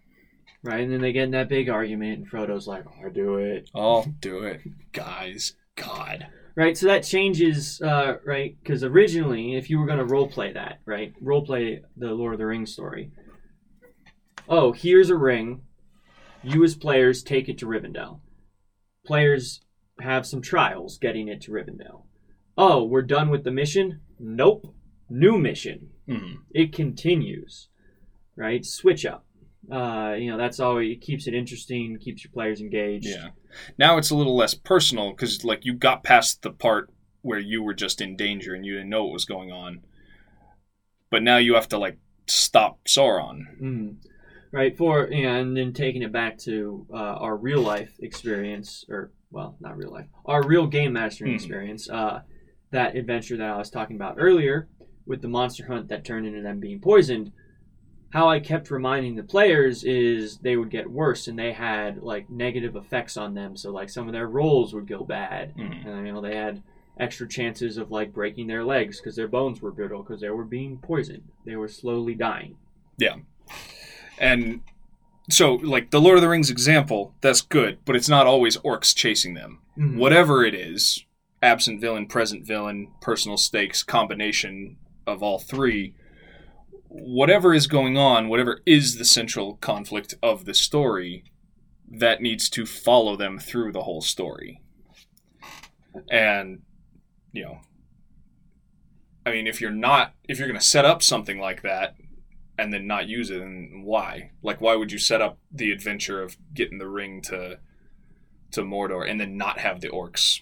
right, 0.63 0.79
and 0.79 0.91
then 0.93 1.01
they 1.01 1.11
get 1.11 1.25
in 1.25 1.31
that 1.31 1.49
big 1.49 1.67
argument, 1.67 2.19
and 2.19 2.29
Frodo's 2.29 2.65
like, 2.65 2.85
"I'll 3.03 3.11
do 3.11 3.35
it." 3.39 3.69
i'll 3.75 4.03
do 4.21 4.39
it 4.39 4.61
guys 4.93 5.55
god 5.75 6.27
Right, 6.57 6.77
so 6.77 6.85
that 6.85 7.03
changes, 7.03 7.81
uh, 7.81 8.15
right? 8.23 8.55
Because 8.63 8.81
originally, 8.81 9.57
if 9.57 9.69
you 9.69 9.77
were 9.77 9.85
going 9.85 9.99
to 9.99 10.05
role 10.05 10.29
play 10.29 10.53
that, 10.53 10.79
right, 10.85 11.13
role 11.19 11.45
play 11.45 11.81
the 11.97 12.13
Lord 12.13 12.33
of 12.33 12.39
the 12.39 12.45
Rings 12.45 12.71
story. 12.71 13.11
Oh, 14.47 14.71
here's 14.71 15.09
a 15.09 15.17
ring. 15.17 15.63
You 16.43 16.63
as 16.63 16.73
players 16.73 17.23
take 17.23 17.49
it 17.49 17.57
to 17.57 17.65
Rivendell. 17.65 18.21
Players 19.05 19.61
have 20.01 20.25
some 20.25 20.41
trials 20.41 20.97
getting 20.97 21.27
it 21.27 21.41
to 21.41 21.51
Rivendell. 21.51 22.03
Oh, 22.57 22.83
we're 22.83 23.01
done 23.01 23.29
with 23.29 23.43
the 23.43 23.51
mission? 23.51 24.01
Nope. 24.19 24.73
New 25.09 25.37
mission. 25.37 25.89
Mhm. 26.07 26.37
It 26.53 26.73
continues. 26.73 27.69
Right? 28.35 28.65
Switch 28.65 29.05
up. 29.05 29.25
Uh, 29.71 30.15
you 30.17 30.29
know, 30.29 30.37
that's 30.37 30.59
always 30.59 30.91
it 30.91 31.01
keeps 31.01 31.27
it 31.27 31.33
interesting, 31.33 31.97
keeps 31.97 32.23
your 32.23 32.31
players 32.31 32.61
engaged. 32.61 33.07
Yeah. 33.07 33.29
Now 33.77 33.97
it's 33.97 34.09
a 34.11 34.15
little 34.15 34.35
less 34.35 34.53
personal 34.53 35.11
because 35.11 35.43
like 35.43 35.65
you 35.65 35.73
got 35.73 36.03
past 36.03 36.41
the 36.41 36.51
part 36.51 36.91
where 37.21 37.39
you 37.39 37.63
were 37.63 37.73
just 37.73 38.01
in 38.01 38.15
danger 38.15 38.53
and 38.53 38.65
you 38.65 38.73
didn't 38.75 38.89
know 38.89 39.03
what 39.05 39.13
was 39.13 39.25
going 39.25 39.51
on, 39.51 39.81
but 41.09 41.23
now 41.23 41.37
you 41.37 41.55
have 41.55 41.69
to 41.69 41.77
like 41.77 41.97
stop 42.27 42.79
Sauron. 42.85 43.59
Mm. 43.61 43.95
Right 44.55 44.77
for 44.77 45.09
and 45.11 45.57
then 45.57 45.73
taking 45.73 46.01
it 46.01 46.13
back 46.13 46.37
to 46.43 46.87
uh, 46.89 46.95
our 46.95 47.35
real 47.35 47.59
life 47.61 47.91
experience, 47.99 48.85
or 48.87 49.11
well, 49.29 49.57
not 49.59 49.75
real 49.75 49.91
life, 49.91 50.05
our 50.25 50.47
real 50.47 50.65
game 50.65 50.93
mastering 50.93 51.33
Mhm. 51.33 51.35
experience. 51.35 51.89
Uh, 51.89 52.21
that 52.71 52.95
adventure 52.95 53.35
that 53.35 53.49
I 53.49 53.57
was 53.57 53.69
talking 53.69 53.97
about 53.97 54.15
earlier 54.17 54.69
with 55.05 55.21
the 55.21 55.27
monster 55.27 55.65
hunt 55.65 55.89
that 55.89 56.05
turned 56.05 56.25
into 56.25 56.41
them 56.41 56.61
being 56.61 56.79
poisoned. 56.79 57.33
How 58.11 58.29
I 58.29 58.39
kept 58.39 58.71
reminding 58.71 59.15
the 59.15 59.23
players 59.23 59.83
is 59.83 60.37
they 60.37 60.55
would 60.55 60.69
get 60.69 60.89
worse 60.89 61.27
and 61.27 61.37
they 61.37 61.51
had 61.51 62.01
like 62.01 62.29
negative 62.29 62.77
effects 62.77 63.17
on 63.17 63.33
them. 63.33 63.57
So 63.57 63.73
like 63.73 63.89
some 63.89 64.07
of 64.07 64.13
their 64.13 64.29
rolls 64.29 64.73
would 64.73 64.87
go 64.87 65.03
bad, 65.03 65.53
Mhm. 65.57 65.85
and 65.85 66.07
you 66.07 66.13
know 66.13 66.21
they 66.21 66.33
had 66.37 66.63
extra 66.97 67.27
chances 67.27 67.77
of 67.77 67.91
like 67.91 68.13
breaking 68.13 68.47
their 68.47 68.63
legs 68.63 69.01
because 69.01 69.17
their 69.17 69.27
bones 69.27 69.61
were 69.61 69.71
brittle 69.71 70.01
because 70.01 70.21
they 70.21 70.29
were 70.29 70.45
being 70.45 70.77
poisoned. 70.77 71.23
They 71.43 71.57
were 71.57 71.67
slowly 71.67 72.15
dying. 72.15 72.55
And 74.17 74.61
so 75.29 75.55
like 75.55 75.91
the 75.91 76.01
Lord 76.01 76.17
of 76.17 76.21
the 76.21 76.29
Rings 76.29 76.49
example, 76.49 77.13
that's 77.21 77.41
good, 77.41 77.79
but 77.85 77.95
it's 77.95 78.09
not 78.09 78.27
always 78.27 78.57
orcs 78.57 78.95
chasing 78.95 79.33
them. 79.33 79.59
Mhm. 79.77 79.97
Whatever 79.97 80.43
it 80.45 80.53
is, 80.53 81.03
absent 81.41 81.81
villain, 81.81 82.07
present 82.07 82.45
villain, 82.45 82.91
personal 83.01 83.37
stakes, 83.37 83.83
combination 83.83 84.77
of 85.05 85.21
all 85.21 85.39
three, 85.39 85.93
whatever 86.87 87.53
is 87.53 87.67
going 87.67 87.97
on, 87.97 88.29
whatever 88.29 88.61
is 88.65 88.97
the 88.97 89.05
central 89.05 89.55
conflict 89.57 90.15
of 90.23 90.45
the 90.45 90.53
story, 90.53 91.23
that 91.87 92.21
needs 92.21 92.49
to 92.49 92.65
follow 92.65 93.15
them 93.15 93.37
through 93.37 93.71
the 93.71 93.83
whole 93.83 94.01
story. 94.01 94.61
And, 96.09 96.61
you 97.31 97.43
know, 97.43 97.59
I 99.25 99.31
mean, 99.31 99.47
if 99.47 99.61
you're 99.61 99.71
not, 99.71 100.13
if 100.27 100.39
you're 100.39 100.47
going 100.47 100.59
to 100.59 100.65
set 100.65 100.85
up 100.85 101.03
something 101.03 101.39
like 101.39 101.61
that, 101.63 101.95
and 102.57 102.73
then 102.73 102.87
not 102.87 103.07
use 103.07 103.29
it 103.29 103.41
and 103.41 103.83
why 103.83 104.31
like 104.41 104.61
why 104.61 104.75
would 104.75 104.91
you 104.91 104.97
set 104.97 105.21
up 105.21 105.37
the 105.51 105.71
adventure 105.71 106.21
of 106.21 106.37
getting 106.53 106.77
the 106.77 106.87
ring 106.87 107.21
to 107.21 107.59
to 108.51 108.61
mordor 108.61 109.09
and 109.09 109.19
then 109.19 109.35
not 109.37 109.59
have 109.59 109.81
the 109.81 109.89
orcs 109.89 110.41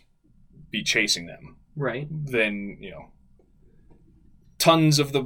be 0.70 0.84
chasing 0.84 1.26
them 1.26 1.58
Right. 1.76 2.08
then 2.10 2.78
you 2.80 2.92
know 2.92 3.12
tons 4.60 5.00
of 5.00 5.12
the 5.12 5.24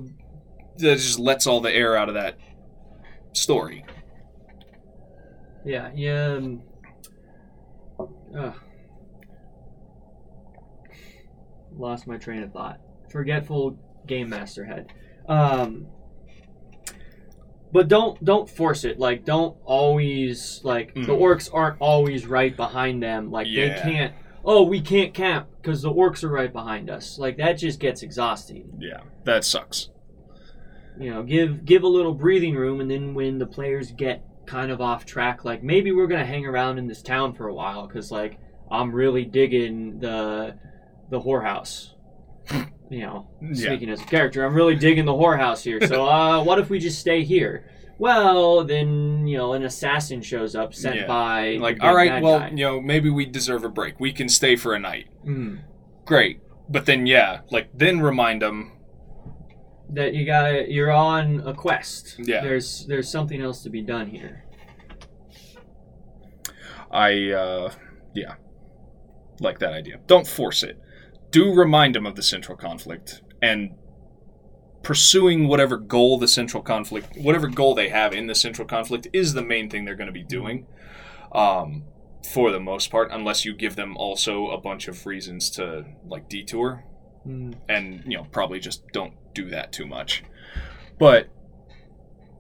that 0.78 0.96
just 0.96 1.20
lets 1.20 1.46
all 1.48 1.60
the 1.60 1.74
air 1.74 1.98
out 1.98 2.08
of 2.08 2.16
that 2.16 2.38
story 3.34 3.84
Yeah. 5.66 5.92
Yeah. 5.94 6.36
Um, 6.38 6.62
ugh. 8.38 8.56
lost 11.76 12.08
my 12.08 12.18
train 12.18 12.42
of 12.44 12.52
thought. 12.54 12.80
Forgetful 13.12 13.78
game 14.08 14.30
master 14.30 14.66
head. 14.66 14.88
Um, 15.28 15.88
but 17.72 17.88
don't 17.88 18.24
don't 18.24 18.50
force 18.50 18.84
it. 18.84 19.00
Like 19.00 19.26
don't 19.26 19.56
always 19.66 20.62
like 20.64 20.94
the 20.94 21.02
Mm. 21.02 21.20
orcs 21.22 21.50
aren't 21.54 21.78
always 21.80 22.26
right 22.26 22.56
behind 22.56 23.02
them. 23.04 23.32
Like 23.32 23.48
they 23.48 23.70
can't. 23.82 24.14
Oh, 24.46 24.64
we 24.64 24.80
can't 24.80 25.14
camp 25.14 25.48
because 25.62 25.82
the 25.82 25.92
orcs 25.92 26.24
are 26.24 26.30
right 26.30 26.52
behind 26.54 26.90
us. 26.90 27.20
Like 27.20 27.38
that 27.38 27.54
just 27.54 27.80
gets 27.80 28.02
exhausting. 28.04 28.78
yeah 28.80 29.02
that 29.26 29.44
sucks 29.44 29.90
you 31.00 31.10
know 31.12 31.22
give 31.22 31.66
give 31.66 31.84
a 31.84 31.88
little 31.88 32.14
breathing 32.14 32.56
room 32.56 32.80
and 32.80 32.90
then 32.90 33.14
when 33.14 33.38
the 33.38 33.46
players 33.46 33.92
get 33.92 34.24
kind 34.46 34.72
of 34.72 34.80
off 34.82 35.06
track 35.06 35.44
like 35.46 35.62
maybe 35.62 35.92
we're 35.92 36.08
gonna 36.08 36.26
hang 36.26 36.46
around 36.46 36.78
in 36.80 36.88
this 36.88 37.02
town 37.04 37.34
for 37.36 37.48
a 37.50 37.54
while 37.54 37.86
because 37.86 38.10
like 38.10 38.40
i'm 38.72 38.92
really 38.94 39.26
digging 39.26 40.00
the 40.00 40.56
the 41.12 41.20
whorehouse 41.20 41.90
you 42.90 43.02
know 43.02 43.28
Yeah. 43.42 43.54
speaking 43.54 43.90
as 43.90 44.02
a 44.02 44.06
character 44.06 44.46
i'm 44.46 44.54
really 44.54 44.76
digging 44.76 45.06
the 45.06 45.14
whorehouse 45.14 45.62
here 45.62 45.86
so 45.88 46.06
uh 46.08 46.44
what 46.44 46.60
if 46.60 46.70
we 46.70 46.80
just 46.80 47.00
stay 47.00 47.24
here 47.24 47.70
well 48.00 48.64
then 48.64 49.28
you 49.28 49.38
know 49.38 49.54
an 49.54 49.64
assassin 49.64 50.22
shows 50.22 50.56
up 50.56 50.74
sent 50.74 50.96
Yeah. 50.98 51.08
by 51.08 51.58
like 51.60 51.78
all 51.82 51.96
right 51.96 52.22
well 52.22 52.40
guy. 52.40 52.50
you 52.50 52.64
know 52.64 52.80
maybe 52.82 53.10
we 53.10 53.26
deserve 53.26 53.64
a 53.64 53.70
break 53.70 54.00
we 54.00 54.12
can 54.14 54.30
stay 54.30 54.56
for 54.56 54.74
a 54.74 54.80
night 54.80 55.08
Mm. 55.26 55.60
great 56.06 56.40
but 56.70 56.86
then 56.86 57.06
yeah 57.08 57.42
like 57.52 57.70
then 57.74 58.00
remind 58.00 58.42
them 58.42 58.72
that 59.90 60.14
you 60.14 60.26
gotta 60.26 60.72
you're 60.72 60.92
on 60.92 61.42
a 61.46 61.54
quest 61.54 62.16
Yeah. 62.20 62.42
there's 62.42 62.86
there's 62.88 63.10
something 63.10 63.42
else 63.42 63.64
to 63.64 63.70
be 63.70 63.82
done 63.82 64.08
here 64.08 64.46
i 66.92 67.32
uh 67.32 67.72
yeah 68.14 68.36
like 69.40 69.60
that 69.60 69.74
idea 69.74 70.00
don't 70.08 70.28
force 70.28 70.64
it 70.64 70.80
do 71.32 71.54
remind 71.54 71.96
them 71.96 72.06
of 72.06 72.16
the 72.16 72.24
central 72.24 72.58
conflict 72.58 73.22
and 73.42 73.72
pursuing 74.84 75.48
whatever 75.48 75.78
goal 75.78 76.18
the 76.18 76.28
central 76.28 76.64
conflict 76.64 77.18
whatever 77.18 77.48
goal 77.48 77.76
they 77.76 77.90
have 77.90 78.14
in 78.14 78.28
the 78.28 78.36
central 78.36 78.68
conflict 78.68 79.08
is 79.12 79.34
the 79.34 79.42
main 79.42 79.70
thing 79.70 79.84
they're 79.84 79.96
going 79.96 80.08
to 80.08 80.14
be 80.14 80.24
doing 80.24 80.66
um 81.34 81.84
for 82.28 82.52
the 82.52 82.60
most 82.60 82.92
part 82.92 83.10
unless 83.12 83.46
you 83.46 83.54
give 83.54 83.76
them 83.76 83.96
also 83.96 84.50
a 84.50 84.60
bunch 84.60 84.88
of 84.88 85.06
reasons 85.06 85.50
to 85.52 85.86
like 86.08 86.30
detour. 86.30 86.84
Mm. 87.26 87.56
and 87.68 88.04
you 88.06 88.16
know 88.16 88.26
probably 88.32 88.58
just 88.60 88.88
don't 88.94 89.14
do 89.34 89.50
that 89.50 89.74
too 89.74 89.86
much. 89.86 90.24
But 90.98 91.30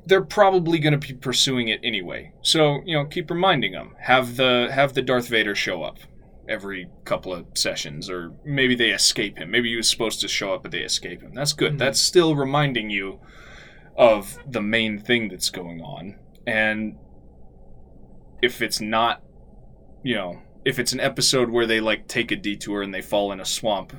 they're 0.05 0.23
probably 0.23 0.79
going 0.79 0.97
to 0.97 1.07
be 1.07 1.13
pursuing 1.13 1.67
it 1.67 1.81
anyway. 1.83 2.31
So 2.41 2.81
you 2.85 2.95
know 2.95 3.05
keep 3.05 3.29
reminding 3.29 3.73
them 3.73 3.95
have 3.99 4.37
the 4.37 4.69
have 4.71 4.93
the 4.93 5.01
darth 5.01 5.27
vader 5.27 5.55
show 5.55 5.83
up 5.83 5.99
every 6.49 6.89
couple 7.05 7.33
of 7.33 7.45
sessions 7.55 8.09
or 8.09 8.33
maybe 8.45 8.75
they 8.75 8.89
escape 8.89 9.37
him. 9.37 9.51
Maybe 9.51 9.69
he 9.69 9.75
was 9.75 9.89
supposed 9.89 10.21
to 10.21 10.27
show 10.27 10.53
up 10.53 10.63
but 10.63 10.71
they 10.71 10.81
escape 10.81 11.21
him. 11.21 11.33
That's 11.33 11.53
good. 11.53 11.73
Mhm. 11.73 11.77
that's 11.79 12.01
still 12.01 12.35
reminding 12.35 12.89
you 12.89 13.19
of 13.97 14.37
the 14.47 14.61
main 14.61 14.99
thing 14.99 15.29
that's 15.29 15.49
going 15.49 15.81
on. 15.81 16.15
And 16.45 16.97
if 18.41 18.61
it's 18.61 18.79
not 18.79 19.23
you 20.03 20.15
know 20.15 20.41
if 20.63 20.79
it's 20.79 20.93
an 20.93 20.99
episode 20.99 21.49
where 21.49 21.65
they 21.65 21.79
like 21.79 22.07
take 22.07 22.31
a 22.31 22.35
detour 22.35 22.81
and 22.81 22.93
they 22.93 23.01
fall 23.01 23.31
in 23.31 23.39
a 23.39 23.45
swamp 23.45 23.93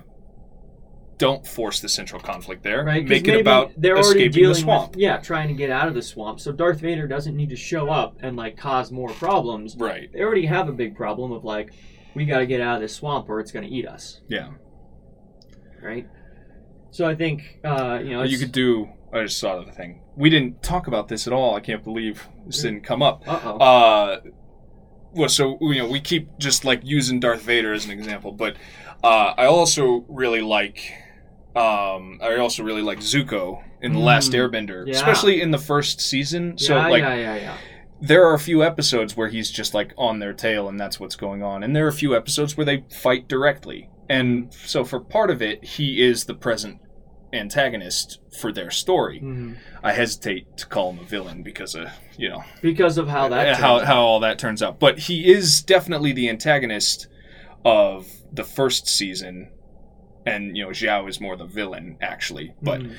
don't 1.18 1.44
force 1.44 1.80
the 1.80 1.88
central 1.88 2.20
conflict 2.22 2.62
there. 2.62 2.84
Right, 2.84 3.04
make 3.04 3.26
it 3.26 3.40
about 3.40 3.72
they're 3.76 3.94
already 3.96 4.08
escaping 4.08 4.32
dealing 4.32 4.54
the 4.54 4.60
swamp. 4.60 4.90
With 4.92 5.00
yeah, 5.00 5.16
trying 5.18 5.48
to 5.48 5.54
get 5.54 5.68
out 5.68 5.88
of 5.88 5.94
the 5.94 6.02
swamp. 6.02 6.38
So 6.40 6.52
Darth 6.52 6.80
Vader 6.80 7.08
doesn't 7.08 7.36
need 7.36 7.50
to 7.50 7.56
show 7.56 7.90
up 7.90 8.16
and 8.22 8.36
like 8.36 8.56
cause 8.56 8.92
more 8.92 9.10
problems. 9.10 9.76
right. 9.76 10.08
They 10.12 10.20
already 10.20 10.46
have 10.46 10.68
a 10.68 10.72
big 10.72 10.96
problem 10.96 11.32
of 11.32 11.44
like, 11.44 11.72
we 12.18 12.26
got 12.26 12.38
to 12.38 12.46
get 12.46 12.60
out 12.60 12.74
of 12.76 12.80
this 12.82 12.94
swamp 12.94 13.28
or 13.30 13.40
it's 13.40 13.52
going 13.52 13.66
to 13.66 13.72
eat 13.74 13.86
us, 13.86 14.20
yeah 14.28 14.50
right? 15.82 16.06
So 16.90 17.06
I 17.06 17.14
think 17.14 17.60
uh, 17.64 18.00
you 18.02 18.10
know 18.10 18.22
you 18.24 18.38
could 18.38 18.52
do 18.52 18.88
i 19.10 19.22
just 19.22 19.38
saw 19.38 19.64
the 19.64 19.72
thing 19.72 20.02
we 20.16 20.28
didn't 20.28 20.62
talk 20.62 20.86
about 20.86 21.08
this 21.08 21.26
at 21.26 21.32
all 21.32 21.54
i 21.54 21.60
can't 21.60 21.82
believe 21.82 22.28
this 22.44 22.60
didn't 22.60 22.82
come 22.82 23.00
up 23.02 23.22
Uh 23.26 23.40
oh. 23.42 23.56
uh 23.56 24.20
well 25.12 25.30
so 25.30 25.56
you 25.62 25.76
know 25.76 25.88
we 25.88 25.98
keep 25.98 26.28
just 26.38 26.62
like 26.66 26.80
using 26.84 27.18
darth 27.18 27.40
vader 27.40 27.72
as 27.72 27.86
an 27.86 27.90
example 27.90 28.32
but 28.32 28.54
uh 29.02 29.32
i 29.38 29.46
also 29.46 30.04
really 30.10 30.42
like 30.42 30.92
um 31.56 32.18
i 32.22 32.36
also 32.36 32.62
really 32.62 32.82
like 32.82 32.98
zuko 32.98 33.62
in 33.80 33.94
the 33.94 33.98
last 33.98 34.32
Mm, 34.32 34.34
airbender 34.50 34.86
yeah. 34.86 34.92
especially 34.94 35.40
in 35.40 35.52
the 35.52 35.58
first 35.72 36.02
season 36.02 36.58
so 36.58 36.76
yeah, 36.76 36.88
like 36.88 37.00
yeah, 37.02 37.14
yeah, 37.14 37.36
yeah. 37.36 37.56
There 38.00 38.24
are 38.26 38.34
a 38.34 38.38
few 38.38 38.62
episodes 38.62 39.16
where 39.16 39.28
he's 39.28 39.50
just 39.50 39.74
like 39.74 39.92
on 39.98 40.18
their 40.20 40.32
tail 40.32 40.68
and 40.68 40.78
that's 40.78 41.00
what's 41.00 41.16
going 41.16 41.42
on 41.42 41.62
and 41.62 41.74
there 41.74 41.84
are 41.84 41.88
a 41.88 41.92
few 41.92 42.14
episodes 42.16 42.56
where 42.56 42.64
they 42.64 42.84
fight 42.90 43.28
directly. 43.28 43.90
And 44.08 44.52
so 44.54 44.84
for 44.84 45.00
part 45.00 45.30
of 45.30 45.42
it 45.42 45.64
he 45.64 46.00
is 46.02 46.24
the 46.24 46.34
present 46.34 46.80
antagonist 47.32 48.20
for 48.40 48.52
their 48.52 48.70
story. 48.70 49.20
Mhm. 49.22 49.56
i 49.82 49.92
hesitate 49.92 50.56
to 50.56 50.66
call 50.66 50.90
him 50.92 50.98
a 50.98 51.04
villain 51.04 51.42
because 51.42 51.74
of 51.74 51.88
you 52.16 52.28
know 52.28 52.42
Because 52.62 52.98
of 52.98 53.08
how 53.08 53.28
that 53.28 53.56
how, 53.56 53.78
how 53.80 54.00
all 54.00 54.20
that 54.20 54.38
turns 54.38 54.62
out. 54.62 54.78
But 54.80 54.98
he 55.00 55.30
is 55.30 55.62
definitely 55.62 56.12
the 56.12 56.28
antagonist 56.28 57.06
of 57.64 58.08
the 58.32 58.44
first 58.44 58.86
season 58.88 59.50
and 60.26 60.56
you 60.56 60.64
know 60.64 60.70
zhao 60.70 61.08
is 61.08 61.20
more 61.20 61.36
the 61.36 61.44
villain 61.46 61.96
actually. 62.00 62.54
But 62.62 62.80
Mhm. 62.80 62.94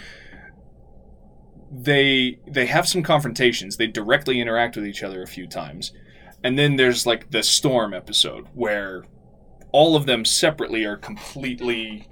They 1.72 2.40
they 2.48 2.66
have 2.66 2.88
some 2.88 3.04
confrontations. 3.04 3.78
They 3.78 3.88
directly 3.88 4.40
interact 4.42 4.76
with 4.76 4.86
each 4.86 5.04
other 5.04 5.22
a 5.22 5.28
few 5.28 5.48
times, 5.48 5.94
and 6.44 6.58
then 6.58 6.76
there's 6.76 7.06
like 7.06 7.32
the 7.32 7.44
storm 7.44 7.94
episode 7.94 8.48
where 8.54 9.06
all 9.72 9.96
of 9.96 10.06
them 10.06 10.26
separately 10.26 10.84
are 10.86 10.98
completely 10.98 12.08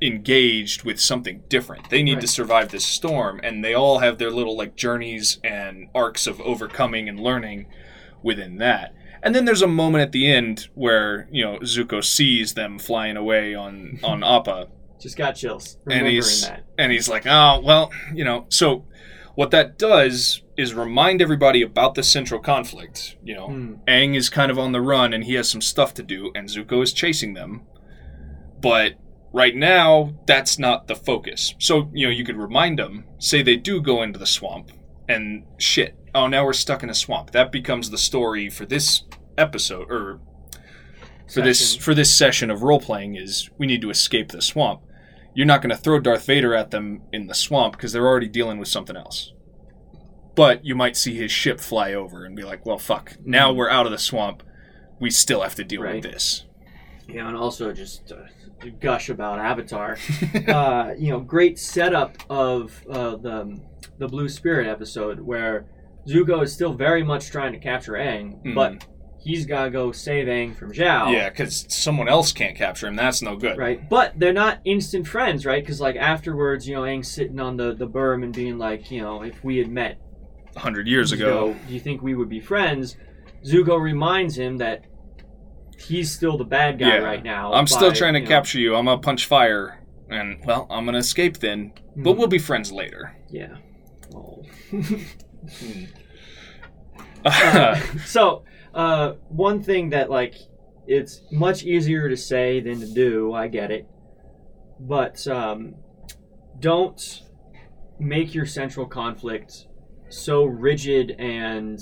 engaged 0.00 0.82
with 0.82 1.00
something 1.00 1.42
different. 1.48 1.88
They 1.90 2.02
need 2.02 2.20
to 2.20 2.26
survive 2.26 2.70
this 2.70 2.84
storm, 2.84 3.40
and 3.42 3.64
they 3.64 3.74
all 3.74 3.98
have 3.98 4.18
their 4.18 4.30
little 4.30 4.56
like 4.56 4.74
journeys 4.74 5.38
and 5.44 5.88
arcs 5.94 6.26
of 6.26 6.40
overcoming 6.40 7.08
and 7.08 7.20
learning 7.20 7.66
within 8.22 8.56
that. 8.56 8.94
And 9.22 9.34
then 9.34 9.44
there's 9.44 9.62
a 9.62 9.68
moment 9.68 10.02
at 10.02 10.12
the 10.12 10.30
end 10.30 10.68
where 10.74 11.28
you 11.30 11.44
know 11.44 11.58
Zuko 11.58 12.02
sees 12.02 12.54
them 12.54 12.78
flying 12.78 13.16
away 13.16 13.54
on 13.54 14.00
on 14.02 14.24
Appa, 14.24 14.68
just 15.02 15.16
got 15.16 15.32
chills 15.34 15.76
and 15.84 15.92
remembering 15.94 16.14
he's 16.14 16.46
that. 16.48 16.64
and 16.78 16.92
he's 16.92 17.08
like, 17.08 17.26
oh 17.26 17.60
well, 17.62 17.90
you 18.14 18.24
know. 18.24 18.46
So 18.48 18.86
what 19.34 19.50
that 19.50 19.78
does 19.78 20.42
is 20.56 20.74
remind 20.74 21.20
everybody 21.22 21.62
about 21.62 21.94
the 21.94 22.02
central 22.02 22.40
conflict. 22.40 23.16
You 23.24 23.34
know, 23.34 23.46
Hmm. 23.48 23.74
Aang 23.88 24.14
is 24.16 24.28
kind 24.28 24.50
of 24.50 24.58
on 24.58 24.72
the 24.72 24.80
run 24.80 25.12
and 25.12 25.24
he 25.24 25.34
has 25.34 25.48
some 25.50 25.60
stuff 25.62 25.92
to 25.94 26.02
do, 26.02 26.30
and 26.34 26.48
Zuko 26.48 26.82
is 26.82 26.92
chasing 26.92 27.34
them. 27.34 27.62
But 28.60 28.94
right 29.32 29.56
now, 29.56 30.14
that's 30.26 30.58
not 30.58 30.86
the 30.86 30.94
focus. 30.94 31.54
So 31.58 31.90
you 31.92 32.06
know, 32.06 32.12
you 32.12 32.24
could 32.24 32.36
remind 32.36 32.78
them, 32.78 33.04
say 33.18 33.42
they 33.42 33.56
do 33.56 33.80
go 33.80 34.02
into 34.02 34.18
the 34.18 34.26
swamp, 34.26 34.70
and 35.08 35.44
shit. 35.58 35.96
Oh, 36.14 36.26
now 36.26 36.44
we're 36.44 36.52
stuck 36.52 36.82
in 36.82 36.90
a 36.90 36.94
swamp. 36.94 37.30
That 37.32 37.50
becomes 37.50 37.90
the 37.90 37.98
story 37.98 38.50
for 38.50 38.66
this 38.66 39.04
episode, 39.38 39.90
or 39.90 40.20
for 41.32 41.40
this 41.40 41.74
for 41.76 41.94
this 41.94 42.14
session 42.14 42.50
of 42.50 42.62
role 42.62 42.78
playing 42.80 43.16
is 43.16 43.48
we 43.56 43.66
need 43.66 43.80
to 43.80 43.88
escape 43.90 44.28
the 44.30 44.42
swamp. 44.42 44.82
You're 45.34 45.46
not 45.46 45.62
going 45.62 45.70
to 45.70 45.76
throw 45.76 45.98
Darth 45.98 46.26
Vader 46.26 46.54
at 46.54 46.70
them 46.70 47.02
in 47.12 47.26
the 47.26 47.34
swamp 47.34 47.72
because 47.76 47.92
they're 47.92 48.06
already 48.06 48.28
dealing 48.28 48.58
with 48.58 48.68
something 48.68 48.96
else. 48.96 49.32
But 50.34 50.64
you 50.64 50.74
might 50.74 50.96
see 50.96 51.14
his 51.14 51.30
ship 51.30 51.60
fly 51.60 51.92
over 51.94 52.24
and 52.24 52.34
be 52.34 52.42
like, 52.42 52.64
"Well, 52.64 52.78
fuck. 52.78 53.16
Now 53.24 53.52
Mhm. 53.52 53.56
we're 53.56 53.70
out 53.70 53.86
of 53.86 53.92
the 53.92 53.98
swamp. 53.98 54.42
We 55.00 55.10
still 55.10 55.42
have 55.42 55.54
to 55.56 55.64
deal 55.64 55.82
Right. 55.82 55.96
with 56.02 56.04
this." 56.12 56.46
Yeah, 57.08 57.28
and 57.28 57.36
also 57.36 57.72
just 57.72 58.12
uh, 58.12 58.68
gush 58.80 59.08
about 59.10 59.38
Avatar. 59.38 59.98
uh, 60.48 60.92
you 60.98 61.10
know, 61.10 61.20
great 61.20 61.58
setup 61.58 62.16
of 62.30 62.82
uh, 62.88 63.16
the 63.16 63.60
the 63.98 64.08
Blue 64.08 64.28
Spirit 64.28 64.66
episode 64.66 65.20
where 65.20 65.66
Zuko 66.08 66.42
is 66.42 66.52
still 66.52 66.72
very 66.72 67.02
much 67.02 67.30
trying 67.30 67.52
to 67.52 67.58
capture 67.58 67.92
Aang, 67.92 68.54
but 68.54 68.84
he's 69.22 69.46
got 69.46 69.64
to 69.64 69.70
go 69.70 69.92
save 69.92 70.26
Aang 70.26 70.54
from 70.54 70.72
Zhao. 70.72 71.12
Yeah, 71.12 71.28
because 71.30 71.64
someone 71.68 72.08
else 72.08 72.32
can't 72.32 72.56
capture 72.56 72.86
him. 72.88 72.96
That's 72.96 73.22
no 73.22 73.36
good. 73.36 73.56
Right, 73.58 73.88
but 73.88 74.18
they're 74.18 74.32
not 74.32 74.58
instant 74.64 75.06
friends, 75.06 75.46
right? 75.46 75.62
Because 75.62 75.80
like 75.80 75.96
afterwards, 75.96 76.66
you 76.68 76.74
know, 76.74 76.82
Aang's 76.82 77.08
sitting 77.08 77.38
on 77.40 77.56
the 77.56 77.74
the 77.74 77.86
berm 77.86 78.24
and 78.24 78.34
being 78.34 78.58
like, 78.58 78.90
you 78.90 79.00
know, 79.00 79.22
if 79.22 79.42
we 79.44 79.58
had 79.58 79.68
met 79.68 79.98
A 80.56 80.60
hundred 80.60 80.86
years 80.88 81.12
ago. 81.12 81.54
do 81.68 81.72
you 81.74 81.80
think 81.80 82.02
we 82.02 82.14
would 82.14 82.28
be 82.28 82.40
friends? 82.40 82.96
Zuko 83.44 83.80
reminds 83.80 84.36
him 84.38 84.58
that 84.58 84.84
he's 85.78 86.12
still 86.12 86.36
the 86.38 86.44
bad 86.44 86.78
guy 86.78 86.86
Yeah. 86.96 86.98
right 86.98 87.22
now. 87.24 87.52
I'm 87.52 87.66
still 87.66 87.92
trying 87.92 88.12
to 88.14 88.20
you 88.20 88.24
know, 88.26 88.30
capture 88.30 88.60
you. 88.60 88.76
I'm 88.76 88.84
gonna 88.84 89.00
punch 89.00 89.26
fire, 89.26 89.80
and 90.08 90.38
well, 90.44 90.66
I'm 90.70 90.84
gonna 90.84 90.98
escape 90.98 91.38
then. 91.38 91.72
But 91.96 92.12
Mhm. 92.14 92.18
we'll 92.18 92.26
be 92.28 92.38
friends 92.38 92.70
later. 92.70 93.16
Yeah. 93.30 93.56
Oh. 94.14 94.42
Hmm. 94.70 95.84
so, 98.04 98.44
uh, 98.74 99.14
one 99.28 99.62
thing 99.62 99.90
that 99.90 100.10
like 100.10 100.34
it's 100.86 101.22
much 101.30 101.64
easier 101.64 102.08
to 102.08 102.16
say 102.16 102.60
than 102.60 102.80
to 102.80 102.86
do. 102.86 103.32
I 103.32 103.48
get 103.48 103.70
it, 103.70 103.86
but 104.80 105.26
um, 105.28 105.74
don't 106.58 107.22
make 107.98 108.34
your 108.34 108.46
central 108.46 108.86
conflict 108.86 109.66
so 110.08 110.44
rigid 110.44 111.12
and 111.18 111.80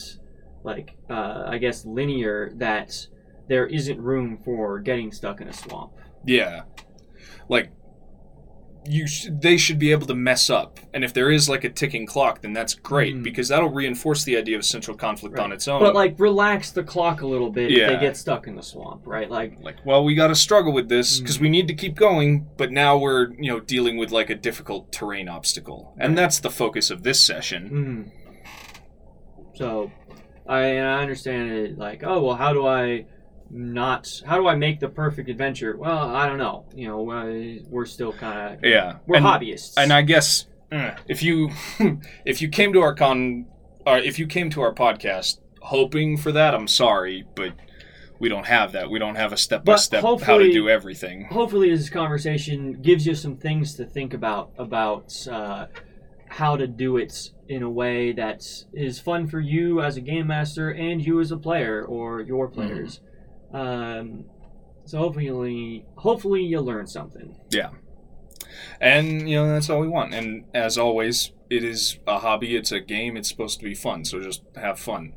like 0.64 0.97
uh, 1.09 1.45
I 1.47 1.59
guess 1.59 1.84
linear 1.84 2.53
that 2.57 2.95
there 3.49 3.66
isn't 3.66 4.01
room 4.01 4.38
for 4.45 4.78
getting 4.78 5.11
stuck 5.12 5.41
in 5.41 5.49
a 5.49 5.53
swamp. 5.53 5.93
yeah, 6.24 6.62
like 7.49 7.72
you, 8.87 9.07
sh- 9.07 9.26
they 9.31 9.57
should 9.57 9.78
be 9.78 9.93
able 9.93 10.07
to 10.07 10.14
mess 10.14 10.49
up, 10.49 10.81
and 10.95 11.05
if 11.05 11.12
there 11.12 11.31
is 11.31 11.49
like 11.49 11.64
a 11.64 11.68
ticking 11.70 12.07
clock, 12.07 12.41
then 12.41 12.53
that's 12.53 12.74
great 12.74 13.14
Mhm. 13.14 13.22
because 13.22 13.49
that'll 13.49 13.68
reinforce 13.68 14.24
the 14.24 14.37
idea 14.37 14.57
of 14.57 14.64
central 14.64 14.97
conflict 14.97 15.39
on 15.39 15.53
its 15.53 15.68
own. 15.68 15.81
But 15.81 15.95
like 15.95 16.18
relax 16.18 16.70
the 16.70 16.83
clock 16.83 17.20
a 17.20 17.26
little 17.26 17.51
bit 17.51 17.70
if 17.70 17.89
they 17.89 17.99
get 17.99 18.16
stuck 18.16 18.47
in 18.47 18.57
the 18.57 18.62
swamp, 18.62 19.03
right? 19.07 19.31
Like 19.31 19.59
like 19.62 19.76
well 19.85 20.03
we 20.03 20.14
got 20.14 20.28
to 20.28 20.35
struggle 20.35 20.72
with 20.72 20.89
this 20.89 21.20
because 21.20 21.39
Mm. 21.39 21.43
we 21.43 21.49
need 21.51 21.68
to 21.68 21.74
keep 21.74 21.95
going 21.95 22.47
but 22.57 22.72
now 22.72 22.97
we're 22.97 23.33
you 23.39 23.51
know 23.51 23.61
dealing 23.61 23.97
with 23.99 24.11
like 24.12 24.31
a 24.31 24.35
difficult 24.35 24.91
terrain 24.93 25.28
obstacle 25.28 25.93
and 25.99 26.11
Right. 26.11 26.16
that's 26.22 26.41
the 26.41 26.51
focus 26.51 26.91
of 26.91 27.03
this 27.03 27.22
session 27.24 28.11
Mhm. 28.14 29.57
So, 29.57 29.91
I 30.49 30.61
and 30.62 30.87
I 30.89 31.03
understand 31.03 31.51
it. 31.51 31.78
Like, 31.78 32.03
oh 32.05 32.22
well, 32.22 32.37
how 32.37 32.53
do 32.53 32.66
I 32.66 33.05
not? 33.51 34.22
How 34.26 34.36
do 34.38 34.46
I 34.46 34.55
make 34.55 34.80
the 34.80 34.88
perfect 34.88 35.28
adventure? 35.28 35.76
Well, 35.76 36.14
I 36.14 36.26
don't 36.26 36.38
know. 36.38 36.66
You 36.74 36.88
know, 36.88 37.11
uh, 37.11 37.61
we're 37.68 37.86
still 37.86 38.12
kind 38.12 38.55
of 38.55 38.64
yeah 38.64 38.96
we're 39.07 39.16
and, 39.16 39.26
hobbyists. 39.26 39.74
and 39.76 39.92
i 39.92 40.03
guess 40.03 40.46
uh, 40.72 40.92
if 41.09 41.22
you 41.22 41.51
if 42.24 42.40
you 42.40 42.48
came 42.48 42.72
to 42.72 42.80
our 42.80 42.94
con 42.94 43.46
or 43.86 43.98
if 43.98 44.18
you 44.18 44.26
came 44.26 44.51
to 44.51 44.61
our 44.61 44.72
podcast 44.72 45.38
hoping 45.62 46.16
for 46.16 46.32
that 46.32 46.55
i'm 46.55 46.68
sorry 46.68 47.24
but 47.34 47.53
we 48.18 48.28
don't 48.28 48.46
have 48.46 48.72
that 48.72 48.90
we 48.90 48.98
don't 48.98 49.16
have 49.16 49.32
a 49.32 49.36
step 49.36 49.64
by 49.64 49.76
step 49.76 50.03
how 50.22 50.38
to 50.38 50.53
do 50.53 50.68
everything 50.68 51.24
hopefully 51.26 51.70
this 51.70 51.90
conversation 51.90 52.80
gives 52.80 53.07
you 53.07 53.14
some 53.14 53.36
things 53.36 53.74
to 53.74 53.84
think 53.84 54.14
about 54.14 54.51
about 54.59 55.26
uh, 55.28 55.66
how 56.28 56.57
to 56.57 56.66
do 56.66 56.96
it 56.96 57.30
in 57.48 57.62
a 57.62 57.70
way 57.70 58.12
that 58.12 58.44
is 58.72 59.01
fun 59.01 59.26
for 59.26 59.40
you 59.40 59.80
as 59.80 59.96
a 59.96 60.01
game 60.01 60.28
master 60.28 60.70
and 60.70 61.05
you 61.05 61.20
as 61.20 61.32
a 61.32 61.36
player 61.36 61.84
or 61.84 62.20
your 62.20 62.46
players. 62.46 63.01
Um, 63.53 64.24
so 64.84 64.98
hopefully, 64.98 65.86
hopefully 65.96 66.42
you 66.42 66.61
learn 66.61 66.86
something. 66.86 67.36
Yeah, 67.51 67.70
and 68.80 69.28
you 69.28 69.36
know 69.36 69.48
that's 69.48 69.70
all 69.70 69.80
we 69.80 69.88
want. 69.88 70.14
And 70.14 70.44
as 70.55 70.78
always 70.78 71.32
it 71.51 71.64
is 71.64 71.98
a 72.07 72.20
hobby 72.20 72.55
it's 72.57 72.70
a 72.72 72.80
game 72.80 73.16
it's 73.16 73.28
supposed 73.28 73.59
to 73.59 73.64
be 73.64 73.74
fun. 73.74 74.05
So 74.05 74.20
just 74.20 74.42
have 74.57 74.78
fun. 74.78 75.14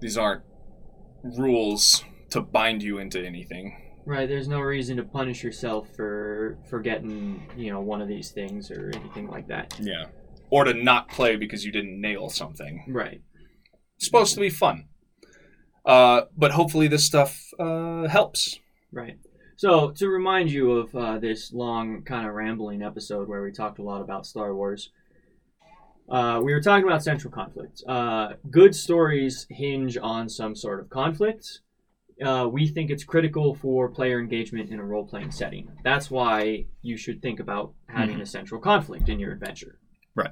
These 0.00 0.16
aren't 0.16 0.42
rules 1.22 2.04
to 2.30 2.40
bind 2.40 2.82
you 2.82 2.98
into 2.98 3.24
anything. 3.24 3.80
Right, 4.06 4.28
there's 4.28 4.48
no 4.48 4.60
reason 4.60 4.98
to 4.98 5.02
punish 5.02 5.42
yourself 5.42 5.88
for 5.96 6.58
forgetting, 6.68 7.48
you 7.56 7.70
know, 7.70 7.80
one 7.80 8.02
of 8.02 8.08
these 8.08 8.32
things 8.32 8.70
or 8.70 8.90
anything 8.94 9.28
like 9.28 9.48
that. 9.48 9.78
yeah. 9.80 10.06
Or 10.50 10.64
to 10.64 10.74
not 10.74 11.08
play 11.08 11.36
because 11.36 11.64
you 11.64 11.72
didn't 11.72 12.00
nail 12.00 12.28
something. 12.28 12.84
Right. 12.86 13.22
it's 13.96 14.04
supposed 14.04 14.34
to 14.34 14.40
be 14.40 14.50
fun 14.50 14.88
uh, 15.84 16.22
but 16.36 16.52
hopefully 16.52 16.88
this 16.88 17.04
stuff 17.04 17.50
uh, 17.58 18.08
helps 18.08 18.58
Right. 18.94 19.18
So, 19.56 19.90
to 19.90 20.08
remind 20.08 20.50
you 20.50 20.70
of 20.72 20.94
uh, 20.94 21.18
this 21.18 21.52
long, 21.52 22.02
kind 22.02 22.26
of 22.26 22.34
rambling 22.34 22.82
episode 22.82 23.28
where 23.28 23.42
we 23.42 23.50
talked 23.50 23.78
a 23.78 23.82
lot 23.82 24.00
about 24.00 24.24
Star 24.24 24.54
Wars, 24.54 24.90
uh, 26.08 26.40
we 26.42 26.52
were 26.52 26.60
talking 26.60 26.86
about 26.86 27.02
central 27.02 27.32
conflict. 27.32 27.82
Uh, 27.86 28.34
good 28.50 28.74
stories 28.74 29.46
hinge 29.50 29.96
on 30.00 30.28
some 30.28 30.54
sort 30.54 30.80
of 30.80 30.90
conflict. 30.90 31.60
Uh, 32.24 32.48
we 32.50 32.68
think 32.68 32.90
it's 32.90 33.02
critical 33.02 33.54
for 33.54 33.88
player 33.88 34.20
engagement 34.20 34.70
in 34.70 34.78
a 34.78 34.84
role 34.84 35.04
playing 35.04 35.32
setting. 35.32 35.68
That's 35.82 36.10
why 36.10 36.66
you 36.82 36.96
should 36.96 37.20
think 37.20 37.40
about 37.40 37.74
having 37.88 38.20
a 38.20 38.26
central 38.26 38.60
conflict 38.60 39.08
in 39.08 39.18
your 39.18 39.32
adventure. 39.32 39.78
Right. 40.14 40.30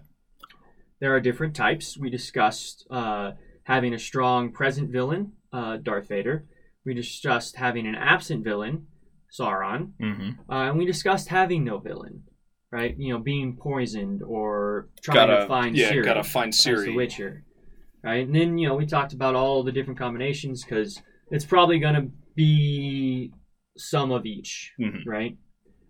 There 1.00 1.14
are 1.14 1.20
different 1.20 1.56
types. 1.56 1.98
We 1.98 2.10
discussed 2.10 2.86
uh, 2.90 3.32
having 3.64 3.94
a 3.94 3.98
strong 3.98 4.52
present 4.52 4.90
villain, 4.90 5.32
uh, 5.52 5.76
Darth 5.76 6.08
Vader. 6.08 6.46
We 6.84 6.94
discussed 6.94 7.56
having 7.56 7.86
an 7.86 7.94
absent 7.94 8.44
villain, 8.44 8.86
Sauron, 9.38 9.92
mm-hmm. 10.00 10.52
uh, 10.52 10.70
and 10.70 10.78
we 10.78 10.84
discussed 10.84 11.28
having 11.28 11.64
no 11.64 11.78
villain, 11.78 12.24
right? 12.70 12.96
You 12.98 13.12
know, 13.12 13.18
being 13.18 13.56
poisoned 13.56 14.22
or 14.22 14.88
trying 15.02 15.28
gotta 15.28 15.42
to 15.42 15.46
find 15.46 15.76
yeah 15.76 15.92
Ciri 15.92 16.04
gotta 16.04 16.24
find 16.24 16.48
as 16.50 16.64
the 16.64 16.94
Witcher, 16.94 17.44
right? 18.02 18.26
And 18.26 18.34
then 18.34 18.58
you 18.58 18.68
know 18.68 18.74
we 18.74 18.86
talked 18.86 19.12
about 19.12 19.34
all 19.34 19.62
the 19.62 19.72
different 19.72 19.98
combinations 19.98 20.64
because 20.64 21.00
it's 21.30 21.44
probably 21.44 21.78
going 21.78 21.94
to 21.94 22.10
be 22.34 23.32
some 23.76 24.12
of 24.12 24.26
each, 24.26 24.72
Mhm. 24.78 25.06
right? 25.06 25.36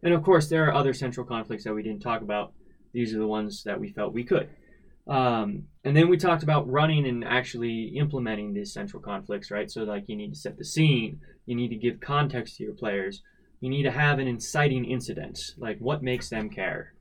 And 0.02 0.14
of 0.14 0.22
course, 0.22 0.48
there 0.48 0.66
are 0.66 0.74
other 0.74 0.92
central 0.92 1.26
conflicts 1.26 1.64
that 1.64 1.74
we 1.74 1.82
didn't 1.82 2.02
talk 2.02 2.22
about. 2.22 2.52
These 2.92 3.14
are 3.14 3.18
the 3.18 3.26
ones 3.26 3.62
that 3.64 3.80
we 3.80 3.88
felt 3.88 4.12
we 4.12 4.24
could. 4.24 4.48
Um, 5.08 5.64
and 5.84 5.96
then 5.96 6.08
we 6.08 6.16
talked 6.16 6.42
about 6.44 6.70
running 6.70 7.06
and 7.06 7.24
actually 7.24 7.92
implementing 7.96 8.54
these 8.54 8.72
central 8.72 9.02
conflicts, 9.02 9.50
right? 9.50 9.70
So, 9.70 9.82
like, 9.82 10.04
you 10.06 10.16
need 10.16 10.32
to 10.32 10.38
set 10.38 10.56
the 10.58 10.64
scene, 10.64 11.20
you 11.46 11.56
need 11.56 11.68
to 11.68 11.76
give 11.76 12.00
context 12.00 12.56
to 12.56 12.64
your 12.64 12.74
players, 12.74 13.22
you 13.60 13.68
need 13.68 13.82
to 13.82 13.90
have 13.90 14.18
an 14.18 14.28
inciting 14.28 14.84
incident, 14.84 15.38
like 15.58 15.78
what 15.78 16.02
makes 16.02 16.28
them 16.28 16.50
care. 16.50 16.94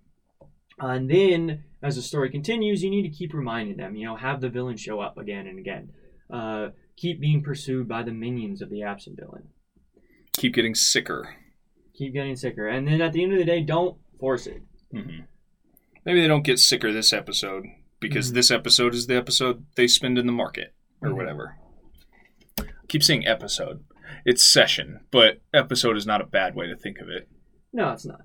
And 0.80 1.10
then, 1.10 1.64
as 1.84 1.96
the 1.96 2.02
story 2.02 2.32
continues, 2.32 2.84
you 2.84 2.90
need 2.90 3.04
to 3.04 3.16
keep 3.16 3.34
reminding 3.34 3.78
them, 3.78 3.96
you 3.96 4.06
know, 4.08 4.16
have 4.16 4.42
the 4.42 4.50
villain 4.50 4.78
show 4.78 5.00
up 5.00 5.18
again 5.18 5.46
and 5.46 5.60
again. 5.60 5.92
Uh, 6.32 6.70
keep 6.98 7.20
being 7.20 7.44
pursued 7.44 7.88
by 7.88 8.02
the 8.04 8.12
minions 8.12 8.62
of 8.62 8.70
the 8.70 8.82
absent 8.84 9.20
villain. 9.20 9.50
keep 10.34 10.54
getting 10.54 10.74
sicker 10.76 11.36
Keep 11.94 12.14
getting 12.14 12.36
sicker. 12.36 12.68
And 12.68 12.88
then 12.88 13.02
at 13.02 13.14
the 13.14 13.22
end 13.22 13.34
of 13.34 13.38
the 13.38 13.46
day, 13.46 13.62
don't 13.62 13.98
force 14.20 14.48
it. 14.48 14.62
hmm 14.92 15.22
maybe 16.04 16.20
they 16.22 16.28
don't 16.28 16.44
get 16.44 16.58
sicker 16.58 16.92
this 16.92 17.14
episode 17.14 17.66
because 18.02 18.32
Mhm. 18.32 18.34
this 18.36 18.52
episode 18.52 18.94
is 18.94 19.08
the 19.08 19.16
episode 19.16 19.66
they 19.76 19.88
spend 19.88 20.18
in 20.20 20.26
the 20.26 20.34
market 20.34 20.74
or 21.02 21.10
Mhm. 21.10 21.16
whatever 21.16 21.56
keep 22.90 23.02
saying 23.04 23.26
episode 23.26 23.86
it's 24.26 24.46
session 24.46 25.00
but 25.12 25.40
episode 25.54 25.96
is 25.96 26.06
not 26.06 26.20
a 26.20 26.26
bad 26.26 26.54
way 26.56 26.68
to 26.68 26.76
think 26.76 27.00
of 27.00 27.08
it 27.08 27.30
No, 27.74 27.94
it's 27.94 28.06
not. 28.06 28.22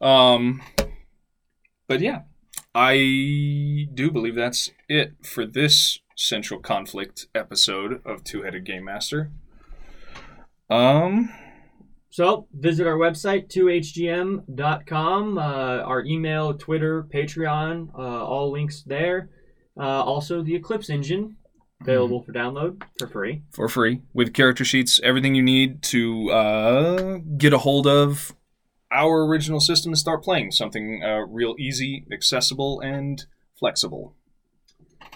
Um, 0.00 0.62
but 1.88 2.00
yeah, 2.00 2.22
I 2.74 3.88
do 3.92 4.10
believe 4.12 4.36
that's 4.36 4.70
it 4.88 5.14
for 5.26 5.44
this 5.44 5.98
central 6.16 6.60
conflict 6.60 7.26
episode 7.34 8.00
of 8.06 8.22
Two 8.22 8.42
Headed 8.42 8.64
Game 8.64 8.84
Master. 8.84 9.32
Um, 10.70 11.30
So 12.16 12.48
visit 12.50 12.86
our 12.86 12.96
website, 12.96 13.52
2hgm.com, 13.54 15.36
uh, 15.36 15.42
our 15.42 16.02
email, 16.02 16.54
Twitter, 16.54 17.02
Patreon, 17.12 17.90
uh, 17.94 18.24
all 18.24 18.50
links 18.50 18.82
there. 18.86 19.28
Uh, 19.78 20.02
also, 20.02 20.42
the 20.42 20.54
Eclipse 20.54 20.88
engine, 20.88 21.36
available 21.82 22.22
for 22.22 22.32
download 22.32 22.82
for 22.98 23.06
free. 23.06 23.42
for 23.52 23.68
free 23.68 24.00
with 24.14 24.32
character 24.32 24.64
sheets, 24.64 24.98
everything 25.02 25.34
you 25.34 25.42
need 25.42 25.82
to 25.82 26.30
uh, 26.30 27.18
get 27.36 27.52
a 27.52 27.58
hold 27.58 27.86
of 27.86 28.34
our 28.90 29.26
original 29.26 29.60
system 29.60 29.90
and 29.90 29.98
start 29.98 30.24
playing 30.24 30.52
something 30.52 31.02
uh, 31.04 31.18
real 31.28 31.54
easy, 31.58 32.06
accessible, 32.10 32.80
and 32.80 33.26
flexible. 33.58 34.14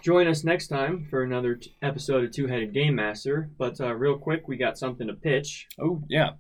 Join 0.03 0.27
us 0.27 0.45
next 0.45 0.69
time 0.69 1.07
for 1.09 1.23
another 1.23 1.55
t- 1.55 1.75
episode 1.81 2.25
of 2.25 2.33
Two 2.33 2.47
Headed 2.47 2.75
Game 2.75 2.95
Master. 2.95 3.49
But 3.57 3.81
uh, 3.81 3.95
real 3.95 4.19
quick, 4.19 4.47
we 4.47 4.59
got 4.59 4.77
something 4.77 5.07
to 5.07 5.15
pitch. 5.15 5.67
Oh, 5.81 6.03
yeah. 6.11 6.33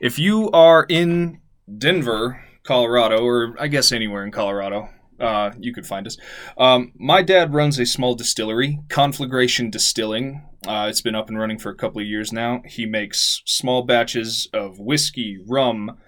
If 0.00 0.18
you 0.18 0.50
are 0.50 0.84
in 0.88 1.40
Denver, 1.78 2.42
Colorado, 2.64 3.24
or 3.24 3.54
I 3.58 3.68
guess 3.68 3.92
anywhere 3.92 4.24
in 4.24 4.30
Colorado, 4.32 4.88
uh, 5.20 5.52
you 5.58 5.72
could 5.72 5.86
find 5.86 6.06
us. 6.06 6.16
Um, 6.58 6.92
my 6.98 7.22
dad 7.22 7.54
runs 7.54 7.78
a 7.78 7.86
small 7.86 8.14
distillery, 8.14 8.80
Conflagration 8.88 9.70
Distilling. 9.70 10.42
Uh, 10.66 10.86
it's 10.88 11.00
been 11.02 11.14
up 11.14 11.28
and 11.28 11.38
running 11.38 11.58
for 11.58 11.70
a 11.70 11.74
couple 11.76 12.00
of 12.00 12.06
years 12.06 12.32
now. 12.32 12.62
He 12.66 12.86
makes 12.86 13.42
small 13.46 13.82
batches 13.82 14.48
of 14.52 14.78
whiskey, 14.78 15.38
rum, 15.46 15.98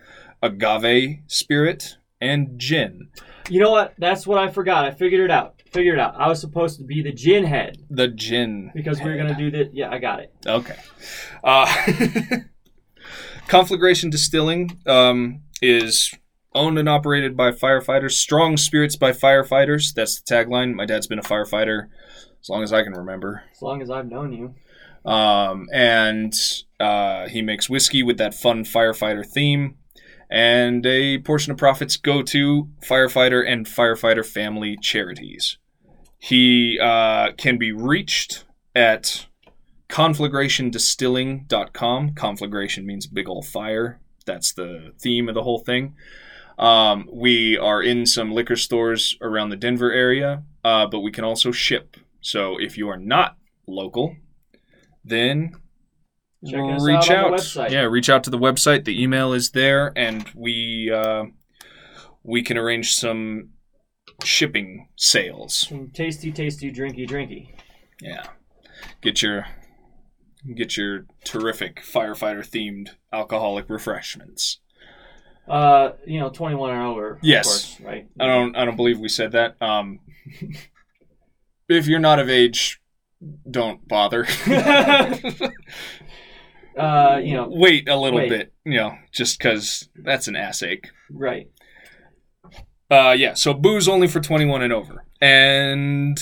agave 0.43 1.18
spirit, 1.26 1.97
and 2.20 2.59
gin. 2.59 3.09
You 3.49 3.61
know 3.61 3.70
what? 3.70 3.95
That's 3.99 4.26
what 4.26 4.39
I 4.39 4.51
forgot. 4.51 4.84
I 4.87 4.91
figured 4.91 5.20
it 5.20 5.30
out. 5.30 5.62
Figured 5.72 5.99
it 5.99 6.01
out. 6.01 6.14
I 6.18 6.26
was 6.28 6.41
supposed 6.41 6.78
to 6.78 6.84
be 6.84 7.03
the 7.03 7.12
gin 7.12 7.45
head 7.45 7.76
The 7.91 8.09
gin. 8.09 8.72
because 8.74 9.01
we 9.01 9.11
are 9.11 9.16
going 9.16 9.28
to 9.28 9.34
do 9.34 9.51
this. 9.51 9.68
Yeah, 9.72 9.91
I 9.91 9.99
got 9.99 10.20
it. 10.20 10.32
Okay. 10.47 10.76
Uh, 11.45 11.66
Conflagration 13.49 14.11
Distilling 14.11 14.80
um, 14.86 15.42
is 15.62 16.12
owned 16.55 16.78
and 16.78 16.88
operated 16.88 17.36
by 17.36 17.53
firefighters. 17.53 18.12
Strong 18.12 18.57
spirits 18.57 18.97
by 18.97 19.12
firefighters. 19.12 19.94
That's 19.94 20.20
the 20.20 20.34
tagline. 20.34 20.74
My 20.74 20.84
dad's 20.84 21.07
been 21.07 21.18
a 21.18 21.22
firefighter 21.22 21.88
as 22.40 22.49
long 22.49 22.62
as 22.62 22.72
I 22.72 22.82
can 22.82 22.92
remember. 22.92 23.44
As 23.53 23.62
long 23.62 23.82
as 23.82 23.90
I've 23.90 24.09
known 24.09 24.32
you. 24.32 24.55
Um, 25.11 25.68
and 25.72 26.34
uh, 26.80 27.28
he 27.28 27.40
makes 27.40 27.70
whiskey 27.70 28.03
with 28.03 28.18
that 28.18 28.34
fun 28.34 28.64
firefighter 28.64 29.24
theme. 29.24 29.76
and 30.28 30.84
a 30.84 31.18
portion 31.18 31.53
of 31.53 31.59
profits 31.59 31.97
go 31.97 32.22
to 32.22 32.68
firefighter 32.82 33.47
and 33.47 33.66
firefighter 33.66 34.26
family 34.26 34.76
charities. 34.80 35.59
He 36.18 36.78
uh, 36.82 37.32
can 37.36 37.59
be 37.59 37.72
reached 37.72 38.44
at 38.74 39.26
conflagration.distilling.com. 39.89 42.14
Conflagration 42.14 42.87
means 42.87 43.07
big 43.07 43.28
old 43.28 43.47
fire. 43.47 44.01
That's 44.24 44.53
the 44.53 44.93
theme 44.99 45.28
of 45.28 45.34
the 45.34 45.43
whole 45.43 45.61
thing. 45.61 45.95
Um, 46.59 47.07
we 47.12 47.59
are 47.59 47.82
in 47.82 48.07
some 48.07 48.32
liquor 48.32 48.57
stores 48.57 49.18
around 49.20 49.51
the 49.51 49.57
Denver 49.57 49.93
area, 49.93 50.43
uh, 50.64 50.87
but 50.87 51.01
we 51.01 51.12
can 51.12 51.24
also 51.24 51.53
ship. 51.53 51.99
So 52.20 52.57
if 52.59 52.78
you 52.78 52.89
are 52.89 52.97
not 52.97 53.37
local, 53.66 54.16
then 55.05 55.53
Check 56.45 56.61
reach 56.80 57.11
out 57.11 57.57
out. 57.57 57.70
Yeah, 57.70 57.82
reach 57.82 58.09
out 58.09 58.24
to 58.24 58.30
the 58.30 58.39
website. 58.39 58.84
The 58.84 59.03
email 59.03 59.32
is 59.32 59.51
there, 59.51 59.93
and 59.97 60.28
we 60.34 60.91
uh, 60.93 61.24
we 62.22 62.43
can 62.43 62.57
arrange 62.57 62.95
some 62.95 63.51
shipping 64.22 64.89
sales. 64.97 65.66
Some 65.68 65.91
tasty, 65.91 66.32
tasty, 66.32 66.70
drinky, 66.70 67.09
drinky. 67.09 67.55
Yeah, 68.01 68.26
get 69.01 69.22
your 69.22 69.47
get 70.55 70.76
your 70.76 71.07
terrific 71.24 71.82
firefighter 71.82 72.47
themed 72.47 72.90
alcoholic 73.12 73.68
refreshments. 73.68 74.59
Uh, 75.49 75.90
you 76.07 76.18
know, 76.18 76.28
21 76.28 76.70
or 76.70 76.86
over. 76.86 77.18
Yes. 77.22 77.47
Of 77.47 77.78
course, 77.78 77.80
right? 77.80 78.09
I 78.18 78.26
don't 78.26 78.57
I 78.57 78.64
don't 78.64 78.76
believe 78.76 78.99
we 78.99 79.09
said 79.09 79.32
that. 79.32 79.61
Um, 79.62 80.01
if 81.68 81.86
you're 81.86 82.01
not 82.01 82.18
of 82.18 82.28
age, 82.28 82.80
don't 83.51 83.86
bother. 83.86 84.26
Uh, 86.76 87.18
you 87.24 87.32
know, 87.32 87.49
wait 87.49 87.88
a 87.88 87.97
little 87.97 88.18
Wait. 88.18 88.28
bit. 88.28 88.53
You 88.64 88.74
know, 88.74 88.99
just 89.11 89.38
because 89.38 89.88
that's 89.94 90.28
an 90.28 90.36
ass 90.36 90.62
ache. 90.62 90.90
right. 91.11 91.49
Uh, 92.88 93.14
yeah, 93.16 93.34
so 93.34 93.53
booze 93.53 93.88
only 93.88 94.07
for 94.07 94.20
21 94.20 94.62
and 94.62 94.72
over. 94.72 95.05
And 95.20 96.18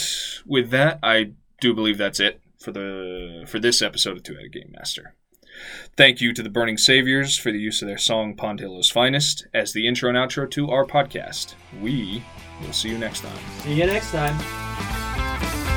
with 0.47 0.71
that, 0.71 0.99
I 1.03 1.33
do 1.61 1.75
believe 1.75 1.99
that's 1.99 2.21
it 2.21 2.41
for 2.65 2.73
the 2.73 3.45
for 3.47 3.61
this 3.61 3.83
episode 3.83 4.17
of 4.17 4.23
Two 4.23 4.35
Headed 4.35 4.53
Game 4.53 4.73
Master. 4.75 5.15
Thank 5.97 6.21
you 6.21 6.33
to 6.33 6.43
the 6.43 6.51
Burning 6.51 6.79
Saviors 6.79 7.39
for 7.39 7.53
the 7.53 7.61
use 7.61 7.81
of 7.81 7.87
their 7.87 7.99
song 7.99 8.35
Pondillo's 8.35 8.91
Finest 8.91 9.47
as 9.55 9.73
the 9.73 9.87
intro 9.87 10.09
and 10.09 10.19
outro 10.19 10.51
to 10.51 10.71
our 10.71 10.85
podcast. 10.85 11.55
We 11.81 12.25
will 12.61 12.73
see 12.73 12.89
you 12.89 12.99
next 12.99 13.21
time. 13.21 13.39
See 13.61 13.75
you 13.75 13.87
next 13.87 14.11
time. 14.11 15.74